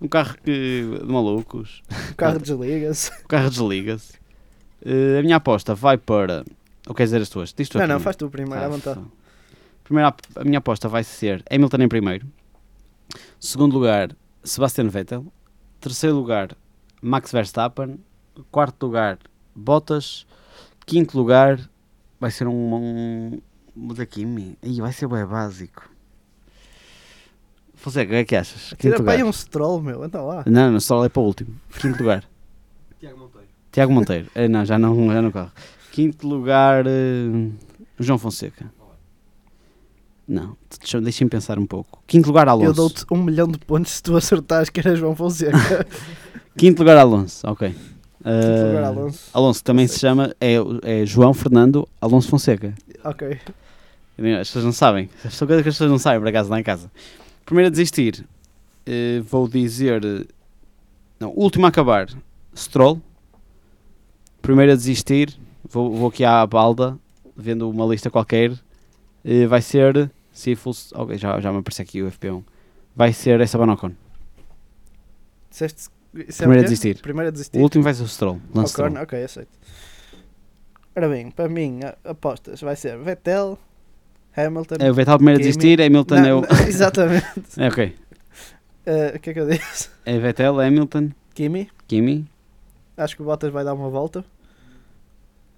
Um 0.00 0.08
carro 0.08 0.34
que, 0.44 0.82
de 1.00 1.12
malucos. 1.12 1.82
O 2.10 2.14
carro 2.16 2.38
desliga-se. 2.40 3.10
O 3.24 3.28
carro 3.28 3.48
desliga-se. 3.50 4.14
Eh, 4.84 5.18
a 5.20 5.22
minha 5.22 5.36
aposta 5.36 5.74
vai 5.74 5.96
para. 5.96 6.44
Ou 6.88 6.94
queres 6.94 7.10
dizer 7.10 7.22
as 7.22 7.28
tuas? 7.28 7.52
Diz 7.56 7.68
tu 7.68 7.78
Não, 7.78 7.86
não, 7.86 8.00
faz 8.00 8.16
tu 8.16 8.28
primeiro 8.28 8.64
à 8.64 8.68
vontade. 8.68 9.00
Primeiro, 9.84 10.08
a- 10.08 10.40
a 10.40 10.44
minha 10.44 10.58
aposta 10.58 10.88
vai 10.88 11.04
ser 11.04 11.44
Hamilton 11.48 11.76
em 11.82 11.88
primeiro. 11.88 12.26
Segundo 13.38 13.74
lugar, 13.74 14.10
Sebastian 14.44 14.88
Vettel. 14.88 15.26
Terceiro 15.80 16.16
lugar, 16.16 16.56
Max 17.00 17.32
Verstappen. 17.32 17.98
Quarto 18.50 18.86
lugar, 18.86 19.18
Bottas. 19.54 20.26
Quinto 20.86 21.16
lugar, 21.16 21.60
vai 22.18 22.30
ser 22.30 22.46
um. 22.46 22.74
um 22.74 23.40
Muda. 23.74 24.06
Ih, 24.62 24.80
vai 24.80 24.92
ser 24.92 25.08
bem 25.08 25.24
básico. 25.24 25.90
Fonseca, 27.74 28.06
o 28.06 28.10
que 28.10 28.16
é 28.16 28.24
que 28.24 28.36
achas? 28.36 28.70
Quinto 28.70 28.96
Tira 28.96 29.02
para 29.02 29.24
um 29.24 29.32
stroll, 29.32 29.80
meu. 29.82 30.02
Anda 30.02 30.22
lá. 30.22 30.44
Não, 30.46 30.70
não, 30.70 30.80
só 30.80 31.04
é 31.04 31.08
para 31.08 31.22
o 31.22 31.24
último. 31.24 31.54
Quinto 31.80 31.98
lugar. 31.98 32.24
Tiago 33.00 33.18
Monteiro. 33.18 33.48
Tiago 33.72 33.92
Monteiro. 33.92 34.30
Eh, 34.34 34.48
não, 34.48 34.64
já 34.64 34.78
não, 34.78 35.12
já 35.12 35.22
não 35.22 35.32
corre. 35.32 35.50
Quinto 35.90 36.28
lugar, 36.28 36.86
eh, 36.86 37.50
João 37.98 38.18
Fonseca. 38.18 38.70
Não, 40.26 40.56
deixa-me 41.02 41.28
pensar 41.30 41.58
um 41.58 41.66
pouco. 41.66 42.02
Quinto 42.06 42.28
lugar, 42.28 42.46
Eu 42.46 42.52
Alonso. 42.52 42.72
dou-te 42.74 43.04
um 43.10 43.22
milhão 43.22 43.48
de 43.48 43.58
pontos 43.58 43.92
se 43.92 44.02
tu 44.02 44.16
acertares 44.16 44.70
que 44.70 44.80
era 44.80 44.94
João 44.94 45.14
Fonseca. 45.16 45.86
Quinto 46.56 46.80
lugar, 46.80 46.96
Alonso. 46.96 47.46
Ok. 47.48 47.74
Eh, 48.24 48.66
lugar, 48.68 48.84
Alonso. 48.84 49.20
Alonso 49.34 49.58
que 49.60 49.64
também 49.64 49.86
se 49.88 49.98
chama, 49.98 50.34
é, 50.40 50.54
é 50.82 51.04
João 51.04 51.34
Fernando 51.34 51.88
Alonso 52.00 52.28
Fonseca. 52.28 52.72
Ok. 53.04 53.38
As 54.40 54.48
pessoas 54.48 54.64
não 54.64 54.72
sabem. 54.72 55.10
São 55.30 55.46
coisas 55.46 55.62
que 55.62 55.68
as 55.70 55.74
pessoas 55.74 55.90
não 55.90 55.98
sabem, 55.98 56.20
por 56.20 56.28
acaso, 56.28 56.48
lá 56.50 56.60
em 56.60 56.62
casa. 56.62 56.90
Primeiro 57.44 57.66
a 57.68 57.70
desistir, 57.70 58.24
eh, 58.86 59.20
vou 59.28 59.48
dizer. 59.48 60.04
eh, 60.04 60.24
Não, 61.18 61.32
último 61.34 61.66
a 61.66 61.68
acabar, 61.70 62.08
Stroll. 62.56 63.00
Primeiro 64.40 64.72
a 64.72 64.76
desistir, 64.76 65.36
vou, 65.68 65.92
vou 65.92 66.08
aqui 66.08 66.24
à 66.24 66.44
balda, 66.46 66.96
vendo 67.36 67.68
uma 67.68 67.86
lista 67.86 68.10
qualquer. 68.10 68.52
Eh, 69.24 69.46
vai 69.46 69.60
ser. 69.62 70.10
Se 70.32 70.54
fosse. 70.56 70.94
Ok, 70.94 71.16
já, 71.18 71.38
já 71.40 71.52
me 71.52 71.58
apareceu 71.58 71.82
aqui 71.82 72.02
o 72.02 72.10
FP1. 72.10 72.42
Vai 72.96 73.12
ser 73.12 73.40
Esteban 73.40 73.72
Ocon. 73.72 73.92
Disseste. 75.50 75.88
é 76.16 76.22
Primeiro 76.32 76.62
o 76.62 76.64
a 76.64 76.68
desistir. 76.68 76.98
Primeiro 77.02 77.28
a 77.28 77.30
O 77.30 77.32
desistir. 77.32 77.58
último 77.58 77.84
vai 77.84 77.94
ser 77.94 78.02
o 78.02 78.08
Stroll. 78.08 78.40
Lance 78.54 78.72
Stroll. 78.72 78.92
ok, 79.02 79.22
aceito. 79.24 79.50
Ora 80.96 81.08
bem, 81.08 81.30
para 81.30 81.48
mim, 81.48 81.80
apostas 82.04 82.60
vai 82.60 82.76
ser 82.76 82.98
Vettel, 82.98 83.58
Hamilton. 84.36 84.76
É 84.78 84.90
o 84.90 84.94
Vettel 84.94 85.16
primeiro 85.16 85.40
a 85.40 85.42
desistir, 85.42 85.80
Hamilton 85.80 86.14
Não, 86.16 86.26
é 86.26 86.34
o. 86.34 86.40
não, 86.42 86.48
Exatamente. 86.68 87.24
É 87.56 87.68
ok. 87.68 87.96
Eh, 88.84 89.12
O 89.16 89.20
que 89.20 89.30
é 89.30 89.32
que 89.32 89.40
eu 89.40 89.48
disse? 89.48 89.88
É 90.04 90.18
Vettel, 90.18 90.60
Hamilton, 90.60 91.10
Kimi. 91.34 91.70
Kimi. 91.88 92.26
Acho 92.96 93.16
que 93.16 93.22
o 93.22 93.24
Bottas 93.24 93.50
vai 93.50 93.64
dar 93.64 93.72
uma 93.74 93.88
volta. 93.88 94.22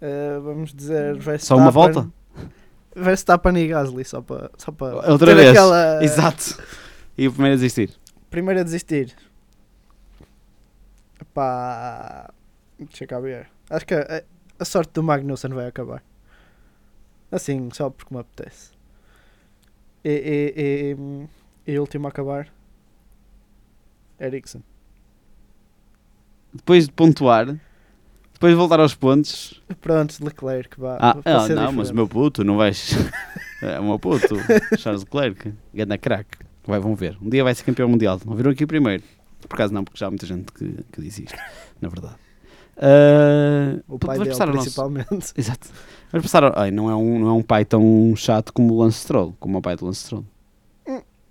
Eh, 0.00 0.38
vamos 0.42 0.72
dizer 0.72 1.14
Verstappen. 1.14 1.38
Só 1.40 1.56
uma 1.56 1.70
volta? 1.70 2.08
Verstappen 2.94 3.56
e 3.56 3.68
Gasly, 3.68 4.04
só 4.04 4.20
para. 4.20 4.50
Só 4.56 4.72
para 4.72 5.10
Outra 5.10 5.34
vez. 5.34 5.50
Aquela, 5.50 6.04
Exato. 6.04 6.62
E 7.16 7.28
o 7.28 7.32
primeiro 7.32 7.54
a 7.54 7.56
desistir? 7.56 7.90
Primeiro 8.30 8.60
a 8.60 8.62
desistir. 8.62 9.14
Pá. 11.32 12.32
Deixa 12.78 13.06
cá 13.06 13.20
ver. 13.20 13.48
Acho 13.70 13.86
que 13.86 13.94
a, 13.94 14.22
a 14.58 14.64
sorte 14.64 14.92
do 14.92 15.02
Magnussen 15.02 15.52
vai 15.52 15.66
acabar. 15.66 16.02
Assim, 17.30 17.68
só 17.72 17.90
porque 17.90 18.14
me 18.14 18.20
apetece. 18.20 18.72
E, 20.04 20.10
e, 20.10 20.96
e, 21.66 21.72
e 21.72 21.78
o 21.78 21.80
último 21.80 22.06
a 22.06 22.10
acabar. 22.10 22.48
Ericsson. 24.20 24.62
Depois 26.52 26.86
de 26.86 26.92
pontuar, 26.92 27.58
depois 28.34 28.52
de 28.52 28.56
voltar 28.56 28.78
aos 28.80 28.94
pontos. 28.94 29.62
Pronto, 29.80 30.22
Leclerc. 30.22 30.78
Vá, 30.78 30.98
Ah, 31.00 31.16
ah, 31.24 31.48
não, 31.48 31.72
mas 31.72 31.88
diferente. 31.88 31.90
o 31.90 31.94
meu 31.94 32.08
puto, 32.08 32.44
não 32.44 32.56
vais. 32.58 32.94
É 33.62 33.80
o 33.80 33.84
meu 33.84 33.98
puto, 33.98 34.36
Charles 34.76 35.02
Leclerc, 35.04 35.54
ganda 35.72 35.96
craque. 35.96 36.36
Vai, 36.66 36.78
vão 36.78 36.94
ver. 36.94 37.16
Um 37.22 37.30
dia 37.30 37.42
vai 37.42 37.54
ser 37.54 37.64
campeão 37.64 37.88
mundial. 37.88 38.20
Não 38.26 38.34
viram 38.34 38.50
aqui 38.50 38.66
primeiro. 38.66 39.02
Por 39.48 39.54
acaso 39.54 39.72
não, 39.72 39.82
porque 39.84 39.98
já 39.98 40.06
há 40.06 40.10
muita 40.10 40.26
gente 40.26 40.52
que, 40.52 40.84
que 40.92 41.00
diz 41.00 41.18
isto, 41.18 41.34
na 41.80 41.88
verdade. 41.88 42.14
Ah, 42.76 43.80
O 43.88 43.98
pai 43.98 44.18
dele, 44.18 44.30
passar 44.30 44.48
ao 44.48 44.54
nosso- 44.54 44.64
principalmente. 44.66 45.32
Exato. 45.38 45.68
Vamos 46.12 46.24
passar. 46.26 46.44
ao- 46.44 46.52
Ai, 46.56 46.70
não, 46.70 46.90
é 46.90 46.94
um, 46.96 47.18
não 47.20 47.28
é 47.28 47.32
um 47.32 47.42
pai 47.42 47.64
tão 47.64 48.12
chato 48.16 48.52
como 48.52 48.74
o 48.74 48.78
Lance 48.82 48.98
Stroll, 48.98 49.34
como 49.40 49.56
o 49.58 49.62
pai 49.62 49.76
do 49.76 49.86
Lance 49.86 50.00
Stroll. 50.00 50.24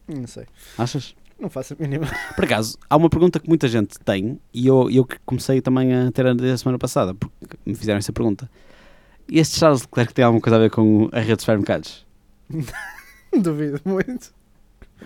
Não 0.07 0.27
sei. 0.27 0.45
Achas? 0.77 1.15
Não 1.39 1.49
faço 1.49 1.73
a 1.73 1.77
mínima. 1.81 2.07
Por 2.35 2.45
acaso, 2.45 2.77
há 2.89 2.95
uma 2.95 3.09
pergunta 3.09 3.39
que 3.39 3.47
muita 3.49 3.67
gente 3.67 3.99
tem 3.99 4.39
e 4.53 4.67
eu, 4.67 4.89
eu 4.89 5.03
que 5.05 5.17
comecei 5.25 5.61
também 5.61 5.93
a 5.93 6.11
ter 6.11 6.25
a 6.27 6.57
semana 6.57 6.77
passada, 6.79 7.13
porque 7.13 7.57
me 7.65 7.75
fizeram 7.75 7.97
essa 7.97 8.13
pergunta. 8.13 8.49
E 9.29 9.39
este 9.39 9.57
Charles 9.57 9.81
Leclerc 9.81 10.13
tem 10.13 10.23
alguma 10.23 10.41
coisa 10.41 10.55
a 10.57 10.59
ver 10.59 10.69
com 10.69 11.09
a 11.11 11.19
rede 11.19 11.35
de 11.37 11.41
supermercados? 11.41 12.05
Duvido 13.37 13.81
muito. 13.85 14.33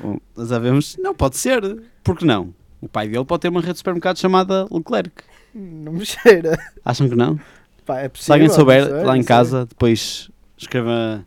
Bom, 0.02 0.20
sabemos, 0.46 0.98
não 1.00 1.14
pode 1.16 1.38
ser. 1.38 1.62
Por 2.04 2.18
que 2.18 2.26
não? 2.26 2.54
O 2.82 2.88
pai 2.88 3.08
dele 3.08 3.26
pode 3.26 3.42
ter 3.42 3.50
uma 3.50 3.62
rede 3.62 3.74
de 3.74 3.78
supermercados 3.80 4.22
chamada 4.22 4.68
Leclerc. 4.70 5.12
Não 5.54 5.94
me 5.94 6.06
cheira. 6.06 6.58
Acham 6.86 7.10
que 7.10 7.16
não? 7.16 7.40
Pá, 7.86 8.00
é 8.02 8.04
Se 8.04 8.10
possível. 8.10 8.34
alguém 8.36 8.50
souber, 8.50 9.06
lá 9.06 9.18
em 9.18 9.24
casa, 9.24 9.66
depois 9.66 10.30
escreva 10.58 11.26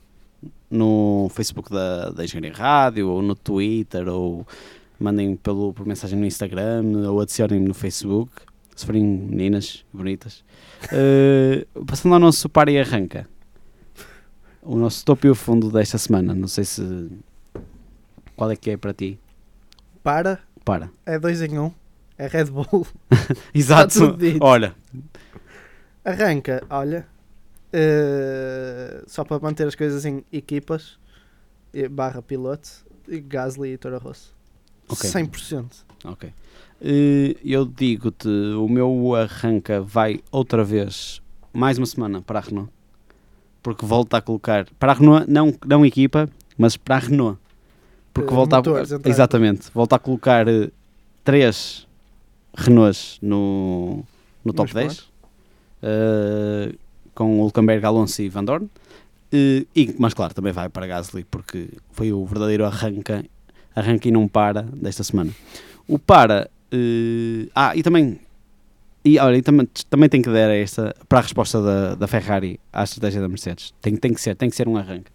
no 0.71 1.29
Facebook 1.35 1.71
da, 1.71 2.11
da 2.11 2.25
Engenharia 2.25 2.53
Rádio, 2.53 3.09
ou 3.09 3.23
no 3.23 3.35
Twitter, 3.35 4.07
ou 4.09 4.47
mandem 5.03 5.37
pelo, 5.37 5.73
por 5.73 5.87
mensagem 5.87 6.19
no 6.19 6.27
Instagram, 6.27 6.83
ou 7.09 7.21
adicionem-me 7.21 7.67
no 7.67 7.75
Facebook, 7.75 8.33
se 8.75 8.85
forem 8.87 9.05
meninas 9.05 9.85
bonitas. 9.93 10.45
Eh, 10.93 11.67
passando 11.87 12.15
ao 12.15 12.19
nosso 12.19 12.49
par 12.49 12.67
e 12.71 12.79
arranca. 12.79 13.29
O 14.63 14.77
nosso 14.77 15.05
topo 15.05 15.27
e 15.27 15.31
o 15.31 15.35
fundo 15.35 15.71
desta 15.71 15.99
semana. 15.99 16.35
Não 16.35 16.49
sei 16.49 16.65
se. 16.65 17.11
Qual 18.35 18.51
é 18.51 18.57
que 18.57 18.71
é 18.71 18.77
para 18.79 18.95
ti? 18.95 19.19
Para, 20.03 20.39
Para. 20.65 20.91
é 21.05 21.19
dois 21.19 21.43
em 21.43 21.59
um. 21.59 21.71
É 22.17 22.27
Red 22.29 22.47
Bull. 22.47 22.87
Exato. 23.55 24.17
Olha, 24.41 24.75
Arranca, 26.03 26.63
olha. 26.71 27.07
eh, 27.75 29.03
só 29.07 29.23
para 29.23 29.39
manter 29.39 29.67
as 29.67 29.75
coisas 29.75 30.05
em 30.07 30.25
equipas. 30.33 30.99
Barra 31.91 32.23
piloto. 32.23 32.69
Gasly 33.07 33.75
e 33.75 33.77
Toro 33.79 33.99
Rosso. 33.99 34.35
Ok. 34.93 35.09
100%. 35.11 35.65
Ok. 36.05 36.33
Eh, 36.83 37.37
Eu 37.45 37.65
digo-te, 37.67 38.29
o 38.29 38.69
meu 38.69 39.15
arranca 39.15 39.81
vai 39.83 40.21
outra 40.31 40.65
vez, 40.65 41.21
mais 41.53 41.77
uma 41.79 41.87
semana 41.87 42.21
para 42.23 42.39
a 42.39 42.43
Renault. 42.43 42.71
Porque 43.63 43.85
volta 43.85 44.17
a 44.17 44.21
colocar, 44.23 44.67
para 44.79 44.93
a 44.93 44.95
Renault, 44.95 45.31
não, 45.31 45.55
não 45.67 45.85
equipa, 45.85 46.29
mas 46.57 46.77
para 46.77 46.97
a 46.97 46.99
Renault. 46.99 47.39
Porque 48.15 48.33
Eh, 48.33 48.35
volta 48.35 48.57
motores, 48.57 48.93
a, 48.93 49.01
exatamente, 49.05 49.71
volta 49.75 49.97
a 49.97 49.99
colocar 49.99 50.49
eh, 50.49 50.71
três 51.23 51.87
Renaults 52.57 53.19
no, 53.23 54.03
no 54.45 54.53
top 54.53 54.73
Nos 54.75 54.83
10. 54.83 55.11
eh, 55.83 56.75
com 57.15 57.41
Hulkenberg, 57.41 57.85
Alonso 57.85 58.23
e 58.23 58.29
Van 58.29 58.45
Dorn. 58.45 58.69
Eh, 59.33 59.67
e, 59.77 59.95
mas 59.99 60.15
claro, 60.15 60.33
também 60.35 60.53
vai 60.53 60.69
para 60.69 60.87
Gasly 60.87 61.25
porque 61.31 61.69
foi 61.93 62.13
o 62.13 62.25
verdadeiro 62.25 62.65
arranca, 62.65 63.25
arranca 63.75 64.09
e 64.09 64.11
não 64.11 64.27
para 64.29 64.63
desta 64.63 65.03
semana. 65.05 65.31
O 65.89 65.99
para. 65.99 66.51
eh, 66.73 67.49
ah, 67.55 67.75
e 67.77 67.83
também. 67.83 68.19
E 69.05 69.19
olha, 69.19 69.37
e 69.37 69.43
também, 69.43 69.67
também 69.89 70.09
tem 70.11 70.21
que 70.21 70.29
dar 70.31 70.51
esta 70.51 70.95
para 71.09 71.21
a 71.21 71.23
resposta 71.23 71.63
da, 71.63 71.95
da 71.95 72.07
Ferrari 72.07 72.61
à 72.73 72.85
estratégia 72.85 73.21
da 73.21 73.29
Mercedes. 73.29 73.73
Tem, 73.81 73.97
tem 73.97 74.13
que 74.13 74.21
ser, 74.21 74.35
tem 74.37 74.51
que 74.51 74.57
ser 74.57 74.69
um 74.69 74.77
arranque. 74.77 75.11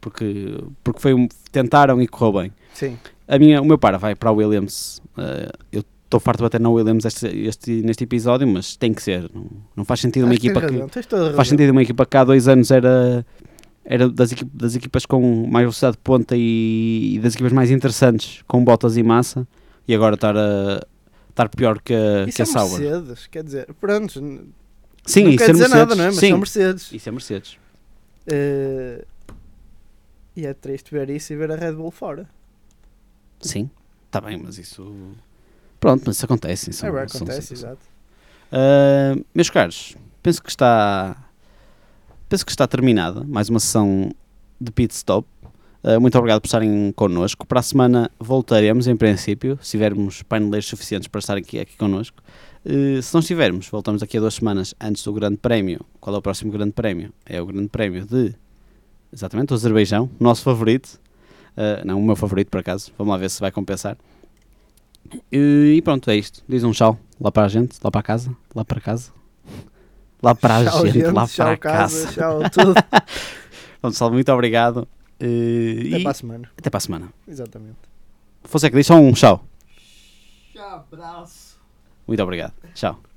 Porque, 0.00 0.56
porque 0.82 1.00
foi 1.00 1.14
um, 1.14 1.28
tentaram 1.52 2.00
e 2.02 2.06
correu 2.08 2.42
bem. 2.42 2.52
Sim. 2.74 2.96
A 3.26 3.38
minha, 3.38 3.60
o 3.60 3.64
meu 3.64 3.78
para 3.78 3.96
vai 3.98 4.14
para 4.14 4.30
a 4.30 4.32
Williams. 4.32 5.00
Eh, 5.16 5.50
eu 5.72 5.84
estou 6.04 6.18
farto 6.18 6.38
de 6.38 6.44
bater 6.44 6.60
na 6.60 6.70
Williams 6.70 7.04
este, 7.04 7.26
este- 7.26 7.82
neste 7.82 8.04
episódio, 8.04 8.46
mas 8.48 8.74
tem 8.76 8.92
que 8.94 9.02
ser. 9.02 9.28
Não, 9.34 9.46
não 9.76 9.84
faz 9.84 10.00
sentido 10.00 10.24
uma 10.24 10.32
Acho 10.32 10.40
que 10.40 10.46
equipa 10.48 10.60
que. 10.66 10.72
razão, 10.78 10.88
razão. 11.18 11.34
Faz 11.34 11.48
sentido 11.48 11.70
uma 11.70 11.82
equipa 11.82 12.06
que 12.06 12.16
há 12.16 12.24
dois 12.24 12.48
anos 12.48 12.70
era, 12.70 13.24
era 13.90 14.06
das, 14.08 14.32
equi- 14.32 14.44
das 14.52 14.74
equipas 14.76 15.06
com 15.06 15.46
mais 15.48 15.62
velocidade 15.64 15.96
de 15.96 16.02
ponta 16.02 16.34
e, 16.36 17.14
e 17.14 17.18
das 17.20 17.34
equipas 17.34 17.52
mais 17.52 17.70
interessantes, 17.70 18.42
com 18.46 18.62
botas 18.62 18.96
e 18.98 19.02
massa, 19.02 19.48
e 19.86 19.94
agora 19.94 20.14
estar, 20.14 20.36
a, 20.36 20.84
estar 21.30 21.48
pior 21.48 21.80
que 21.80 21.94
a, 21.94 22.24
Isso 22.26 22.36
que 22.36 22.42
a 22.42 22.44
é 22.44 22.46
Sauber. 22.46 22.80
Mercedes, 22.80 23.26
quer 23.28 23.42
dizer, 23.44 23.72
pronto, 23.80 24.12
Sim, 25.06 25.22
não 25.24 25.30
isso 25.30 25.38
quer 25.38 25.50
é 25.50 25.52
dizer 25.52 25.68
Mercedes. 25.68 25.70
nada, 25.70 25.94
não 25.94 26.04
é? 26.04 26.06
Mas 26.08 26.16
Sim, 26.16 26.28
são 26.28 26.38
Mercedes. 26.38 26.92
isso 26.92 27.08
é 27.08 27.12
Mercedes. 27.12 27.58
Eh, 28.26 29.04
e 30.36 30.44
é 30.46 30.52
triste 30.52 30.90
ver 30.92 31.08
isso 31.08 31.32
e 31.32 31.36
ver 31.36 31.50
a 31.50 31.56
Red 31.56 31.72
Bull 31.72 31.90
fora. 31.90 32.28
Sim, 33.40 33.70
está 34.06 34.20
bem, 34.20 34.36
mas 34.36 34.58
isso. 34.58 35.12
Pronto, 35.80 36.02
mas 36.06 36.16
isso 36.16 36.24
acontece. 36.26 36.72
São, 36.74 36.88
é 36.90 36.92
bem, 36.92 37.08
são 37.08 37.22
acontece, 37.22 37.54
situações. 37.56 37.78
exato. 37.80 37.98
Uh, 38.52 39.24
meus 39.34 39.48
caros, 39.48 39.96
penso 40.22 40.42
que 40.42 40.50
está 40.50 41.16
penso 42.28 42.44
que 42.44 42.52
está 42.52 42.66
terminada 42.66 43.24
mais 43.24 43.48
uma 43.48 43.58
sessão 43.58 44.10
de 44.60 44.70
pit 44.70 44.94
stop. 44.94 45.26
Uh, 45.82 46.00
muito 46.00 46.18
obrigado 46.18 46.40
por 46.40 46.46
estarem 46.46 46.92
connosco. 46.92 47.46
Para 47.46 47.60
a 47.60 47.62
semana 47.62 48.10
voltaremos, 48.18 48.86
em 48.86 48.96
princípio, 48.96 49.58
se 49.62 49.72
tivermos 49.72 50.22
paineleiros 50.22 50.66
suficientes 50.66 51.08
para 51.08 51.20
estarem 51.20 51.42
aqui, 51.42 51.58
aqui 51.58 51.76
connosco. 51.76 52.20
Uh, 52.66 53.00
se 53.00 53.14
não 53.14 53.20
estivermos, 53.20 53.68
voltamos 53.68 54.00
daqui 54.00 54.16
a 54.16 54.20
duas 54.20 54.34
semanas 54.34 54.74
antes 54.80 55.02
do 55.04 55.12
Grande 55.12 55.36
Prémio. 55.36 55.80
Qual 56.00 56.14
é 56.14 56.18
o 56.18 56.22
próximo 56.22 56.50
Grande 56.50 56.72
Prémio? 56.72 57.12
É 57.24 57.40
o 57.40 57.46
Grande 57.46 57.68
Prémio 57.68 58.04
de 58.04 58.34
exatamente 59.12 59.52
o 59.52 59.54
Azerbaijão, 59.54 60.10
nosso 60.18 60.42
favorito. 60.42 61.00
Uh, 61.56 61.86
não, 61.86 61.98
o 61.98 62.04
meu 62.04 62.16
favorito 62.16 62.50
por 62.50 62.58
acaso. 62.58 62.92
Vamos 62.98 63.12
lá 63.12 63.16
ver 63.16 63.30
se 63.30 63.40
vai 63.40 63.50
compensar. 63.50 63.96
E, 65.32 65.80
pronto, 65.82 66.10
é 66.10 66.16
isto. 66.16 66.42
Diz 66.48 66.64
um 66.64 66.72
tchau 66.72 66.98
lá 67.20 67.32
para 67.32 67.44
a 67.44 67.48
gente, 67.48 67.78
lá 67.82 67.90
para 67.90 68.02
casa, 68.02 68.36
lá 68.54 68.64
para 68.64 68.80
casa. 68.80 69.17
Lá 70.22 70.34
para 70.34 70.56
a 70.58 70.64
Tchau, 70.64 70.86
gente, 70.86 71.02
lá 71.06 71.26
para 71.28 71.52
a 71.52 71.56
casa. 71.56 72.06
casa. 72.06 72.12
Tchau, 72.14 72.50
tudo. 72.50 72.74
Pronto, 73.80 73.92
pessoal, 73.92 74.10
muito 74.10 74.32
obrigado. 74.32 74.88
Uh, 75.20 75.86
Até 75.88 75.98
e 75.98 76.02
para 76.02 76.10
a 76.10 76.14
semana. 76.14 76.50
até 76.56 76.70
para 76.70 76.78
a 76.78 76.80
semana. 76.80 77.08
Exatamente. 77.26 77.76
Fonseca, 78.44 78.76
diz 78.76 78.86
só 78.86 78.94
um 78.94 79.12
tchau. 79.12 79.44
Tchau, 80.52 80.86
abraço. 80.92 81.56
Muito 82.06 82.22
obrigado. 82.22 82.52
Tchau. 82.74 83.07